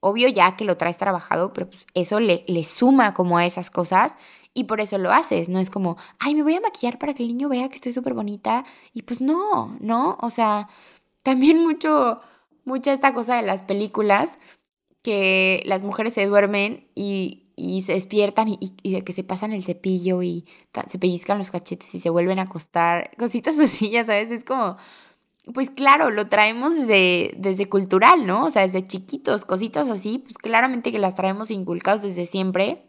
obvio 0.00 0.28
ya 0.28 0.56
que 0.56 0.64
lo 0.64 0.76
traes 0.76 0.96
trabajado, 0.96 1.52
pero 1.52 1.68
pues 1.68 1.86
eso 1.94 2.20
le, 2.20 2.44
le 2.46 2.64
suma 2.64 3.14
como 3.14 3.38
a 3.38 3.46
esas 3.46 3.70
cosas 3.70 4.14
y 4.54 4.64
por 4.64 4.80
eso 4.80 4.98
lo 4.98 5.10
haces, 5.12 5.48
no 5.48 5.58
es 5.58 5.70
como, 5.70 5.96
ay, 6.18 6.34
me 6.34 6.42
voy 6.42 6.54
a 6.54 6.60
maquillar 6.60 6.98
para 6.98 7.14
que 7.14 7.22
el 7.22 7.28
niño 7.28 7.48
vea 7.48 7.68
que 7.68 7.76
estoy 7.76 7.92
súper 7.92 8.14
bonita 8.14 8.64
y 8.92 9.02
pues 9.02 9.20
no, 9.20 9.76
¿no? 9.80 10.18
O 10.20 10.30
sea, 10.30 10.68
también 11.22 11.62
mucho, 11.62 12.20
mucha 12.64 12.92
esta 12.92 13.12
cosa 13.12 13.36
de 13.36 13.42
las 13.42 13.62
películas 13.62 14.38
que 15.02 15.62
las 15.66 15.82
mujeres 15.82 16.12
se 16.14 16.26
duermen 16.26 16.88
y, 16.94 17.46
se 17.82 17.92
despiertan 17.92 18.48
y, 18.48 18.90
de 18.90 19.04
que 19.04 19.12
se 19.12 19.24
pasan 19.24 19.52
el 19.52 19.64
cepillo 19.64 20.22
y 20.22 20.46
se 20.88 20.98
pellizcan 20.98 21.38
los 21.38 21.50
cachetes 21.50 21.94
y 21.94 22.00
se 22.00 22.10
vuelven 22.10 22.38
a 22.38 22.42
acostar, 22.42 23.10
cositas 23.18 23.58
así, 23.60 23.90
ya 23.90 24.04
sabes, 24.04 24.30
es 24.30 24.44
como, 24.44 24.76
pues 25.52 25.70
claro, 25.70 26.10
lo 26.10 26.28
traemos 26.28 26.76
desde, 26.76 27.34
desde 27.36 27.68
cultural, 27.68 28.26
¿no? 28.26 28.44
O 28.44 28.50
sea, 28.50 28.62
desde 28.62 28.86
chiquitos, 28.86 29.44
cositas 29.44 29.88
así, 29.88 30.18
pues 30.18 30.38
claramente 30.38 30.92
que 30.92 30.98
las 30.98 31.14
traemos 31.14 31.50
inculcados 31.50 32.02
desde 32.02 32.26
siempre. 32.26 32.86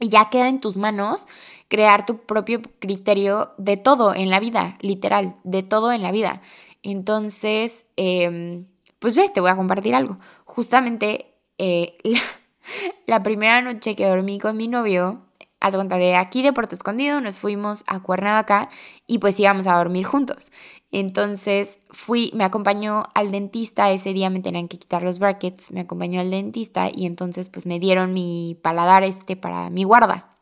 Y 0.00 0.08
ya 0.08 0.28
queda 0.28 0.48
en 0.48 0.58
tus 0.58 0.76
manos 0.76 1.28
crear 1.68 2.04
tu 2.04 2.18
propio 2.18 2.60
criterio 2.80 3.52
de 3.58 3.76
todo 3.76 4.12
en 4.12 4.28
la 4.28 4.40
vida, 4.40 4.76
literal, 4.80 5.36
de 5.44 5.62
todo 5.62 5.92
en 5.92 6.02
la 6.02 6.10
vida. 6.10 6.42
Entonces, 6.84 7.86
em, 7.96 8.66
pues 8.98 9.16
ve, 9.16 9.30
te 9.30 9.40
voy 9.40 9.50
a 9.50 9.56
compartir 9.56 9.94
algo. 9.94 10.18
Justamente 10.44 11.34
eh, 11.58 11.96
la, 13.06 13.22
primera 13.22 13.62
noche 13.62 13.96
que 13.96 14.06
dormí 14.06 14.38
con 14.38 14.56
mi 14.58 14.68
novio, 14.68 15.22
haz 15.60 15.74
cuenta 15.74 15.96
de 15.96 16.14
aquí 16.14 16.42
de 16.42 16.52
Puerto 16.52 16.74
Escondido, 16.74 17.22
nos 17.22 17.36
fuimos 17.36 17.84
a 17.86 18.00
Cuernavaca 18.00 18.68
y 19.06 19.18
pues 19.18 19.40
íbamos 19.40 19.66
a 19.66 19.76
dormir 19.78 20.04
juntos. 20.04 20.52
Entonces 20.92 21.78
fui, 21.90 22.30
me 22.34 22.44
acompañó 22.44 23.04
al 23.14 23.30
dentista, 23.30 23.90
ese 23.90 24.12
día 24.12 24.28
me 24.28 24.40
tenían 24.40 24.68
que 24.68 24.78
quitar 24.78 25.02
los 25.02 25.18
brackets, 25.18 25.70
me 25.70 25.80
acompañó 25.80 26.20
al 26.20 26.30
dentista 26.30 26.90
y 26.94 27.06
entonces 27.06 27.48
pues 27.48 27.64
me 27.64 27.80
dieron 27.80 28.12
mi 28.12 28.58
paladar 28.62 29.04
este 29.04 29.36
para 29.36 29.70
mi 29.70 29.84
guarda, 29.84 30.36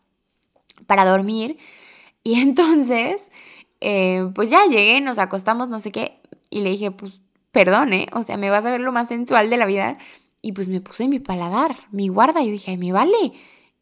para 0.89 1.05
dormir. 1.05 1.57
Y 2.25 2.35
entonces, 2.41 3.31
eh, 3.83 4.31
pues 4.35 4.49
ya 4.51 4.65
llegué, 4.67 5.01
nos 5.01 5.19
acostamos, 5.19 5.69
no 5.69 5.79
sé 5.79 5.91
qué, 5.91 6.21
y 6.51 6.61
le 6.61 6.71
dije, 6.71 6.91
pues 6.93 7.21
perdone, 7.51 8.07
o 8.13 8.23
sea, 8.23 8.37
me 8.37 8.49
vas 8.49 8.65
a 8.65 8.71
ver 8.71 8.81
lo 8.81 8.93
más 8.93 9.09
sensual 9.09 9.51
de 9.51 9.57
la 9.57 9.67
vida. 9.67 9.99
Y 10.41 10.53
pues 10.53 10.69
me 10.69 10.81
puse 10.81 11.09
mi 11.09 11.21
paladar, 11.21 11.77
mi 11.91 12.09
guarda, 12.09 12.43
y 12.43 12.51
dije, 12.51 12.73
ay, 12.73 12.79
me 12.79 12.93
vale. 12.93 13.33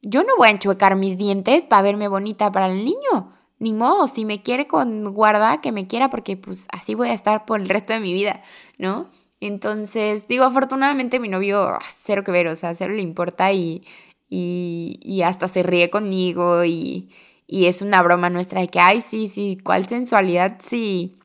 Yo 0.03 0.23
no 0.23 0.37
voy 0.39 0.49
a 0.49 0.53
enchuecar 0.53 0.97
mis 0.97 1.17
dientes 1.17 1.65
para 1.65 1.83
verme 1.83 2.09
bonita 2.09 2.51
para 2.53 2.67
el 2.67 2.85
niño. 2.85 3.33
Ni 3.59 3.73
modo, 3.73 4.09
si 4.09 4.25
me 4.25 4.43
quiere 4.43 4.67
con 4.67 5.13
guarda, 5.13 5.61
que 5.61 5.73
me 5.73 5.87
quiera, 5.87 6.11
porque 6.11 6.37
pues 6.37 6.67
así 6.73 6.95
voy 6.95 7.09
a 7.09 7.13
estar 7.15 7.45
por 7.45 7.61
el 7.61 7.69
resto 7.69 7.93
de 7.93 8.01
mi 8.01 8.13
vida, 8.13 8.43
¿no? 8.79 9.11
Entonces, 9.41 10.29
digo, 10.29 10.45
afortunadamente 10.45 11.21
mi 11.21 11.29
novio, 11.29 11.79
cero 11.89 12.25
que 12.25 12.33
ver, 12.33 12.49
o 12.49 12.57
sea, 12.57 12.75
cero 12.75 12.93
le 12.95 13.03
importa 13.03 13.53
y, 13.53 13.85
y, 14.31 15.23
hasta 15.23 15.49
se 15.49 15.63
ríe 15.63 15.91
conmigo 15.91 16.65
y, 16.65 17.11
y 17.53 17.67
es 17.67 17.83
una 17.83 18.01
broma 18.01 18.31
nuestra 18.31 18.61
de 18.61 18.69
que, 18.69 18.79
ay, 18.79 19.01
sí, 19.01 19.27
sí, 19.27 19.59
¿cuál 19.63 19.89
sensualidad? 19.89 20.59
Sí 20.61 21.19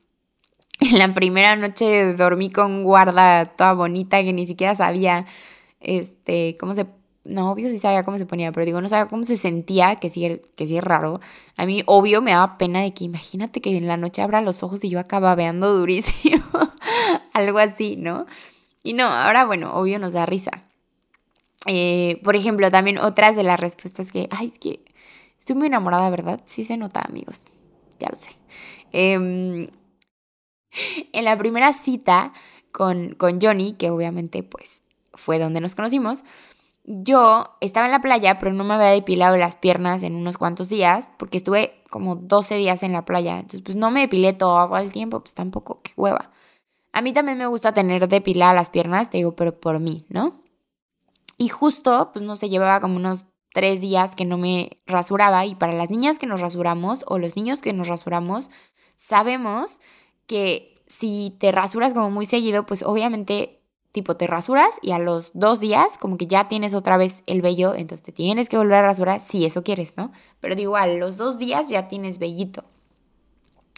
en 0.80 0.98
la 0.98 1.14
primera 1.14 1.56
noche 1.56 2.14
dormí 2.14 2.50
con 2.50 2.82
guarda 2.84 3.46
toda 3.46 3.72
bonita 3.72 4.22
que 4.22 4.32
ni 4.32 4.46
siquiera 4.46 4.74
sabía 4.74 5.26
este 5.80 6.56
cómo 6.58 6.74
se 6.74 6.86
no, 7.24 7.50
obvio 7.50 7.68
sí 7.68 7.78
sabía 7.78 8.04
cómo 8.04 8.18
se 8.18 8.26
ponía, 8.26 8.52
pero 8.52 8.64
digo, 8.64 8.80
no 8.80 8.88
sabía 8.88 9.08
cómo 9.08 9.24
se 9.24 9.36
sentía, 9.36 9.96
que 9.96 10.08
sí, 10.08 10.40
que 10.54 10.68
sí 10.68 10.76
es 10.76 10.84
raro. 10.84 11.18
A 11.56 11.66
mí, 11.66 11.82
obvio, 11.86 12.22
me 12.22 12.30
daba 12.30 12.56
pena 12.56 12.82
de 12.82 12.94
que 12.94 13.02
imagínate 13.02 13.60
que 13.60 13.76
en 13.76 13.88
la 13.88 13.96
noche 13.96 14.22
abra 14.22 14.40
los 14.42 14.62
ojos 14.62 14.84
y 14.84 14.90
yo 14.90 15.00
acaba 15.00 15.34
veando 15.34 15.76
durísimo. 15.76 16.44
Algo 17.32 17.58
así, 17.58 17.96
¿no? 17.96 18.26
Y 18.84 18.92
no, 18.92 19.06
ahora, 19.06 19.44
bueno, 19.44 19.74
obvio 19.74 19.98
nos 19.98 20.12
da 20.12 20.24
risa. 20.24 20.52
Eh, 21.66 22.20
por 22.22 22.36
ejemplo, 22.36 22.70
también 22.70 22.98
otras 22.98 23.34
de 23.34 23.42
las 23.42 23.58
respuestas 23.58 24.12
que, 24.12 24.28
ay, 24.30 24.46
es 24.46 24.60
que 24.60 24.84
estoy 25.38 25.56
muy 25.56 25.66
enamorada, 25.68 26.10
¿verdad? 26.10 26.40
Sí 26.44 26.64
se 26.64 26.76
nota, 26.76 27.02
amigos. 27.02 27.44
Ya 27.98 28.08
lo 28.08 28.16
sé. 28.16 28.30
Eh, 28.92 29.70
en 31.12 31.24
la 31.24 31.36
primera 31.36 31.72
cita 31.72 32.32
con, 32.72 33.14
con 33.14 33.40
Johnny, 33.40 33.72
que 33.74 33.90
obviamente 33.90 34.42
pues 34.42 34.82
fue 35.14 35.38
donde 35.38 35.60
nos 35.60 35.74
conocimos, 35.74 36.24
yo 36.84 37.56
estaba 37.60 37.86
en 37.86 37.92
la 37.92 38.00
playa, 38.00 38.38
pero 38.38 38.52
no 38.52 38.62
me 38.62 38.74
había 38.74 38.88
depilado 38.88 39.36
las 39.36 39.56
piernas 39.56 40.02
en 40.04 40.14
unos 40.14 40.38
cuantos 40.38 40.68
días, 40.68 41.10
porque 41.18 41.38
estuve 41.38 41.82
como 41.90 42.14
12 42.14 42.56
días 42.56 42.82
en 42.84 42.92
la 42.92 43.04
playa. 43.04 43.36
Entonces, 43.36 43.62
pues 43.62 43.76
no 43.76 43.90
me 43.90 44.00
depilé 44.00 44.32
todo 44.32 44.76
el 44.76 44.92
tiempo, 44.92 45.20
pues 45.20 45.34
tampoco, 45.34 45.80
qué 45.82 45.92
hueva. 45.96 46.30
A 46.92 47.02
mí 47.02 47.12
también 47.12 47.38
me 47.38 47.46
gusta 47.46 47.74
tener 47.74 48.06
depiladas 48.08 48.54
las 48.54 48.70
piernas, 48.70 49.10
te 49.10 49.16
digo, 49.18 49.34
pero 49.34 49.58
por 49.58 49.80
mí, 49.80 50.06
¿no? 50.08 50.40
Y 51.38 51.48
justo, 51.48 52.10
pues 52.12 52.24
no 52.24 52.36
se 52.36 52.48
llevaba 52.48 52.80
como 52.80 52.96
unos 52.96 53.24
tres 53.56 53.80
días 53.80 54.14
que 54.14 54.26
no 54.26 54.36
me 54.36 54.76
rasuraba. 54.86 55.46
Y 55.46 55.54
para 55.54 55.72
las 55.72 55.88
niñas 55.88 56.18
que 56.18 56.26
nos 56.26 56.42
rasuramos 56.42 57.06
o 57.08 57.16
los 57.16 57.36
niños 57.36 57.62
que 57.62 57.72
nos 57.72 57.88
rasuramos, 57.88 58.50
sabemos 58.96 59.80
que 60.26 60.74
si 60.86 61.34
te 61.40 61.52
rasuras 61.52 61.94
como 61.94 62.10
muy 62.10 62.26
seguido, 62.26 62.66
pues 62.66 62.82
obviamente 62.82 63.62
tipo 63.92 64.14
te 64.14 64.26
rasuras 64.26 64.78
y 64.82 64.90
a 64.90 64.98
los 64.98 65.30
dos 65.32 65.58
días 65.58 65.96
como 65.96 66.18
que 66.18 66.26
ya 66.26 66.48
tienes 66.48 66.74
otra 66.74 66.98
vez 66.98 67.22
el 67.26 67.40
vello, 67.40 67.74
entonces 67.74 68.04
te 68.04 68.12
tienes 68.12 68.50
que 68.50 68.58
volver 68.58 68.74
a 68.74 68.82
rasurar 68.82 69.22
si 69.22 69.46
eso 69.46 69.64
quieres, 69.64 69.96
¿no? 69.96 70.12
Pero 70.40 70.54
digo, 70.54 70.76
a 70.76 70.86
los 70.86 71.16
dos 71.16 71.38
días 71.38 71.70
ya 71.70 71.88
tienes 71.88 72.18
vellito. 72.18 72.62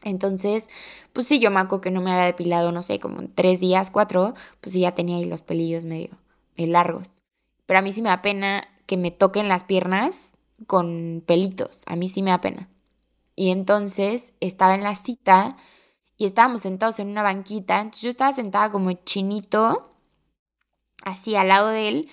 Entonces, 0.02 0.66
pues 1.12 1.28
sí, 1.28 1.38
yo 1.38 1.52
me 1.52 1.60
acuerdo 1.60 1.82
que 1.82 1.92
no 1.92 2.00
me 2.00 2.10
había 2.10 2.24
depilado, 2.24 2.72
no 2.72 2.82
sé, 2.82 2.98
como 2.98 3.20
en 3.20 3.32
tres 3.32 3.60
días, 3.60 3.90
cuatro, 3.90 4.34
pues 4.60 4.72
sí 4.72 4.80
ya 4.80 4.96
tenía 4.96 5.18
ahí 5.18 5.24
los 5.24 5.42
pelillos 5.42 5.84
medio, 5.84 6.18
medio 6.56 6.72
largos. 6.72 7.12
Pero 7.66 7.78
a 7.78 7.82
mí 7.82 7.92
sí 7.92 8.02
me 8.02 8.08
da 8.08 8.22
pena 8.22 8.66
que 8.88 8.96
me 8.96 9.12
toquen 9.12 9.46
las 9.46 9.62
piernas 9.62 10.36
con 10.66 11.22
pelitos, 11.24 11.82
a 11.86 11.94
mí 11.94 12.08
sí 12.08 12.22
me 12.22 12.30
da 12.30 12.40
pena. 12.40 12.68
Y 13.36 13.50
entonces 13.50 14.32
estaba 14.40 14.74
en 14.74 14.82
la 14.82 14.96
cita 14.96 15.56
y 16.16 16.24
estábamos 16.24 16.62
sentados 16.62 16.98
en 16.98 17.08
una 17.08 17.22
banquita. 17.22 17.78
Entonces 17.78 18.02
yo 18.02 18.10
estaba 18.10 18.32
sentada 18.32 18.72
como 18.72 18.90
chinito, 18.92 19.92
así 21.04 21.36
al 21.36 21.46
lado 21.46 21.68
de 21.68 21.86
él. 21.86 22.08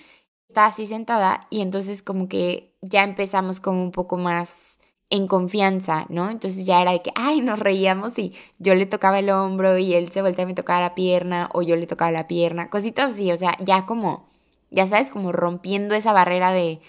Estaba 0.48 0.68
así 0.68 0.86
sentada 0.86 1.40
y 1.50 1.62
entonces 1.62 2.02
como 2.02 2.28
que 2.28 2.76
ya 2.82 3.02
empezamos 3.02 3.58
como 3.58 3.82
un 3.82 3.90
poco 3.90 4.18
más 4.18 4.78
en 5.10 5.26
confianza, 5.26 6.06
¿no? 6.08 6.30
Entonces 6.30 6.66
ya 6.66 6.82
era 6.82 6.92
de 6.92 7.02
que, 7.02 7.10
ay, 7.14 7.40
nos 7.40 7.58
reíamos 7.58 8.18
y 8.18 8.32
yo 8.58 8.74
le 8.74 8.86
tocaba 8.86 9.18
el 9.18 9.30
hombro 9.30 9.78
y 9.78 9.94
él 9.94 10.12
se 10.12 10.22
volteaba 10.22 10.50
y 10.50 10.52
me 10.52 10.56
tocaba 10.56 10.80
la 10.80 10.94
pierna 10.94 11.48
o 11.52 11.62
yo 11.62 11.74
le 11.76 11.86
tocaba 11.86 12.10
la 12.10 12.28
pierna, 12.28 12.70
cositas 12.70 13.12
así, 13.12 13.32
o 13.32 13.36
sea, 13.36 13.56
ya 13.60 13.86
como, 13.86 14.28
ya 14.76 14.86
sabes, 14.86 15.10
como 15.10 15.32
rompiendo 15.32 15.94
esa 15.94 16.12
barrera 16.12 16.52
de, 16.52 16.80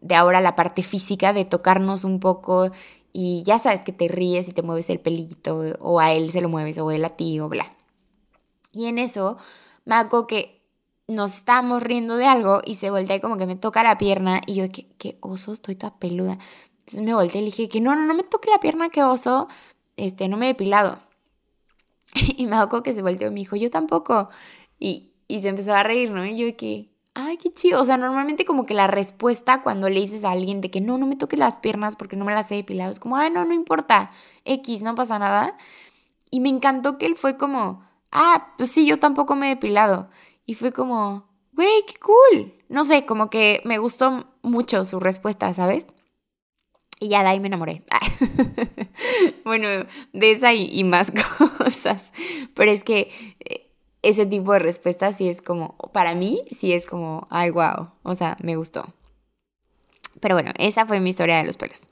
de 0.00 0.14
ahora 0.14 0.42
la 0.42 0.54
parte 0.54 0.82
física, 0.82 1.32
de 1.32 1.46
tocarnos 1.46 2.04
un 2.04 2.20
poco 2.20 2.70
y 3.14 3.42
ya 3.44 3.58
sabes 3.58 3.82
que 3.82 3.92
te 3.92 4.08
ríes 4.08 4.46
y 4.46 4.52
te 4.52 4.62
mueves 4.62 4.90
el 4.90 5.00
pelito 5.00 5.58
o 5.80 6.00
a 6.00 6.12
él 6.12 6.30
se 6.30 6.42
lo 6.42 6.50
mueves 6.50 6.76
o 6.78 6.90
él 6.90 7.02
a 7.04 7.08
ti 7.08 7.40
o 7.40 7.48
bla. 7.48 7.74
Y 8.72 8.86
en 8.86 8.98
eso 8.98 9.38
me 9.86 9.94
hago 9.94 10.26
que 10.26 10.60
nos 11.08 11.34
estábamos 11.34 11.82
riendo 11.82 12.18
de 12.18 12.26
algo 12.26 12.60
y 12.64 12.74
se 12.74 12.90
voltea 12.90 13.16
y 13.16 13.20
como 13.20 13.38
que 13.38 13.46
me 13.46 13.56
toca 13.56 13.82
la 13.82 13.96
pierna 13.96 14.42
y 14.46 14.56
yo, 14.56 14.70
que 14.70 14.86
qué 14.98 15.16
oso, 15.20 15.54
estoy 15.54 15.76
toda 15.76 15.98
peluda. 15.98 16.38
Entonces 16.80 17.00
me 17.00 17.14
volteé 17.14 17.40
y 17.40 17.44
le 17.44 17.50
dije 17.50 17.70
que 17.70 17.80
no, 17.80 17.96
no, 17.96 18.02
no 18.02 18.14
me 18.14 18.22
toque 18.22 18.50
la 18.50 18.60
pierna, 18.60 18.90
qué 18.90 19.02
oso, 19.02 19.48
este, 19.96 20.28
no 20.28 20.36
me 20.36 20.44
he 20.44 20.48
depilado. 20.48 21.00
y 22.36 22.46
me 22.46 22.56
hago 22.56 22.82
que 22.82 22.92
se 22.92 23.00
volteó 23.00 23.28
y 23.28 23.30
me 23.30 23.40
dijo, 23.40 23.56
yo 23.56 23.70
tampoco. 23.70 24.28
Y, 24.78 25.12
y 25.26 25.40
se 25.40 25.48
empezó 25.48 25.74
a 25.74 25.82
reír, 25.82 26.10
¿no? 26.10 26.26
Y 26.26 26.36
yo 26.36 26.56
que, 26.56 26.89
ay, 27.14 27.36
qué 27.36 27.52
chido. 27.52 27.80
O 27.80 27.84
sea, 27.84 27.96
normalmente 27.96 28.44
como 28.44 28.66
que 28.66 28.74
la 28.74 28.86
respuesta 28.86 29.62
cuando 29.62 29.88
le 29.88 30.00
dices 30.00 30.24
a 30.24 30.32
alguien 30.32 30.60
de 30.60 30.70
que 30.70 30.80
no, 30.80 30.98
no 30.98 31.06
me 31.06 31.16
toques 31.16 31.38
las 31.38 31.60
piernas 31.60 31.96
porque 31.96 32.16
no 32.16 32.24
me 32.24 32.34
las 32.34 32.50
he 32.52 32.56
depilado, 32.56 32.90
es 32.90 33.00
como, 33.00 33.16
ay, 33.16 33.30
no, 33.30 33.44
no 33.44 33.54
importa, 33.54 34.10
X, 34.44 34.82
no 34.82 34.94
pasa 34.94 35.18
nada. 35.18 35.56
Y 36.30 36.40
me 36.40 36.48
encantó 36.48 36.98
que 36.98 37.06
él 37.06 37.16
fue 37.16 37.36
como, 37.36 37.84
ah, 38.12 38.54
pues 38.56 38.70
sí, 38.70 38.86
yo 38.86 38.98
tampoco 38.98 39.36
me 39.36 39.46
he 39.46 39.54
depilado. 39.54 40.10
Y 40.46 40.54
fue 40.54 40.72
como, 40.72 41.28
güey, 41.52 41.84
qué 41.86 41.94
cool. 41.98 42.54
No 42.68 42.84
sé, 42.84 43.04
como 43.06 43.30
que 43.30 43.60
me 43.64 43.78
gustó 43.78 44.26
mucho 44.42 44.84
su 44.84 45.00
respuesta, 45.00 45.52
¿sabes? 45.54 45.86
Y 47.00 47.08
ya 47.08 47.22
de 47.22 47.30
ahí 47.30 47.40
me 47.40 47.48
enamoré. 47.48 47.82
bueno, 49.44 49.68
de 50.12 50.30
esa 50.30 50.52
y, 50.52 50.84
más 50.84 51.10
cosas. 51.58 52.12
Pero 52.54 52.70
es 52.70 52.84
que 52.84 53.10
eh, 53.40 53.69
ese 54.02 54.26
tipo 54.26 54.52
de 54.52 54.60
respuestas 54.60 55.16
sí 55.16 55.28
es 55.28 55.42
como, 55.42 55.76
para 55.92 56.14
mí, 56.14 56.42
sí 56.50 56.72
es 56.72 56.86
como, 56.86 57.26
ay, 57.30 57.50
wow, 57.50 57.90
o 58.02 58.14
sea, 58.14 58.36
me 58.42 58.56
gustó. 58.56 58.86
Pero 60.20 60.34
bueno, 60.34 60.52
esa 60.58 60.86
fue 60.86 61.00
mi 61.00 61.10
historia 61.10 61.38
de 61.38 61.44
los 61.44 61.56
pelos. 61.56 61.88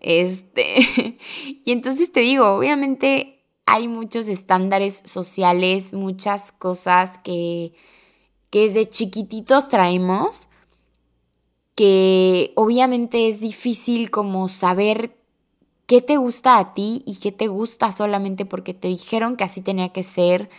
Este, 0.00 1.18
y 1.64 1.72
entonces 1.72 2.10
te 2.10 2.20
digo, 2.20 2.46
obviamente 2.48 3.42
hay 3.66 3.88
muchos 3.88 4.28
estándares 4.28 5.02
sociales, 5.04 5.92
muchas 5.92 6.52
cosas 6.52 7.18
que, 7.18 7.72
que 8.50 8.62
desde 8.62 8.88
chiquititos 8.88 9.68
traemos, 9.68 10.48
que 11.74 12.52
obviamente 12.56 13.28
es 13.28 13.40
difícil 13.40 14.10
como 14.10 14.48
saber 14.48 15.16
qué 15.86 16.00
te 16.02 16.16
gusta 16.16 16.58
a 16.58 16.74
ti 16.74 17.02
y 17.06 17.16
qué 17.16 17.32
te 17.32 17.48
gusta 17.48 17.92
solamente 17.92 18.44
porque 18.44 18.74
te 18.74 18.88
dijeron 18.88 19.36
que 19.36 19.44
así 19.44 19.60
tenía 19.60 19.90
que 19.90 20.02
ser 20.02 20.50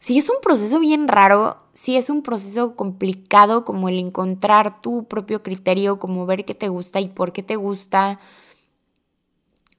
sí 0.00 0.18
es 0.18 0.28
un 0.30 0.38
proceso 0.42 0.80
bien 0.80 1.06
raro, 1.08 1.58
sí 1.74 1.96
es 1.96 2.10
un 2.10 2.22
proceso 2.22 2.74
complicado 2.74 3.64
como 3.64 3.88
el 3.88 3.98
encontrar 3.98 4.80
tu 4.82 5.06
propio 5.06 5.42
criterio, 5.42 6.00
como 6.00 6.26
ver 6.26 6.44
qué 6.44 6.54
te 6.54 6.68
gusta 6.68 7.00
y 7.00 7.08
por 7.08 7.32
qué 7.32 7.42
te 7.42 7.56
gusta. 7.56 8.18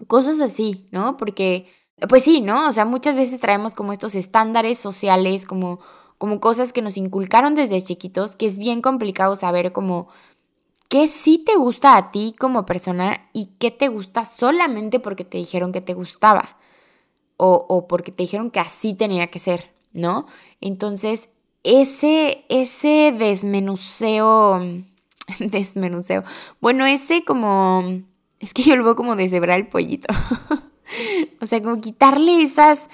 Cosas 0.07 0.39
así, 0.41 0.87
¿no? 0.91 1.17
Porque, 1.17 1.67
pues 2.07 2.23
sí, 2.23 2.41
¿no? 2.41 2.69
O 2.69 2.73
sea, 2.73 2.85
muchas 2.85 3.15
veces 3.15 3.39
traemos 3.39 3.73
como 3.73 3.93
estos 3.93 4.15
estándares 4.15 4.77
sociales, 4.79 5.45
como, 5.45 5.79
como 6.17 6.39
cosas 6.39 6.71
que 6.73 6.81
nos 6.81 6.97
inculcaron 6.97 7.55
desde 7.55 7.81
chiquitos, 7.81 8.35
que 8.35 8.47
es 8.47 8.57
bien 8.57 8.81
complicado 8.81 9.35
saber 9.35 9.71
como 9.73 10.07
qué 10.89 11.07
sí 11.07 11.39
te 11.39 11.55
gusta 11.55 11.97
a 11.97 12.11
ti 12.11 12.35
como 12.39 12.65
persona 12.65 13.29
y 13.33 13.47
qué 13.59 13.71
te 13.71 13.87
gusta 13.89 14.25
solamente 14.25 14.99
porque 14.99 15.25
te 15.25 15.37
dijeron 15.39 15.71
que 15.71 15.81
te 15.81 15.93
gustaba 15.93 16.57
o, 17.37 17.65
o 17.69 17.87
porque 17.87 18.11
te 18.11 18.23
dijeron 18.23 18.51
que 18.51 18.59
así 18.59 18.93
tenía 18.93 19.27
que 19.31 19.39
ser. 19.39 19.80
¿No? 19.93 20.25
Entonces, 20.59 21.29
ese, 21.63 22.45
ese 22.49 23.13
desmenuceo, 23.17 24.59
desmenuceo, 25.39 26.23
bueno, 26.59 26.85
ese 26.85 27.23
como, 27.23 28.01
es 28.39 28.53
que 28.53 28.63
yo 28.63 28.75
lo 28.75 28.83
veo 28.83 28.95
como 28.95 29.15
deshebrar 29.15 29.59
el 29.59 29.67
pollito, 29.67 30.13
o 31.41 31.45
sea, 31.45 31.61
como 31.61 31.79
quitarle 31.81 32.41
esas, 32.41 32.89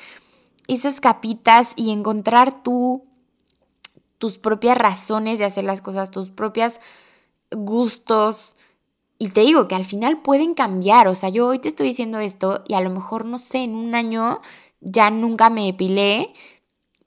esas 0.67 0.99
capitas 0.99 1.73
y 1.75 1.91
encontrar 1.91 2.63
tú 2.63 3.07
tus 4.17 4.37
propias 4.37 4.77
razones 4.77 5.39
de 5.39 5.45
hacer 5.45 5.63
las 5.63 5.81
cosas, 5.81 6.11
tus 6.11 6.31
propios 6.31 6.79
gustos. 7.51 8.55
Y 9.19 9.29
te 9.29 9.41
digo 9.41 9.67
que 9.67 9.75
al 9.75 9.85
final 9.85 10.21
pueden 10.21 10.53
cambiar. 10.53 11.07
O 11.07 11.15
sea, 11.15 11.29
yo 11.29 11.47
hoy 11.47 11.59
te 11.59 11.67
estoy 11.67 11.87
diciendo 11.87 12.19
esto 12.19 12.63
y 12.67 12.73
a 12.73 12.81
lo 12.81 12.89
mejor, 12.89 13.25
no 13.25 13.39
sé, 13.39 13.59
en 13.59 13.75
un 13.75 13.95
año 13.95 14.41
ya 14.79 15.09
nunca 15.09 15.49
me 15.49 15.69
epilé, 15.69 16.33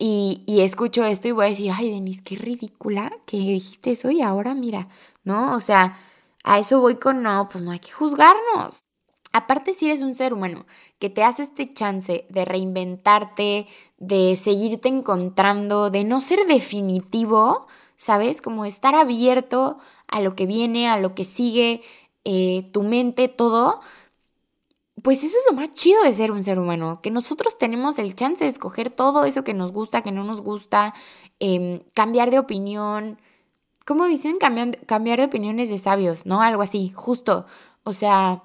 y, 0.02 0.60
escucho 0.62 1.04
esto 1.04 1.28
y 1.28 1.32
voy 1.32 1.44
a 1.44 1.48
decir, 1.50 1.70
ay, 1.76 1.90
Denise, 1.90 2.22
qué 2.24 2.34
ridícula 2.34 3.12
que 3.26 3.36
dijiste 3.36 3.90
eso 3.90 4.10
y 4.10 4.22
ahora 4.22 4.54
mira, 4.54 4.88
¿no? 5.24 5.54
O 5.54 5.60
sea, 5.60 5.98
a 6.42 6.58
eso 6.58 6.80
voy 6.80 6.94
con, 6.94 7.22
no, 7.22 7.48
pues 7.50 7.62
no 7.62 7.70
hay 7.70 7.80
que 7.80 7.90
juzgarnos. 7.90 8.84
Aparte, 9.32 9.74
si 9.74 9.86
eres 9.86 10.00
un 10.00 10.14
ser 10.14 10.32
humano 10.32 10.64
que 10.98 11.10
te 11.10 11.22
hace 11.22 11.42
este 11.42 11.72
chance 11.74 12.26
de 12.30 12.44
reinventarte, 12.46 13.68
de 13.98 14.36
seguirte 14.36 14.88
encontrando, 14.88 15.90
de 15.90 16.02
no 16.04 16.22
ser 16.22 16.46
definitivo, 16.46 17.66
¿sabes? 17.94 18.40
Como 18.40 18.64
estar 18.64 18.94
abierto 18.94 19.76
a 20.08 20.22
lo 20.22 20.34
que 20.34 20.46
viene, 20.46 20.88
a 20.88 20.98
lo 20.98 21.14
que 21.14 21.24
sigue, 21.24 21.82
eh, 22.24 22.70
tu 22.72 22.82
mente, 22.84 23.28
todo, 23.28 23.82
pues 25.02 25.22
eso 25.22 25.36
es 25.38 25.44
lo 25.50 25.56
más 25.56 25.72
chido 25.72 26.02
de 26.02 26.12
ser 26.12 26.32
un 26.32 26.42
ser 26.42 26.58
humano, 26.58 27.00
que 27.02 27.10
nosotros 27.10 27.58
tenemos 27.58 27.98
el 27.98 28.14
chance 28.14 28.44
de 28.44 28.50
escoger 28.50 28.90
todo 28.90 29.24
eso 29.24 29.44
que 29.44 29.54
nos 29.54 29.72
gusta, 29.72 30.02
que 30.02 30.12
no 30.12 30.24
nos 30.24 30.40
gusta, 30.40 30.94
em, 31.38 31.80
cambiar 31.94 32.30
de 32.30 32.38
opinión. 32.38 33.20
¿Cómo 33.86 34.06
dicen? 34.06 34.38
Cambiar, 34.38 34.78
cambiar 34.86 35.18
de 35.18 35.26
opiniones 35.26 35.70
de 35.70 35.78
sabios, 35.78 36.26
¿no? 36.26 36.42
Algo 36.42 36.62
así, 36.62 36.92
justo. 36.94 37.46
O 37.84 37.92
sea, 37.92 38.42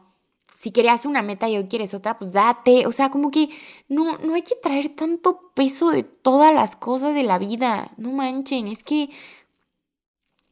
si 0.53 0.71
querías 0.71 1.05
una 1.05 1.21
meta 1.21 1.49
y 1.49 1.57
hoy 1.57 1.67
quieres 1.67 1.93
otra, 1.93 2.17
pues 2.17 2.33
date. 2.33 2.87
O 2.87 2.91
sea, 2.91 3.11
como 3.11 3.31
que 3.31 3.49
no, 3.89 4.17
no 4.19 4.35
hay 4.35 4.41
que 4.41 4.55
traer 4.55 4.95
tanto 4.95 5.51
peso 5.53 5.91
de 5.91 6.03
todas 6.03 6.53
las 6.53 6.75
cosas 6.75 7.13
de 7.13 7.23
la 7.23 7.37
vida. 7.39 7.91
No 7.97 8.11
manchen, 8.11 8.67
es 8.67 8.83
que 8.83 9.09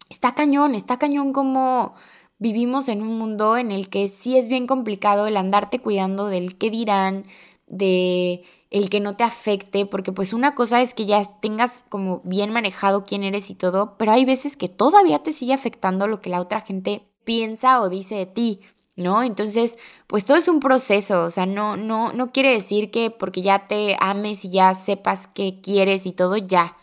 está 0.10 0.36
cañón, 0.36 0.76
está 0.76 1.00
cañón 1.00 1.34
como 1.34 1.96
vivimos 2.44 2.90
en 2.90 3.02
un 3.02 3.18
mundo 3.18 3.56
en 3.56 3.72
el 3.72 3.90
que 3.90 4.10
sí 4.10 4.38
es 4.38 4.50
bien 4.50 4.68
complicado 4.68 5.28
el 5.28 5.38
andarte 5.38 5.80
cuidando 5.80 6.28
del 6.28 6.58
qué 6.58 6.70
dirán, 6.70 7.26
de 7.68 8.44
el 8.70 8.90
que 8.90 9.00
no 9.00 9.16
te 9.16 9.24
afecte, 9.24 9.86
porque 9.86 10.12
pues 10.12 10.34
una 10.34 10.54
cosa 10.54 10.82
es 10.82 10.94
que 10.94 11.06
ya 11.06 11.24
tengas 11.40 11.86
como 11.88 12.22
bien 12.26 12.52
manejado 12.52 13.06
quién 13.06 13.24
eres 13.24 13.50
y 13.50 13.56
todo, 13.56 13.96
pero 13.98 14.12
hay 14.12 14.26
veces 14.26 14.58
que 14.58 14.68
todavía 14.68 15.20
te 15.20 15.32
sigue 15.32 15.54
afectando 15.54 16.06
lo 16.06 16.20
que 16.22 16.30
la 16.30 16.42
otra 16.42 16.60
gente 16.60 17.08
piensa 17.24 17.82
o 17.82 17.88
dice 17.88 18.16
de 18.16 18.26
ti, 18.26 18.60
¿no? 18.98 19.24
Entonces, 19.24 19.78
pues 20.08 20.26
todo 20.26 20.36
es 20.36 20.50
un 20.50 20.60
proceso, 20.60 21.24
o 21.24 21.30
sea, 21.30 21.46
no, 21.46 21.78
no, 21.78 22.12
no 22.12 22.34
quiere 22.34 22.52
decir 22.52 22.92
que 22.92 23.10
porque 23.10 23.42
ya 23.42 23.68
te 23.68 23.96
ames 24.02 24.44
y 24.44 24.50
ya 24.50 24.74
sepas 24.74 25.28
qué 25.28 25.62
quieres 25.62 26.06
y 26.06 26.12
todo, 26.12 26.36
ya 26.36 26.74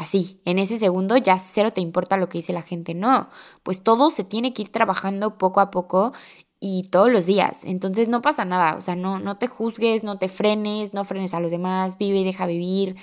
así, 0.00 0.40
en 0.46 0.58
ese 0.58 0.78
segundo 0.78 1.16
ya 1.18 1.38
cero 1.38 1.72
te 1.72 1.82
importa 1.82 2.16
lo 2.16 2.28
que 2.28 2.38
dice 2.38 2.54
la 2.54 2.62
gente. 2.62 2.94
No, 2.94 3.28
pues 3.62 3.82
todo 3.82 4.08
se 4.08 4.24
tiene 4.24 4.54
que 4.54 4.62
ir 4.62 4.72
trabajando 4.72 5.36
poco 5.36 5.60
a 5.60 5.70
poco 5.70 6.12
y 6.58 6.84
todos 6.90 7.12
los 7.12 7.26
días. 7.26 7.64
Entonces 7.64 8.08
no 8.08 8.22
pasa 8.22 8.46
nada, 8.46 8.76
o 8.76 8.80
sea, 8.80 8.96
no, 8.96 9.18
no 9.18 9.36
te 9.36 9.46
juzgues, 9.46 10.02
no 10.02 10.18
te 10.18 10.28
frenes, 10.28 10.94
no 10.94 11.04
frenes 11.04 11.34
a 11.34 11.40
los 11.40 11.50
demás, 11.50 11.98
vive 11.98 12.20
y 12.20 12.24
deja 12.24 12.46
vivir. 12.46 12.96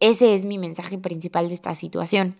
Ese 0.00 0.34
es 0.34 0.44
mi 0.44 0.58
mensaje 0.58 0.98
principal 0.98 1.48
de 1.48 1.54
esta 1.54 1.76
situación. 1.76 2.36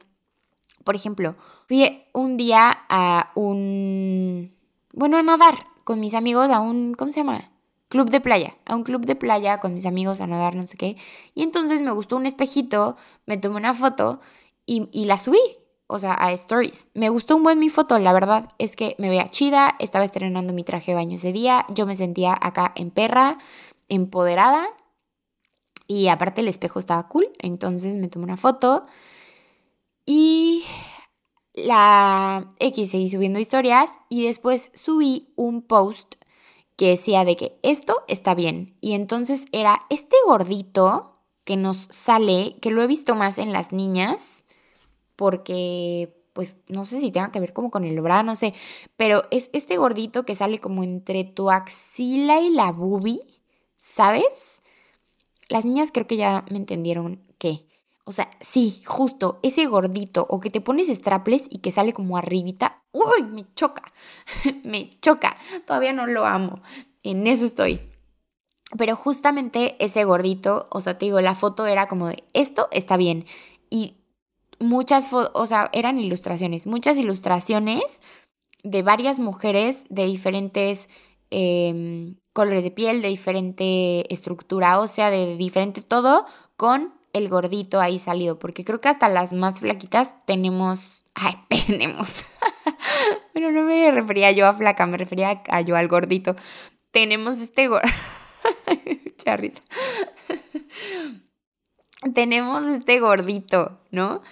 Por 0.82 0.96
ejemplo, 0.96 1.36
fui 1.68 2.02
un 2.12 2.36
día 2.36 2.76
a 2.88 3.30
un, 3.36 4.52
bueno, 4.92 5.16
a 5.16 5.22
nadar 5.22 5.68
con 5.84 6.00
mis 6.00 6.14
amigos 6.14 6.50
a 6.50 6.58
un, 6.58 6.94
¿cómo 6.94 7.12
se 7.12 7.20
llama? 7.20 7.51
Club 7.92 8.08
de 8.08 8.22
playa, 8.22 8.56
a 8.64 8.74
un 8.74 8.84
club 8.84 9.04
de 9.04 9.14
playa 9.14 9.60
con 9.60 9.74
mis 9.74 9.84
amigos 9.84 10.22
a 10.22 10.26
nadar, 10.26 10.54
no 10.54 10.66
sé 10.66 10.78
qué. 10.78 10.96
Y 11.34 11.42
entonces 11.42 11.82
me 11.82 11.90
gustó 11.90 12.16
un 12.16 12.24
espejito, 12.24 12.96
me 13.26 13.36
tomé 13.36 13.56
una 13.56 13.74
foto 13.74 14.18
y, 14.64 15.04
la 15.04 15.18
subí, 15.18 15.42
o 15.88 15.98
sea, 15.98 16.14
a 16.18 16.32
stories. 16.32 16.88
Me 16.94 17.10
gustó 17.10 17.36
un 17.36 17.42
buen 17.42 17.58
mi 17.58 17.68
foto, 17.68 17.98
la 17.98 18.14
verdad 18.14 18.48
es 18.56 18.76
que 18.76 18.96
me 18.98 19.10
veía 19.10 19.28
chida, 19.28 19.76
estaba 19.78 20.06
estrenando 20.06 20.54
mi 20.54 20.64
traje 20.64 20.92
de 20.92 20.94
baño 20.94 21.16
ese 21.16 21.32
día, 21.32 21.66
yo 21.68 21.84
me 21.84 21.94
sentía 21.94 22.32
acá 22.40 22.72
en 22.76 22.90
perra, 22.90 23.36
empoderada. 23.90 24.66
Y 25.86 26.08
aparte 26.08 26.40
el 26.40 26.48
espejo 26.48 26.78
estaba 26.78 27.06
cool, 27.08 27.28
entonces 27.40 27.98
me 27.98 28.08
tomé 28.08 28.24
una 28.24 28.38
foto 28.38 28.86
y 30.06 30.64
la 31.52 32.54
X 32.58 32.90
seguí 32.90 33.10
subiendo 33.10 33.38
historias 33.38 33.98
y 34.08 34.24
después 34.24 34.70
subí 34.72 35.34
un 35.36 35.60
post 35.60 36.21
que 36.76 36.88
decía 36.88 37.24
de 37.24 37.36
que 37.36 37.58
esto 37.62 38.02
está 38.08 38.34
bien. 38.34 38.76
Y 38.80 38.92
entonces 38.92 39.46
era 39.52 39.80
este 39.90 40.16
gordito 40.26 41.18
que 41.44 41.56
nos 41.56 41.88
sale, 41.90 42.56
que 42.60 42.70
lo 42.70 42.82
he 42.82 42.86
visto 42.86 43.14
más 43.14 43.38
en 43.38 43.52
las 43.52 43.72
niñas, 43.72 44.44
porque 45.16 46.14
pues 46.32 46.56
no 46.68 46.84
sé 46.86 47.00
si 47.00 47.10
tenga 47.10 47.30
que 47.30 47.40
ver 47.40 47.52
como 47.52 47.70
con 47.70 47.84
el 47.84 48.00
bra, 48.00 48.22
no 48.22 48.36
sé, 48.36 48.54
pero 48.96 49.22
es 49.30 49.50
este 49.52 49.76
gordito 49.76 50.24
que 50.24 50.34
sale 50.34 50.60
como 50.60 50.82
entre 50.82 51.24
tu 51.24 51.50
axila 51.50 52.40
y 52.40 52.50
la 52.50 52.72
boobie, 52.72 53.20
¿sabes? 53.76 54.62
Las 55.48 55.64
niñas 55.64 55.90
creo 55.92 56.06
que 56.06 56.16
ya 56.16 56.46
me 56.50 56.56
entendieron 56.56 57.20
que 57.38 57.66
o 58.04 58.12
sea, 58.12 58.30
sí, 58.40 58.82
justo 58.84 59.38
ese 59.42 59.66
gordito 59.66 60.26
o 60.28 60.40
que 60.40 60.50
te 60.50 60.60
pones 60.60 60.88
straples 60.88 61.44
y 61.50 61.58
que 61.58 61.70
sale 61.70 61.92
como 61.92 62.16
arribita. 62.16 62.82
¡Uy! 62.92 63.22
Me 63.22 63.46
choca. 63.54 63.92
me 64.64 64.90
choca. 65.00 65.36
Todavía 65.66 65.92
no 65.92 66.06
lo 66.06 66.26
amo. 66.26 66.62
En 67.02 67.26
eso 67.26 67.44
estoy. 67.44 67.80
Pero 68.76 68.96
justamente 68.96 69.76
ese 69.84 70.04
gordito, 70.04 70.66
o 70.70 70.80
sea, 70.80 70.98
te 70.98 71.04
digo, 71.04 71.20
la 71.20 71.34
foto 71.34 71.66
era 71.66 71.88
como 71.88 72.08
de 72.08 72.24
esto 72.32 72.68
está 72.72 72.96
bien. 72.96 73.26
Y 73.70 73.96
muchas, 74.58 75.08
o 75.12 75.46
sea, 75.46 75.70
eran 75.72 76.00
ilustraciones, 76.00 76.66
muchas 76.66 76.98
ilustraciones 76.98 78.00
de 78.64 78.82
varias 78.82 79.18
mujeres 79.18 79.84
de 79.90 80.06
diferentes 80.06 80.88
em, 81.30 82.16
colores 82.32 82.64
de 82.64 82.70
piel, 82.70 83.02
de 83.02 83.08
diferente 83.08 84.12
estructura 84.12 84.80
o 84.80 84.88
sea, 84.88 85.10
de 85.10 85.36
diferente 85.36 85.82
todo, 85.82 86.26
con 86.56 86.94
el 87.12 87.28
gordito 87.28 87.80
ahí 87.80 87.98
salido, 87.98 88.38
porque 88.38 88.64
creo 88.64 88.80
que 88.80 88.88
hasta 88.88 89.08
las 89.08 89.32
más 89.32 89.60
flaquitas 89.60 90.12
tenemos, 90.26 91.04
ay, 91.14 91.34
tenemos, 91.66 92.24
pero 93.32 93.52
no 93.52 93.62
me 93.62 93.90
refería 93.90 94.32
yo 94.32 94.46
a 94.46 94.54
flaca, 94.54 94.86
me 94.86 94.96
refería 94.96 95.42
a 95.48 95.60
yo 95.60 95.76
al 95.76 95.88
gordito. 95.88 96.36
Tenemos 96.90 97.38
este 97.38 97.68
gordo, 97.68 97.88
tenemos 102.14 102.66
este 102.66 103.00
gordito, 103.00 103.80
¿no? 103.90 104.22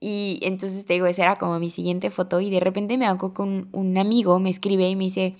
Y 0.00 0.38
entonces 0.42 0.84
te 0.84 0.94
digo, 0.94 1.06
esa 1.06 1.22
era 1.22 1.38
como 1.38 1.58
mi 1.58 1.70
siguiente 1.70 2.10
foto 2.10 2.40
y 2.40 2.50
de 2.50 2.60
repente 2.60 2.98
me 2.98 3.06
hago 3.06 3.34
con 3.34 3.68
un 3.72 3.98
amigo, 3.98 4.38
me 4.38 4.50
escribe 4.50 4.88
y 4.88 4.96
me 4.96 5.04
dice, 5.04 5.36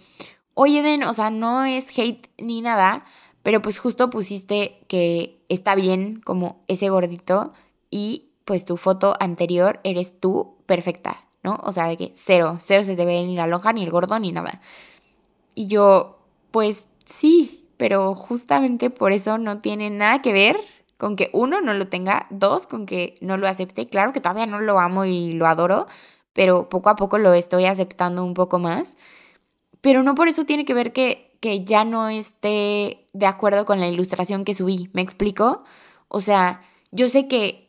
oye, 0.55 0.83
Den, 0.83 1.05
o 1.05 1.15
sea, 1.15 1.31
no 1.31 1.65
es 1.65 1.97
hate 1.97 2.29
ni 2.39 2.61
nada, 2.61 3.05
pero 3.43 3.63
pues 3.63 3.79
justo 3.79 4.11
pusiste 4.11 4.81
que 4.89 5.43
está 5.49 5.75
bien 5.75 6.21
como 6.21 6.65
ese 6.69 6.89
gordito 6.91 7.53
y 7.91 8.31
pues 8.45 8.65
tu 8.65 8.77
foto 8.77 9.15
anterior 9.21 9.81
eres 9.85 10.19
tú 10.21 10.57
perfecta, 10.67 11.25
¿no? 11.43 11.59
O 11.63 11.73
sea, 11.73 11.87
de 11.87 11.97
que 11.97 12.13
cero, 12.15 12.57
cero 12.61 12.85
se 12.85 12.97
te 12.97 13.05
ve 13.05 13.23
ni 13.25 13.37
la 13.37 13.47
lonja, 13.47 13.73
ni 13.73 13.83
el 13.83 13.91
gordo, 13.91 14.19
ni 14.19 14.33
nada. 14.33 14.61
Y 15.55 15.67
yo, 15.67 16.19
pues 16.51 16.87
sí, 17.05 17.69
pero 17.77 18.15
justamente 18.15 18.91
por 18.91 19.13
eso 19.13 19.39
no 19.39 19.61
tiene 19.61 19.91
nada 19.91 20.23
que 20.23 20.33
ver 20.33 20.57
con 20.99 21.15
que 21.17 21.31
uno 21.33 21.61
no 21.61 21.75
lo 21.75 21.89
tenga, 21.89 22.27
dos, 22.31 22.67
con 22.67 22.85
que 22.85 23.15
no 23.21 23.37
lo 23.37 23.49
acepte. 23.49 23.87
Claro 23.87 24.13
que 24.13 24.21
todavía 24.21 24.47
no 24.47 24.61
lo 24.61 24.79
amo 24.81 25.05
y 25.05 25.33
lo 25.33 25.47
adoro, 25.47 25.87
pero 26.33 26.69
poco 26.69 26.91
a 26.91 26.97
poco 26.97 27.19
lo 27.19 27.33
estoy 27.33 27.65
aceptando 27.67 28.25
un 28.25 28.35
poco 28.35 28.59
más. 28.59 28.97
Pero 29.81 30.03
no 30.03 30.15
por 30.15 30.29
eso 30.29 30.45
tiene 30.45 30.65
que 30.65 30.75
ver 30.75 30.93
que, 30.93 31.28
que 31.41 31.65
ya 31.65 31.85
no 31.85 32.09
esté 32.09 33.07
de 33.13 33.27
acuerdo 33.27 33.65
con 33.65 33.81
la 33.81 33.89
ilustración 33.89 34.45
que 34.45 34.55
subí. 34.55 34.91
¿Me 34.93 35.03
explico? 35.03 35.65
O 36.09 36.21
sea, 36.21 36.63
yo 36.91 37.09
sé 37.09 37.29
que 37.29 37.69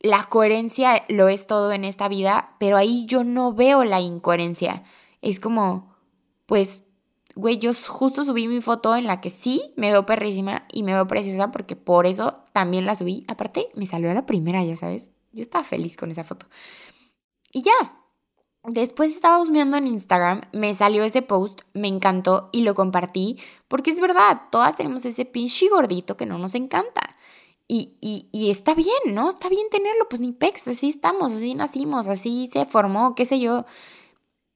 la 0.00 0.24
coherencia 0.24 1.04
lo 1.08 1.28
es 1.28 1.46
todo 1.46 1.72
en 1.72 1.84
esta 1.84 2.08
vida, 2.08 2.56
pero 2.58 2.76
ahí 2.76 3.04
yo 3.06 3.24
no 3.24 3.52
veo 3.52 3.84
la 3.84 4.00
incoherencia. 4.00 4.82
Es 5.20 5.40
como, 5.40 5.94
pues, 6.46 6.84
güey, 7.34 7.58
yo 7.58 7.72
justo 7.74 8.24
subí 8.24 8.48
mi 8.48 8.60
foto 8.60 8.96
en 8.96 9.06
la 9.06 9.20
que 9.20 9.30
sí 9.30 9.74
me 9.76 9.90
veo 9.90 10.06
perrísima 10.06 10.66
y 10.72 10.82
me 10.82 10.94
veo 10.94 11.06
preciosa 11.06 11.50
porque 11.52 11.76
por 11.76 12.06
eso 12.06 12.38
también 12.52 12.86
la 12.86 12.96
subí. 12.96 13.24
Aparte, 13.28 13.68
me 13.74 13.86
salió 13.86 14.10
a 14.10 14.14
la 14.14 14.26
primera, 14.26 14.64
ya 14.64 14.76
sabes. 14.76 15.10
Yo 15.32 15.42
estaba 15.42 15.64
feliz 15.64 15.96
con 15.96 16.10
esa 16.10 16.24
foto. 16.24 16.46
Y 17.52 17.62
ya. 17.62 17.99
Después 18.64 19.12
estaba 19.12 19.38
husmeando 19.38 19.78
en 19.78 19.86
Instagram, 19.86 20.42
me 20.52 20.74
salió 20.74 21.02
ese 21.02 21.22
post, 21.22 21.62
me 21.72 21.88
encantó 21.88 22.50
y 22.52 22.62
lo 22.62 22.74
compartí 22.74 23.38
porque 23.68 23.90
es 23.90 24.00
verdad, 24.00 24.42
todas 24.50 24.76
tenemos 24.76 25.04
ese 25.06 25.24
pinche 25.24 25.68
gordito 25.68 26.16
que 26.16 26.26
no 26.26 26.36
nos 26.38 26.54
encanta. 26.54 27.16
Y, 27.72 27.96
y, 28.00 28.50
está 28.50 28.74
bien, 28.74 29.14
¿no? 29.14 29.28
Está 29.28 29.48
bien 29.48 29.68
tenerlo, 29.70 30.08
pues 30.08 30.20
ni 30.20 30.32
pex, 30.32 30.66
así 30.66 30.88
estamos, 30.88 31.32
así 31.32 31.54
nacimos, 31.54 32.08
así 32.08 32.48
se 32.52 32.64
formó, 32.64 33.14
qué 33.14 33.24
sé 33.24 33.38
yo. 33.38 33.64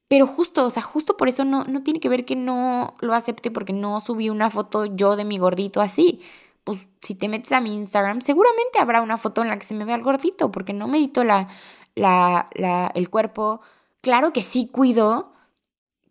Pero 0.09 0.27
justo, 0.27 0.67
o 0.67 0.71
sea, 0.71 0.83
justo 0.83 1.17
por 1.17 1.29
eso 1.29 1.45
no, 1.45 1.63
no 1.65 1.83
tiene 1.85 2.01
que 2.01 2.09
ver 2.09 2.25
que 2.25 2.35
no 2.35 2.97
lo 3.01 3.15
acepte 3.15 3.53
porque 3.53 3.73
no 3.73 4.01
subí 4.01 4.31
una 4.31 4.51
foto 4.51 4.87
yo 4.87 5.15
de 5.15 5.25
mi 5.25 5.39
gordito 5.39 5.81
así. 5.81 6.21
Pues 6.65 6.81
si 7.03 7.15
te 7.15 7.29
metes 7.29 7.53
a 7.53 7.61
mi 7.61 7.75
Instagram, 7.75 8.21
seguramente 8.21 8.81
habrá 8.81 9.01
una 9.01 9.17
foto 9.17 9.43
en 9.43 9.49
la 9.49 9.59
que 9.59 9.67
se 9.67 9.75
me 9.75 9.85
vea 9.85 9.95
el 9.97 10.03
gordito, 10.03 10.51
porque 10.51 10.73
no 10.73 10.89
medito 10.89 11.23
la, 11.23 11.49
la, 11.95 12.49
la, 12.55 12.91
el 12.97 13.11
cuerpo. 13.11 13.61
Claro 14.05 14.35
que 14.35 14.43
sí 14.43 14.69
cuido, 14.71 15.33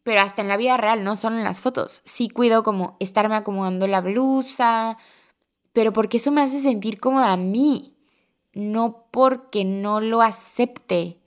pero 0.01 0.21
hasta 0.21 0.41
en 0.41 0.47
la 0.47 0.57
vida 0.57 0.77
real, 0.77 1.03
no 1.03 1.15
solo 1.15 1.37
en 1.37 1.43
las 1.43 1.59
fotos. 1.59 2.01
Sí 2.05 2.27
cuido 2.27 2.63
como 2.63 2.97
estarme 2.99 3.35
acomodando 3.35 3.85
la 3.85 4.01
blusa, 4.01 4.97
pero 5.73 5.93
porque 5.93 6.17
eso 6.17 6.31
me 6.31 6.41
hace 6.41 6.59
sentir 6.59 6.99
cómoda 6.99 7.31
a 7.31 7.37
mí, 7.37 7.95
no 8.51 9.05
porque 9.11 9.63
no 9.63 10.01
lo 10.01 10.23
acepte. 10.23 11.19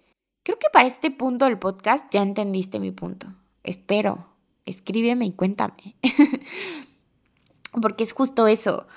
Creo 0.43 0.59
que 0.59 0.67
para 0.73 0.89
este 0.89 1.13
punto 1.13 1.45
del 1.45 1.57
podcast 1.57 2.07
ya 2.11 2.21
entendiste 2.21 2.81
mi 2.81 2.91
punto. 2.91 3.29
Espero. 3.63 4.27
Escríbeme 4.65 5.27
y 5.27 5.31
cuéntame. 5.35 5.95
porque 7.81 8.03
es 8.03 8.13
justo 8.13 8.49
eso. 8.49 8.89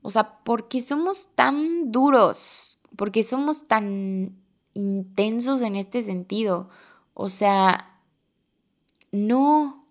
O 0.00 0.10
sea, 0.10 0.38
porque 0.44 0.80
somos 0.80 1.28
tan 1.34 1.92
duros, 1.92 2.78
porque 2.96 3.22
somos 3.22 3.64
tan 3.64 4.34
intensos 4.72 5.60
en 5.60 5.76
este 5.76 6.02
sentido. 6.02 6.70
O 7.20 7.30
sea, 7.30 8.00
no, 9.10 9.84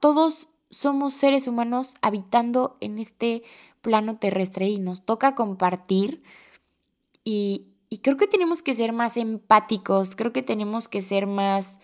todos 0.00 0.48
somos 0.70 1.12
seres 1.12 1.46
humanos 1.46 1.94
habitando 2.02 2.78
en 2.80 2.98
este 2.98 3.44
plano 3.80 4.18
terrestre 4.18 4.68
y 4.68 4.80
nos 4.80 5.06
toca 5.06 5.36
compartir 5.36 6.24
y, 7.22 7.68
creo 8.02 8.16
que 8.16 8.26
tenemos 8.26 8.60
que 8.60 8.74
ser 8.74 8.92
más 8.92 9.16
empáticos, 9.16 10.16
creo 10.16 10.32
que 10.32 10.42
tenemos 10.42 10.88
que 10.88 11.00
ser 11.00 11.28
más, 11.28 11.78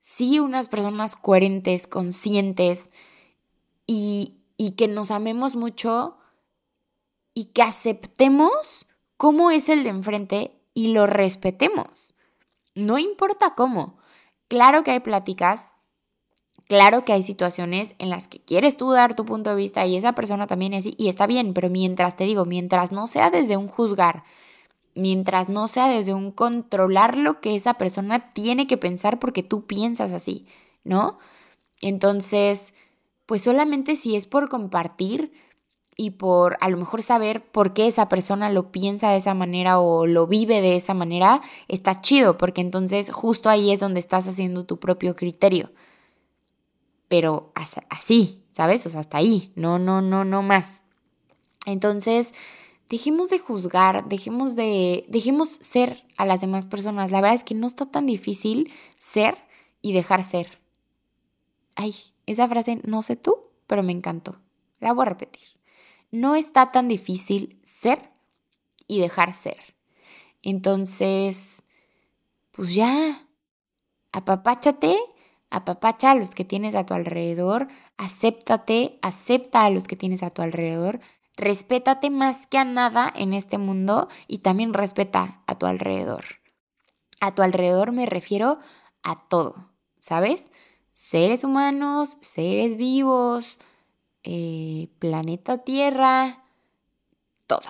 sí, 0.00 0.38
unas 0.38 0.68
personas 0.68 1.16
coherentes, 1.16 1.86
conscientes 1.86 2.90
y, 3.86 4.34
y 4.58 4.72
que 4.72 4.86
nos 4.86 5.10
amemos 5.10 5.56
mucho 5.56 6.18
y 7.32 7.46
que 7.46 7.62
aceptemos 7.62 8.86
cómo 9.16 9.50
es 9.50 9.70
el 9.70 9.82
de 9.82 9.88
enfrente 9.88 10.60
y 10.74 10.88
lo 10.92 11.06
respetemos. 11.06 12.13
No 12.74 12.98
importa 12.98 13.54
cómo. 13.54 13.98
Claro 14.48 14.84
que 14.84 14.90
hay 14.90 15.00
pláticas 15.00 15.74
Claro 16.66 17.04
que 17.04 17.12
hay 17.12 17.22
situaciones 17.22 17.94
en 17.98 18.08
las 18.08 18.26
que 18.26 18.40
quieres 18.40 18.76
tú 18.78 18.90
dar 18.90 19.14
tu 19.14 19.26
punto 19.26 19.50
de 19.50 19.56
vista 19.56 19.84
y 19.84 19.96
esa 19.96 20.14
persona 20.14 20.46
también 20.46 20.72
es 20.72 20.86
y 20.96 21.08
está 21.08 21.26
bien, 21.26 21.52
pero 21.52 21.68
mientras 21.68 22.16
te 22.16 22.24
digo, 22.24 22.46
mientras 22.46 22.90
no 22.90 23.06
sea 23.06 23.30
desde 23.30 23.58
un 23.58 23.68
juzgar, 23.68 24.24
mientras 24.94 25.50
no 25.50 25.68
sea 25.68 25.88
desde 25.88 26.14
un 26.14 26.30
controlar 26.30 27.18
lo 27.18 27.40
que 27.40 27.54
esa 27.54 27.74
persona 27.74 28.32
tiene 28.32 28.66
que 28.66 28.78
pensar 28.78 29.18
porque 29.18 29.42
tú 29.42 29.66
piensas 29.66 30.12
así, 30.12 30.46
¿no? 30.84 31.18
Entonces, 31.82 32.72
pues 33.26 33.42
solamente 33.42 33.94
si 33.94 34.16
es 34.16 34.24
por 34.24 34.48
compartir 34.48 35.32
y 35.96 36.10
por 36.10 36.56
a 36.60 36.68
lo 36.68 36.76
mejor 36.76 37.02
saber 37.02 37.44
por 37.44 37.72
qué 37.72 37.86
esa 37.86 38.08
persona 38.08 38.50
lo 38.50 38.72
piensa 38.72 39.10
de 39.10 39.18
esa 39.18 39.34
manera 39.34 39.78
o 39.78 40.06
lo 40.06 40.26
vive 40.26 40.60
de 40.60 40.76
esa 40.76 40.94
manera, 40.94 41.40
está 41.68 42.00
chido, 42.00 42.36
porque 42.38 42.60
entonces 42.60 43.12
justo 43.12 43.48
ahí 43.48 43.70
es 43.70 43.80
donde 43.80 44.00
estás 44.00 44.26
haciendo 44.26 44.64
tu 44.64 44.78
propio 44.78 45.14
criterio 45.14 45.70
pero 47.14 47.52
así, 47.54 48.44
¿sabes? 48.50 48.84
O 48.86 48.90
sea, 48.90 48.98
hasta 48.98 49.18
ahí, 49.18 49.52
no, 49.54 49.78
no, 49.78 50.02
no, 50.02 50.24
no 50.24 50.42
más. 50.42 50.84
Entonces, 51.64 52.32
dejemos 52.88 53.30
de 53.30 53.38
juzgar, 53.38 54.08
dejemos 54.08 54.56
de, 54.56 55.06
dejemos 55.08 55.48
ser 55.60 56.04
a 56.16 56.26
las 56.26 56.40
demás 56.40 56.66
personas. 56.66 57.12
La 57.12 57.20
verdad 57.20 57.36
es 57.36 57.44
que 57.44 57.54
no 57.54 57.68
está 57.68 57.86
tan 57.86 58.06
difícil 58.06 58.72
ser 58.96 59.36
y 59.80 59.92
dejar 59.92 60.24
ser. 60.24 60.60
Ay, 61.76 61.94
esa 62.26 62.48
frase 62.48 62.80
no 62.84 63.02
sé 63.02 63.14
tú, 63.14 63.36
pero 63.68 63.84
me 63.84 63.92
encantó. 63.92 64.40
La 64.80 64.92
voy 64.92 65.02
a 65.02 65.10
repetir. 65.10 65.53
No 66.14 66.36
está 66.36 66.70
tan 66.70 66.86
difícil 66.86 67.60
ser 67.64 68.10
y 68.86 69.00
dejar 69.00 69.34
ser. 69.34 69.74
Entonces, 70.42 71.64
pues 72.52 72.74
ya, 72.74 73.26
apapáchate 74.12 74.96
apapacha 75.54 76.10
a 76.10 76.14
los 76.14 76.30
que 76.30 76.44
tienes 76.44 76.74
a 76.74 76.84
tu 76.84 76.94
alrededor, 76.94 77.68
acéptate, 77.96 78.98
acepta 79.02 79.64
a 79.64 79.70
los 79.70 79.86
que 79.86 79.94
tienes 79.94 80.24
a 80.24 80.30
tu 80.30 80.42
alrededor, 80.42 81.00
respétate 81.36 82.10
más 82.10 82.48
que 82.48 82.58
a 82.58 82.64
nada 82.64 83.12
en 83.14 83.32
este 83.32 83.56
mundo 83.56 84.08
y 84.26 84.38
también 84.38 84.74
respeta 84.74 85.42
a 85.46 85.56
tu 85.56 85.66
alrededor. 85.66 86.24
A 87.20 87.34
tu 87.34 87.42
alrededor 87.42 87.92
me 87.92 88.04
refiero 88.04 88.58
a 89.04 89.16
todo, 89.16 89.70
¿sabes? 89.98 90.50
Seres 90.92 91.44
humanos, 91.44 92.18
seres 92.20 92.76
vivos, 92.76 93.58
eh, 94.24 94.88
planeta 94.98 95.58
Tierra, 95.58 96.44
todo. 97.46 97.68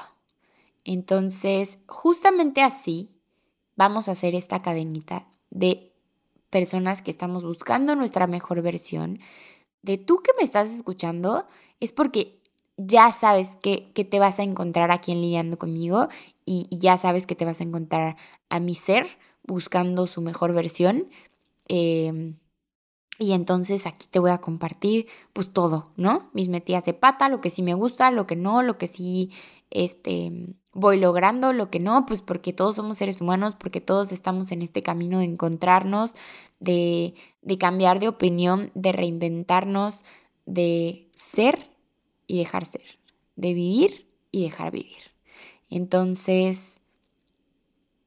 Entonces, 0.85 1.79
justamente 1.87 2.63
así 2.63 3.11
vamos 3.77 4.09
a 4.09 4.13
hacer 4.13 4.35
esta 4.35 4.61
cadenita 4.61 5.27
de 5.51 5.93
personas 6.51 7.03
que 7.03 7.11
estamos 7.11 7.45
buscando 7.45 7.97
nuestra 7.97 8.27
mejor 8.27 8.63
versión, 8.63 9.19
de 9.83 9.99
tú 9.99 10.23
que 10.23 10.31
me 10.39 10.45
estás 10.45 10.71
escuchando, 10.71 11.47
es 11.81 11.93
porque 11.93 12.41
ya 12.77 13.13
sabes 13.13 13.57
que, 13.61 13.91
te 13.93 14.19
vas 14.19 14.39
a 14.39 14.43
encontrar 14.43 14.91
aquí 14.91 15.13
en 15.13 15.21
Lidiando 15.21 15.59
conmigo 15.59 16.09
y, 16.45 16.69
ya 16.71 16.97
sabes 16.97 17.27
que 17.27 17.35
te 17.35 17.45
vas 17.45 17.61
a 17.61 17.65
encontrar 17.65 18.17
a 18.49 18.61
mi 18.61 18.75
ser 18.75 19.07
buscando 19.43 20.07
su 20.07 20.21
mejor 20.21 20.53
versión. 20.53 21.09
Em, 21.69 22.37
y 23.19 23.33
entonces 23.33 23.87
aquí 23.87 24.07
te 24.11 24.19
voy 24.19 24.31
a 24.31 24.41
compartir 24.41 25.07
pues 25.33 25.53
todo, 25.53 25.93
¿no? 25.97 26.31
Mis 26.33 26.49
metidas 26.49 26.85
de 26.85 26.95
pata, 26.95 27.29
lo 27.29 27.41
que 27.41 27.51
sí 27.51 27.63
me 27.63 27.75
gusta, 27.75 28.11
lo 28.11 28.27
que 28.27 28.37
no, 28.37 28.63
lo 28.63 28.77
que 28.77 28.87
sí 28.87 29.31
este, 29.71 30.33
voy 30.73 30.99
logrando, 30.99 31.53
lo 31.53 31.71
que 31.71 31.79
no, 31.79 32.07
pues 32.07 32.23
porque 32.23 32.53
todos 32.53 32.77
somos 32.77 32.99
seres 32.99 33.21
humanos, 33.21 33.55
porque 33.55 33.81
todos 33.81 34.11
estamos 34.11 34.51
en 34.51 34.63
este 34.63 34.83
camino 34.83 35.19
de 35.21 35.27
encontrarnos, 35.27 36.15
de, 36.59 37.15
de 37.43 37.59
cambiar 37.59 38.01
de 38.01 38.09
opinión, 38.09 38.73
de 38.75 38.93
reinventarnos, 38.93 40.05
de 40.47 41.09
ser 41.15 41.71
y 42.27 42.39
dejar 42.39 42.67
ser, 42.67 42.99
de 43.37 43.55
vivir 43.55 44.09
y 44.33 44.43
dejar 44.43 44.73
vivir. 44.73 45.13
Entonces, 45.71 46.81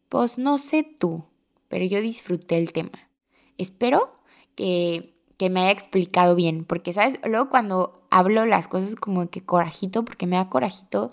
pues 0.09 0.37
no 0.37 0.57
sé 0.57 0.83
tú, 0.83 1.25
pero 1.69 1.85
yo 1.85 2.01
disfruté 2.01 2.57
el 2.57 2.73
tema. 2.73 3.09
Espero 3.57 4.16
que, 4.57 5.13
me 5.39 5.61
haya 5.61 5.71
explicado 5.71 6.35
bien, 6.35 6.65
porque, 6.65 6.91
¿sabes? 6.91 7.19
Luego 7.23 7.49
cuando 7.49 8.01
hablo 8.09 8.45
las 8.45 8.67
cosas 8.67 8.95
como 8.95 9.29
que 9.29 9.45
corajito, 9.45 10.03
porque 10.03 10.27
me 10.27 10.35
da 10.35 10.49
corajito 10.49 11.11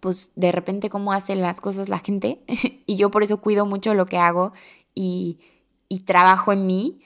pues 0.00 0.30
de 0.36 0.52
repente 0.52 0.90
cómo 0.90 1.12
hacen 1.12 1.42
las 1.42 1.60
cosas 1.60 1.88
la 1.88 1.98
gente 1.98 2.40
y 2.86 2.96
yo 2.96 3.10
por 3.10 3.24
eso 3.24 3.40
cuido 3.40 3.66
mucho 3.66 3.94
lo 3.94 4.06
que 4.06 4.16
hago 4.16 4.52
y, 4.94 5.40
y 5.88 6.00
trabajo 6.00 6.52
en 6.52 6.66
mí 6.66 7.00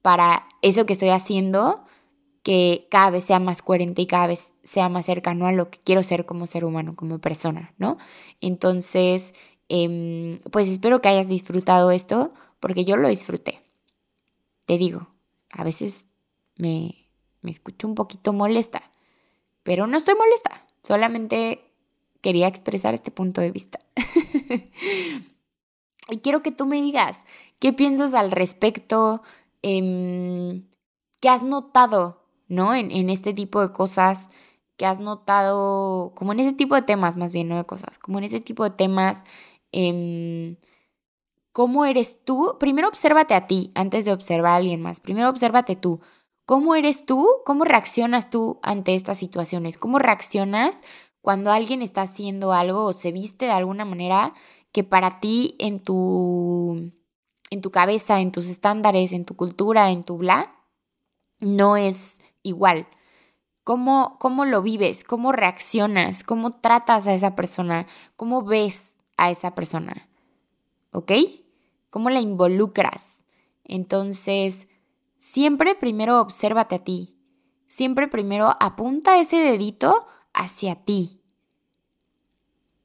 para 0.00 0.46
eso 0.62 0.86
que 0.86 0.92
estoy 0.92 1.08
haciendo 1.10 1.84
que 2.42 2.86
cada 2.90 3.10
vez 3.10 3.24
sea 3.24 3.38
más 3.38 3.62
coherente 3.62 4.02
y 4.02 4.06
cada 4.06 4.26
vez 4.26 4.52
sea 4.62 4.88
más 4.88 5.06
cercano 5.06 5.46
a 5.46 5.52
lo 5.52 5.70
que 5.70 5.78
quiero 5.84 6.02
ser 6.02 6.24
como 6.24 6.46
ser 6.46 6.64
humano, 6.64 6.96
como 6.96 7.18
persona, 7.18 7.74
¿no? 7.78 7.98
Entonces, 8.40 9.34
em, 9.68 10.40
pues 10.50 10.68
espero 10.68 11.02
que 11.02 11.08
hayas 11.08 11.28
disfrutado 11.28 11.90
esto, 11.90 12.32
porque 12.58 12.84
yo 12.84 12.96
lo 12.96 13.08
disfruté. 13.08 13.60
Te 14.70 14.78
digo, 14.78 15.08
a 15.50 15.64
veces 15.64 16.06
me, 16.54 17.10
me 17.40 17.50
escucho 17.50 17.88
un 17.88 17.96
poquito 17.96 18.32
molesta, 18.32 18.88
pero 19.64 19.88
no 19.88 19.96
estoy 19.96 20.14
molesta, 20.14 20.64
solamente 20.84 21.72
quería 22.20 22.46
expresar 22.46 22.94
este 22.94 23.10
punto 23.10 23.40
de 23.40 23.50
vista. 23.50 23.80
y 26.08 26.18
quiero 26.18 26.44
que 26.44 26.52
tú 26.52 26.66
me 26.66 26.80
digas 26.80 27.24
qué 27.58 27.72
piensas 27.72 28.14
al 28.14 28.30
respecto, 28.30 29.24
em, 29.62 30.68
qué 31.18 31.28
has 31.28 31.42
notado 31.42 32.22
¿no? 32.46 32.72
En, 32.72 33.10
este 33.10 33.34
tipo 33.34 33.60
de 33.60 33.72
cosas 33.72 34.30
que 34.76 34.86
has 34.86 35.00
notado, 35.00 36.12
como 36.14 36.30
en 36.32 36.38
ese 36.38 36.52
tipo 36.52 36.76
de 36.76 36.82
temas 36.82 37.16
más 37.16 37.32
bien, 37.32 37.48
no 37.48 37.56
de 37.56 37.66
cosas, 37.66 37.98
como 37.98 38.18
en 38.18 38.24
ese 38.24 38.38
tipo 38.38 38.62
de 38.62 38.70
temas, 38.70 39.24
em, 39.72 40.58
¿cómo 41.52 41.84
eres 41.84 42.24
tú? 42.24 42.56
Primero 42.58 42.88
obsérvate 42.88 43.34
a 43.34 43.46
ti 43.46 43.72
antes 43.74 44.04
de 44.04 44.12
observar 44.12 44.52
a 44.52 44.56
alguien 44.56 44.82
más. 44.82 45.00
Primero 45.00 45.28
obsérvate 45.28 45.76
tú. 45.76 46.00
¿Cómo 46.46 46.74
eres 46.74 47.06
tú? 47.06 47.28
¿Cómo 47.44 47.64
reaccionas 47.64 48.30
tú 48.30 48.58
ante 48.62 48.94
estas 48.94 49.18
situaciones? 49.18 49.78
¿Cómo 49.78 49.98
reaccionas 49.98 50.78
cuando 51.20 51.52
alguien 51.52 51.82
está 51.82 52.02
haciendo 52.02 52.52
algo 52.52 52.84
o 52.84 52.92
se 52.92 53.12
viste 53.12 53.46
de 53.46 53.52
alguna 53.52 53.84
manera 53.84 54.34
que 54.72 54.84
para 54.84 55.20
ti 55.20 55.56
en 55.58 55.80
tu 55.80 56.92
en 57.50 57.60
tu 57.60 57.70
cabeza, 57.70 58.20
en 58.20 58.32
tus 58.32 58.48
estándares, 58.48 59.12
en 59.12 59.24
tu 59.24 59.34
cultura, 59.34 59.90
en 59.90 60.04
tu 60.04 60.16
bla, 60.16 60.54
no 61.40 61.76
es 61.76 62.20
igual. 62.42 62.86
¿Cómo, 63.64 64.16
¿Cómo 64.18 64.44
lo 64.44 64.62
vives? 64.62 65.04
¿Cómo 65.04 65.32
reaccionas? 65.32 66.22
¿Cómo 66.22 66.60
tratas 66.60 67.06
a 67.06 67.14
esa 67.14 67.34
persona? 67.36 67.86
¿Cómo 68.16 68.42
ves 68.42 68.96
a 69.16 69.30
esa 69.30 69.54
persona? 69.54 70.09
¿Ok? 70.92 71.12
¿Cómo 71.90 72.10
la 72.10 72.20
involucras? 72.20 73.24
Entonces, 73.64 74.68
siempre 75.18 75.74
primero 75.74 76.20
obsérvate 76.20 76.76
a 76.76 76.84
ti. 76.84 77.16
Siempre 77.66 78.08
primero 78.08 78.56
apunta 78.58 79.20
ese 79.20 79.36
dedito 79.36 80.06
hacia 80.32 80.74
ti. 80.74 81.20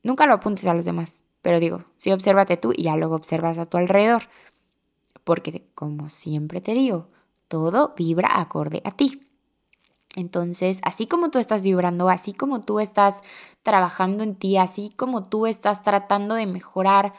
Nunca 0.04 0.28
lo 0.28 0.36
apuntes 0.36 0.68
a 0.68 0.76
los 0.76 0.86
demás, 0.86 1.18
pero 1.42 1.60
digo, 1.60 1.86
sí 1.98 2.12
obsérvate 2.12 2.58
tú 2.58 2.72
y 2.76 2.84
ya 2.84 2.96
luego 2.96 3.16
observas 3.16 3.58
a 3.58 3.66
tu 3.66 3.78
alrededor. 3.78 4.30
Porque 5.24 5.68
como 5.74 6.10
siempre 6.10 6.62
te 6.62 6.74
digo, 6.74 7.10
todo 7.48 7.96
vibra 7.98 8.40
acorde 8.40 8.82
a 8.86 8.92
ti. 8.92 9.28
Entonces, 10.16 10.80
así 10.84 11.08
como 11.08 11.30
tú 11.30 11.40
estás 11.40 11.64
vibrando, 11.64 12.10
así 12.10 12.34
como 12.34 12.62
tú 12.62 12.80
estás 12.80 13.22
trabajando 13.64 14.24
en 14.24 14.36
ti, 14.36 14.58
así 14.58 14.92
como 14.96 15.24
tú 15.24 15.46
estás 15.46 15.84
tratando 15.84 16.36
de 16.36 16.46
mejorar, 16.46 17.14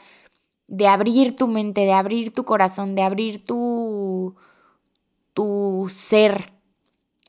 de 0.67 0.87
abrir 0.87 1.35
tu 1.35 1.47
mente, 1.47 1.81
de 1.81 1.93
abrir 1.93 2.33
tu 2.33 2.43
corazón, 2.43 2.95
de 2.95 3.01
abrir 3.01 3.45
tu, 3.45 4.35
tu 5.33 5.87
ser 5.91 6.53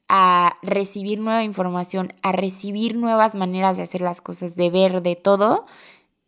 a 0.09 0.57
recibir 0.63 1.21
nueva 1.21 1.45
información, 1.45 2.15
a 2.23 2.33
recibir 2.33 2.97
nuevas 2.97 3.35
maneras 3.35 3.77
de 3.77 3.83
hacer 3.83 4.01
las 4.01 4.21
cosas, 4.21 4.57
de 4.57 4.71
ver, 4.71 5.03
de 5.03 5.17
todo, 5.17 5.67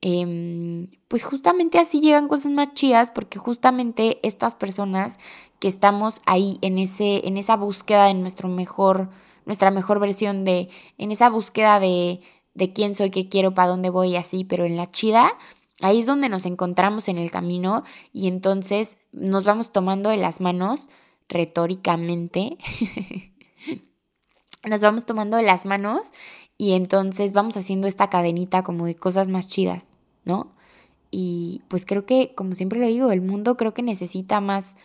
em, 0.02 0.88
pues 1.08 1.24
justamente 1.24 1.78
así 1.78 2.00
llegan 2.00 2.28
cosas 2.28 2.52
más 2.52 2.74
chidas 2.74 3.10
porque 3.10 3.38
justamente 3.38 4.18
estas 4.22 4.54
personas 4.54 5.18
que 5.58 5.68
estamos 5.68 6.20
ahí 6.26 6.58
en, 6.62 6.78
ese, 6.78 7.26
en 7.26 7.36
esa 7.36 7.56
búsqueda 7.56 8.06
de 8.06 8.14
nuestro 8.14 8.48
mejor 8.48 9.10
nuestra 9.46 9.70
mejor 9.70 9.98
versión 9.98 10.44
de, 10.44 10.68
en 10.98 11.10
esa 11.10 11.28
búsqueda 11.28 11.80
de, 11.80 12.20
de 12.54 12.72
quién 12.72 12.94
soy, 12.94 13.10
qué 13.10 13.28
quiero, 13.28 13.52
para 13.52 13.68
dónde 13.68 13.90
voy, 13.90 14.16
así, 14.16 14.44
pero 14.44 14.64
en 14.64 14.76
la 14.76 14.90
chida, 14.90 15.32
ahí 15.80 16.00
es 16.00 16.06
donde 16.06 16.28
nos 16.28 16.46
encontramos 16.46 17.08
en 17.08 17.18
el 17.18 17.30
camino 17.30 17.84
y 18.12 18.28
entonces 18.28 18.98
nos 19.12 19.44
vamos 19.44 19.72
tomando 19.72 20.10
de 20.10 20.16
las 20.16 20.40
manos 20.40 20.88
retóricamente. 21.28 22.58
nos 24.64 24.80
vamos 24.80 25.06
tomando 25.06 25.36
de 25.36 25.42
las 25.42 25.66
manos 25.66 26.12
y 26.58 26.72
entonces 26.72 27.32
vamos 27.32 27.56
haciendo 27.56 27.88
esta 27.88 28.10
cadenita 28.10 28.62
como 28.62 28.86
de 28.86 28.94
cosas 28.94 29.28
más 29.28 29.46
chidas, 29.46 29.88
¿no? 30.24 30.52
Y 31.10 31.62
pues 31.68 31.86
creo 31.86 32.06
que, 32.06 32.34
como 32.34 32.54
siempre 32.54 32.78
lo 32.78 32.86
digo, 32.86 33.10
el 33.10 33.20
mundo 33.20 33.56
creo 33.56 33.74
que 33.74 33.82
necesita 33.82 34.40
más, 34.40 34.76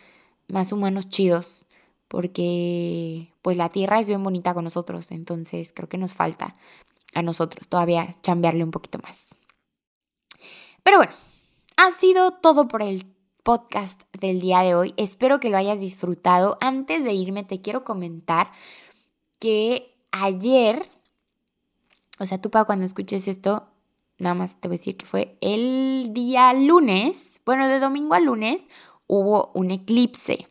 más 0.48 0.72
humanos 0.72 1.08
chidos 1.08 1.66
porque 2.08 3.32
pues 3.42 3.56
la 3.56 3.68
tierra 3.68 3.98
es 3.98 4.08
bien 4.08 4.22
bonita 4.22 4.54
con 4.54 4.64
nosotros, 4.64 5.10
entonces 5.10 5.72
creo 5.74 5.88
que 5.88 5.98
nos 5.98 6.14
falta 6.14 6.54
a 7.14 7.22
nosotros 7.22 7.68
todavía 7.68 8.14
chambearle 8.22 8.64
un 8.64 8.70
poquito 8.70 8.98
más. 9.02 9.36
Pero 10.86 10.98
bueno, 10.98 11.14
ha 11.76 11.90
sido 11.90 12.30
todo 12.30 12.68
por 12.68 12.80
el 12.80 13.12
podcast 13.42 14.02
del 14.20 14.40
día 14.40 14.60
de 14.60 14.76
hoy. 14.76 14.94
Espero 14.96 15.40
que 15.40 15.50
lo 15.50 15.56
hayas 15.56 15.80
disfrutado. 15.80 16.58
Antes 16.60 17.02
de 17.02 17.12
irme 17.12 17.42
te 17.42 17.60
quiero 17.60 17.82
comentar 17.82 18.52
que 19.40 19.98
ayer, 20.12 20.88
o 22.20 22.26
sea, 22.26 22.40
tú 22.40 22.52
para 22.52 22.66
cuando 22.66 22.84
escuches 22.84 23.26
esto, 23.26 23.66
nada 24.18 24.36
más 24.36 24.60
te 24.60 24.68
voy 24.68 24.76
a 24.76 24.78
decir 24.78 24.96
que 24.96 25.06
fue 25.06 25.36
el 25.40 26.10
día 26.12 26.52
lunes, 26.52 27.40
bueno, 27.44 27.66
de 27.66 27.80
domingo 27.80 28.14
a 28.14 28.20
lunes 28.20 28.66
hubo 29.08 29.50
un 29.54 29.72
eclipse 29.72 30.48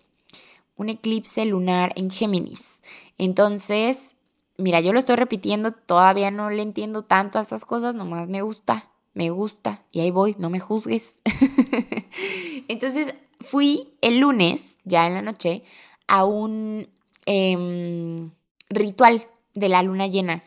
un 0.76 0.90
eclipse 0.90 1.46
lunar 1.46 1.94
en 1.96 2.10
Géminis. 2.10 2.82
Entonces, 3.18 4.18
mira, 4.58 4.82
yo 4.82 4.92
lo 4.92 5.00
estoy 5.00 5.16
repitiendo, 5.16 5.72
todavía 5.72 6.30
no 6.30 6.50
le 6.50 6.62
entiendo 6.62 7.04
tanto 7.04 7.40
a 7.40 7.42
estas 7.42 7.64
cosas, 7.64 7.96
nomás 7.96 8.28
me 8.28 8.42
gusta, 8.42 8.92
me 9.16 9.30
gusta, 9.32 9.84
y 9.92 10.02
ahí 10.02 10.12
voy, 10.12 10.36
no 10.38 10.50
me 10.50 10.60
juzgues. 10.60 11.22
Entonces, 12.68 13.16
fui 13.40 13.96
el 14.02 14.20
lunes, 14.20 14.78
ya 14.84 15.08
en 15.08 15.14
la 15.14 15.22
noche, 15.22 15.64
a 16.08 16.26
un 16.26 16.90
em, 17.26 18.32
ritual 18.70 19.28
de 19.54 19.70
la 19.70 19.82
luna 19.82 20.08
llena. 20.08 20.44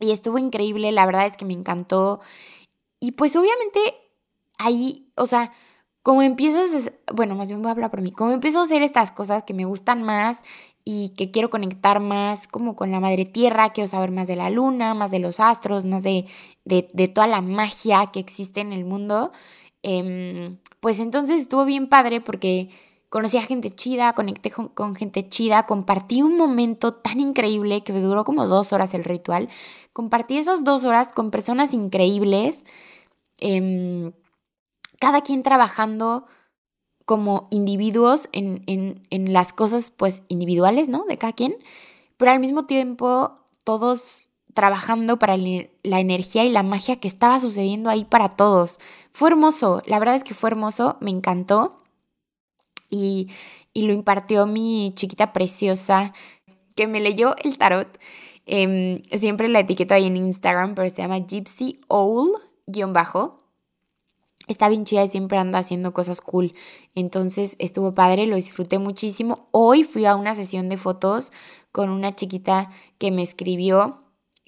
Y 0.00 0.10
estuvo 0.10 0.38
increíble, 0.38 0.90
la 0.90 1.06
verdad 1.06 1.26
es 1.26 1.36
que 1.36 1.44
me 1.44 1.54
encantó. 1.54 2.20
Y 2.98 3.12
pues 3.12 3.36
obviamente 3.36 3.80
ahí, 4.58 5.08
o 5.14 5.26
sea, 5.26 5.52
como 6.04 6.20
empiezas, 6.20 6.92
bueno, 7.14 7.34
más 7.34 7.48
bien 7.48 7.62
voy 7.62 7.70
a 7.70 7.72
hablar 7.72 7.90
por 7.90 8.02
mí, 8.02 8.12
como 8.12 8.30
empiezo 8.30 8.60
a 8.60 8.64
hacer 8.64 8.82
estas 8.82 9.10
cosas 9.10 9.44
que 9.44 9.54
me 9.54 9.64
gustan 9.64 10.02
más 10.02 10.42
y 10.84 11.14
que 11.16 11.30
quiero 11.30 11.48
conectar 11.48 11.98
más 11.98 12.46
como 12.46 12.76
con 12.76 12.90
la 12.90 13.00
madre 13.00 13.24
tierra, 13.24 13.70
quiero 13.70 13.88
saber 13.88 14.10
más 14.10 14.28
de 14.28 14.36
la 14.36 14.50
luna, 14.50 14.92
más 14.92 15.10
de 15.10 15.18
los 15.18 15.40
astros, 15.40 15.86
más 15.86 16.02
de, 16.02 16.26
de, 16.66 17.08
toda 17.08 17.26
la 17.26 17.40
magia 17.40 18.10
que 18.12 18.20
existe 18.20 18.60
en 18.60 18.74
el 18.74 18.84
mundo, 18.84 19.32
em, 19.82 20.58
pues 20.80 20.98
entonces 20.98 21.40
estuvo 21.40 21.64
bien 21.64 21.88
padre 21.88 22.20
porque 22.20 22.68
conocí 23.08 23.38
a 23.38 23.42
gente 23.42 23.70
chida, 23.70 24.12
conecté 24.12 24.50
con, 24.50 24.94
gente 24.94 25.26
chida, 25.30 25.64
compartí 25.64 26.20
un 26.20 26.36
momento 26.36 26.92
tan 26.92 27.18
increíble 27.18 27.82
que 27.82 27.94
duró 27.94 28.24
como 28.26 28.46
dos 28.46 28.74
horas 28.74 28.92
el 28.92 29.04
ritual, 29.04 29.48
compartí 29.94 30.36
esas 30.36 30.64
dos 30.64 30.84
horas 30.84 31.14
con 31.14 31.30
personas 31.30 31.72
increíbles. 31.72 32.66
Eh, 33.38 34.12
cada 35.04 35.20
quien 35.20 35.42
trabajando 35.42 36.24
como 37.04 37.46
individuos 37.50 38.30
en, 38.32 39.02
las 39.10 39.52
cosas 39.52 39.90
pues 39.90 40.22
individuales, 40.28 40.88
¿no? 40.88 41.04
De 41.04 41.18
cada 41.18 41.34
quien, 41.34 41.58
pero 42.16 42.30
al 42.30 42.40
mismo 42.40 42.64
tiempo 42.64 43.34
todos 43.64 44.30
trabajando 44.54 45.18
para 45.18 45.36
la 45.36 46.00
energía 46.00 46.44
y 46.44 46.48
la 46.48 46.62
magia 46.62 46.96
que 47.00 47.08
estaba 47.08 47.38
sucediendo 47.38 47.90
ahí 47.90 48.06
para 48.06 48.30
todos. 48.30 48.78
Fue 49.12 49.28
hermoso, 49.28 49.82
la 49.84 49.98
verdad 49.98 50.14
es 50.14 50.24
que 50.24 50.32
fue 50.32 50.48
hermoso, 50.48 50.96
me 51.02 51.10
encantó 51.10 51.82
y, 52.88 53.28
lo 53.74 53.92
impartió 53.92 54.46
mi 54.46 54.92
chiquita 54.94 55.34
preciosa 55.34 56.14
que 56.76 56.86
me 56.86 57.00
leyó 57.00 57.36
el 57.44 57.58
tarot. 57.58 57.98
Em, 58.46 59.02
siempre 59.12 59.48
la 59.48 59.60
etiqueto 59.60 59.92
ahí 59.92 60.06
en 60.06 60.16
Instagram, 60.16 60.74
pero 60.74 60.88
se 60.88 60.96
llama 60.96 61.18
Gypsy 61.18 61.82
Owl-bajo 61.88 63.43
está 64.46 64.68
bien 64.68 64.84
chida 64.84 65.04
y 65.04 65.08
siempre 65.08 65.38
anda 65.38 65.58
haciendo 65.58 65.92
cosas 65.92 66.20
cool. 66.20 66.52
Entonces 66.94 67.56
estuvo 67.58 67.94
padre, 67.94 68.26
lo 68.26 68.36
disfruté 68.36 68.78
muchísimo. 68.78 69.48
Hoy 69.50 69.84
fui 69.84 70.06
a 70.06 70.16
una 70.16 70.34
sesión 70.34 70.68
de 70.68 70.76
fotos 70.76 71.32
con 71.72 71.90
una 71.90 72.12
chiquita 72.14 72.70
que 72.98 73.10
me 73.10 73.22
escribió, 73.22 74.02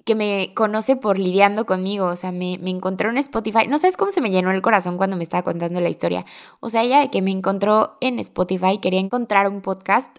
que 0.05 0.15
me 0.15 0.53
conoce 0.55 0.97
por 0.97 1.19
lidiando 1.19 1.67
conmigo. 1.67 2.07
O 2.07 2.17
sea, 2.17 2.33
me, 2.33 2.59
me 2.59 2.71
encontró 2.71 3.11
en 3.11 3.19
Spotify. 3.19 3.67
No 3.69 3.79
sabes 3.79 3.97
cómo 3.97 4.11
se 4.11 4.21
me 4.21 4.31
llenó 4.31 4.51
el 4.51 4.63
corazón 4.63 4.97
cuando 4.97 5.17
me 5.17 5.25
estaba 5.25 5.43
contando 5.43 5.81
la 5.81 5.89
historia. 5.89 6.25
O 6.61 6.71
sea, 6.71 6.85
ella 6.85 7.11
que 7.11 7.23
me 7.23 7.31
encontró 7.31 7.97
en 8.01 8.19
Spotify 8.19 8.79
quería 8.79 9.01
encontrar 9.01 9.49
un 9.49 9.63
podcast 9.63 10.17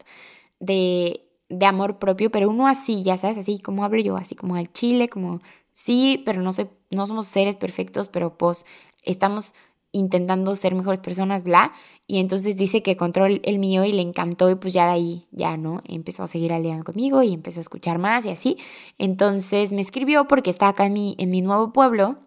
de, 0.59 1.27
de 1.49 1.65
amor 1.65 1.99
propio, 1.99 2.31
pero 2.31 2.49
uno 2.49 2.67
así, 2.67 3.03
ya 3.03 3.17
sabes, 3.17 3.37
así 3.37 3.59
como 3.59 3.83
hablo 3.83 4.01
yo, 4.01 4.17
así 4.17 4.35
como 4.35 4.55
al 4.55 4.71
chile, 4.73 5.07
como 5.07 5.39
sí, 5.71 6.21
pero 6.25 6.41
no, 6.41 6.51
soy, 6.53 6.69
no 6.89 7.05
somos 7.07 7.27
seres 7.27 7.57
perfectos, 7.57 8.07
pero 8.07 8.37
pues 8.37 8.65
estamos 9.03 9.53
intentando 9.91 10.55
ser 10.55 10.75
mejores 10.75 10.99
personas, 10.99 11.43
bla. 11.43 11.71
Y 12.07 12.19
entonces 12.19 12.55
dice 12.55 12.83
que 12.83 12.91
encontró 12.91 13.25
el, 13.25 13.59
mío 13.59 13.83
y 13.83 13.91
le 13.91 14.01
encantó 14.01 14.49
y 14.49 14.55
pues 14.55 14.73
ya 14.73 14.85
de 14.85 14.91
ahí, 14.91 15.27
ya, 15.31 15.57
¿no? 15.57 15.81
Empezó 15.85 16.23
a 16.23 16.27
seguir 16.27 16.53
aliando 16.53 16.85
conmigo 16.85 17.23
y 17.23 17.33
empezó 17.33 17.59
a 17.59 17.61
escuchar 17.61 17.97
más 17.99 18.25
y 18.25 18.29
así. 18.29 18.57
Entonces 18.97 19.71
me 19.71 19.81
escribió 19.81 20.27
porque 20.27 20.49
está 20.49 20.67
acá 20.69 20.85
en 20.85 20.93
mi, 20.93 21.15
en 21.17 21.29
mi 21.29 21.41
nuevo 21.41 21.73
pueblo 21.73 22.19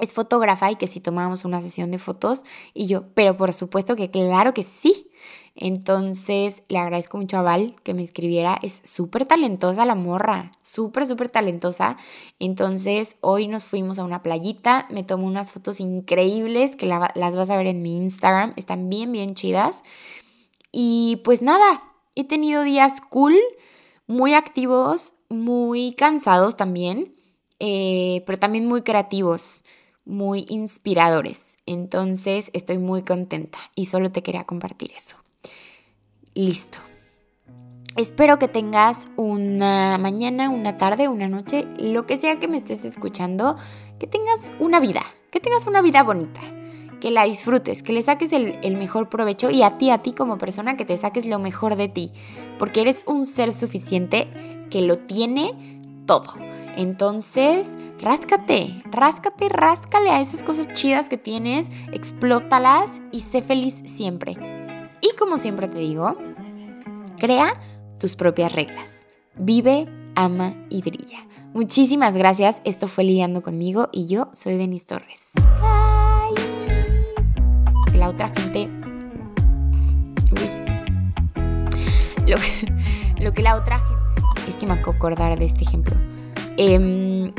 es 0.00 0.12
fotógrafa 0.12 0.70
y 0.70 0.76
que 0.76 0.86
si 0.86 1.00
tomábamos 1.00 1.44
una 1.44 1.62
sesión 1.62 1.90
de 1.90 1.98
fotos 1.98 2.42
y 2.72 2.86
yo, 2.86 3.14
pero 3.14 3.36
por 3.36 3.52
supuesto 3.52 3.96
que 3.96 4.10
claro 4.10 4.54
que 4.54 4.62
sí. 4.62 5.03
Entonces 5.56 6.62
le 6.68 6.78
agradezco 6.78 7.16
mucho 7.16 7.36
a 7.36 7.42
Val 7.42 7.76
que 7.84 7.94
me 7.94 8.02
escribiera. 8.02 8.58
Es 8.62 8.80
súper 8.84 9.26
talentosa 9.26 9.86
la 9.86 9.94
morra, 9.94 10.52
súper, 10.60 11.06
súper 11.06 11.28
talentosa. 11.28 11.96
Entonces 12.40 13.16
hoy 13.20 13.46
nos 13.46 13.64
fuimos 13.64 13.98
a 13.98 14.04
una 14.04 14.22
playita, 14.22 14.86
me 14.90 15.04
tomó 15.04 15.26
unas 15.26 15.52
fotos 15.52 15.80
increíbles 15.80 16.74
que 16.76 16.86
las 16.86 17.36
vas 17.36 17.50
a 17.50 17.56
ver 17.56 17.68
en 17.68 17.82
mi 17.82 17.96
Instagram. 17.96 18.52
Están 18.56 18.88
bien, 18.88 19.12
bien 19.12 19.34
chidas. 19.34 19.82
Y 20.72 21.20
pues 21.24 21.40
nada, 21.40 21.82
he 22.16 22.24
tenido 22.24 22.64
días 22.64 23.00
cool, 23.00 23.36
muy 24.08 24.34
activos, 24.34 25.14
muy 25.28 25.92
cansados 25.92 26.56
también, 26.56 27.14
eh, 27.60 28.24
pero 28.26 28.38
también 28.38 28.66
muy 28.66 28.82
creativos 28.82 29.64
muy 30.04 30.46
inspiradores. 30.48 31.56
Entonces 31.66 32.50
estoy 32.52 32.78
muy 32.78 33.02
contenta 33.02 33.58
y 33.74 33.86
solo 33.86 34.10
te 34.10 34.22
quería 34.22 34.44
compartir 34.44 34.92
eso. 34.96 35.16
Listo. 36.34 36.78
Espero 37.96 38.40
que 38.40 38.48
tengas 38.48 39.06
una 39.16 39.98
mañana, 39.98 40.50
una 40.50 40.78
tarde, 40.78 41.06
una 41.06 41.28
noche, 41.28 41.66
lo 41.78 42.06
que 42.06 42.16
sea 42.16 42.36
que 42.36 42.48
me 42.48 42.56
estés 42.56 42.84
escuchando, 42.84 43.56
que 44.00 44.08
tengas 44.08 44.52
una 44.58 44.80
vida, 44.80 45.02
que 45.30 45.38
tengas 45.38 45.68
una 45.68 45.80
vida 45.80 46.02
bonita, 46.02 46.40
que 47.00 47.12
la 47.12 47.22
disfrutes, 47.22 47.84
que 47.84 47.92
le 47.92 48.02
saques 48.02 48.32
el, 48.32 48.58
el, 48.64 48.76
mejor 48.76 49.08
provecho 49.08 49.48
y 49.48 49.62
a 49.62 49.78
ti, 49.78 49.90
a 49.90 49.98
ti 49.98 50.12
como 50.12 50.38
persona, 50.38 50.76
que 50.76 50.84
te 50.84 50.98
saques 50.98 51.24
lo 51.24 51.38
mejor 51.38 51.76
de 51.76 51.86
ti, 51.86 52.10
porque 52.58 52.80
eres 52.80 53.04
un 53.06 53.24
ser 53.24 53.52
suficiente 53.52 54.28
que 54.70 54.80
lo 54.82 54.98
tiene 54.98 55.80
todo 56.04 56.34
entonces, 56.76 57.78
ráscate, 58.00 58.82
ráscate, 58.90 59.48
ráscale 59.48 60.10
a 60.10 60.20
esas 60.20 60.42
cosas 60.42 60.72
chidas 60.72 61.08
que 61.08 61.16
tienes, 61.16 61.70
explótalas 61.92 63.00
y 63.12 63.20
sé 63.20 63.42
feliz 63.42 63.82
siempre. 63.84 64.36
Y 65.00 65.16
como 65.16 65.38
siempre 65.38 65.68
te 65.68 65.78
digo, 65.78 66.16
crea 67.18 67.60
tus 68.00 68.16
propias 68.16 68.52
reglas. 68.52 69.06
Vive, 69.36 69.86
ama 70.16 70.54
y 70.68 70.82
brilla. 70.82 71.26
Muchísimas 71.52 72.16
gracias. 72.16 72.60
Esto 72.64 72.88
fue 72.88 73.04
Lidiando 73.04 73.42
conmigo 73.42 73.88
y 73.92 74.06
yo 74.06 74.28
soy 74.32 74.56
Denise 74.56 74.86
Torres. 74.86 75.30
Bye. 75.60 76.34
Que 77.92 77.98
la 77.98 78.08
otra 78.08 78.30
gente. 78.30 78.68
Lo 82.26 82.36
que, 82.36 83.22
lo 83.22 83.32
que 83.32 83.42
la 83.42 83.54
otra 83.54 83.78
gente. 83.78 83.94
Es 84.48 84.56
que 84.56 84.66
me 84.66 84.72
acordar 84.74 85.38
de 85.38 85.44
este 85.44 85.62
ejemplo 85.62 85.94
Em, 86.56 87.32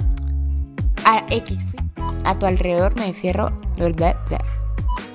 a 1.06 1.26
X 1.30 1.64
fui. 1.64 1.80
A 2.26 2.38
tu 2.38 2.46
alrededor 2.46 2.96
me 2.96 3.14
fierro. 3.14 3.52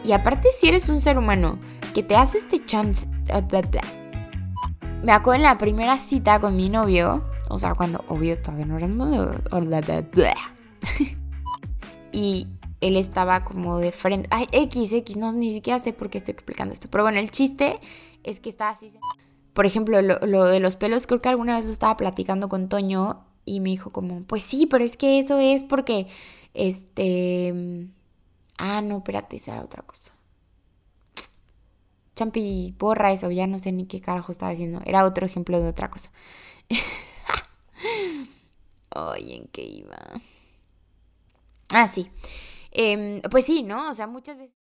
Y 0.04 0.12
aparte, 0.12 0.48
si 0.52 0.68
eres 0.68 0.88
un 0.88 1.00
ser 1.00 1.18
humano 1.18 1.58
que 1.94 2.02
te 2.02 2.16
hace 2.16 2.38
este 2.38 2.64
chance. 2.64 3.08
Me 5.02 5.12
acuerdo 5.12 5.36
en 5.36 5.42
la 5.42 5.58
primera 5.58 5.98
cita 5.98 6.40
con 6.40 6.56
mi 6.56 6.68
novio. 6.68 7.24
O 7.48 7.58
sea, 7.58 7.74
cuando 7.74 8.04
obvio 8.08 8.38
todavía 8.40 8.66
no 8.66 8.76
era 8.76 8.86
y 12.12 12.46
él 12.80 12.96
estaba 12.96 13.44
como 13.44 13.78
de 13.78 13.92
frente. 13.92 14.28
Ay, 14.30 14.46
X, 14.52 14.92
X, 14.92 15.16
no 15.16 15.32
ni 15.32 15.52
siquiera 15.52 15.78
sé 15.78 15.92
por 15.92 16.10
qué 16.10 16.18
estoy 16.18 16.32
explicando 16.32 16.72
esto. 16.72 16.88
Pero 16.90 17.04
bueno, 17.04 17.18
el 17.18 17.30
chiste 17.30 17.80
es 18.22 18.40
que 18.40 18.50
estaba 18.50 18.70
así. 18.70 18.92
Por 19.52 19.66
ejemplo, 19.66 20.00
lo, 20.00 20.18
lo 20.20 20.44
de 20.44 20.60
los 20.60 20.76
pelos, 20.76 21.06
creo 21.06 21.20
que 21.20 21.28
alguna 21.28 21.56
vez 21.56 21.66
lo 21.66 21.72
estaba 21.72 21.96
platicando 21.96 22.48
con 22.48 22.68
Toño 22.68 23.24
y 23.50 23.60
me 23.60 23.70
dijo 23.70 23.90
como, 23.90 24.22
pues 24.22 24.42
sí, 24.42 24.66
pero 24.66 24.84
es 24.84 24.96
que 24.96 25.18
eso 25.18 25.38
es 25.38 25.62
porque, 25.62 26.06
este, 26.54 27.88
ah, 28.58 28.80
no, 28.80 28.98
espérate, 28.98 29.36
esa 29.36 29.52
era 29.52 29.64
otra 29.64 29.82
cosa. 29.82 30.12
Champi, 32.14 32.74
borra 32.78 33.12
eso, 33.12 33.30
ya 33.30 33.46
no 33.46 33.58
sé 33.58 33.72
ni 33.72 33.86
qué 33.86 34.00
carajo 34.00 34.30
estaba 34.30 34.52
diciendo. 34.52 34.80
Era 34.84 35.04
otro 35.04 35.26
ejemplo 35.26 35.60
de 35.60 35.68
otra 35.68 35.90
cosa. 35.90 36.10
Ay, 38.90 39.34
¿en 39.34 39.48
qué 39.48 39.62
iba? 39.62 39.96
Ah, 41.72 41.88
sí. 41.88 42.10
Em, 42.72 43.20
pues 43.22 43.46
sí, 43.46 43.62
¿no? 43.62 43.90
O 43.90 43.94
sea, 43.94 44.06
muchas 44.06 44.38
veces... 44.38 44.56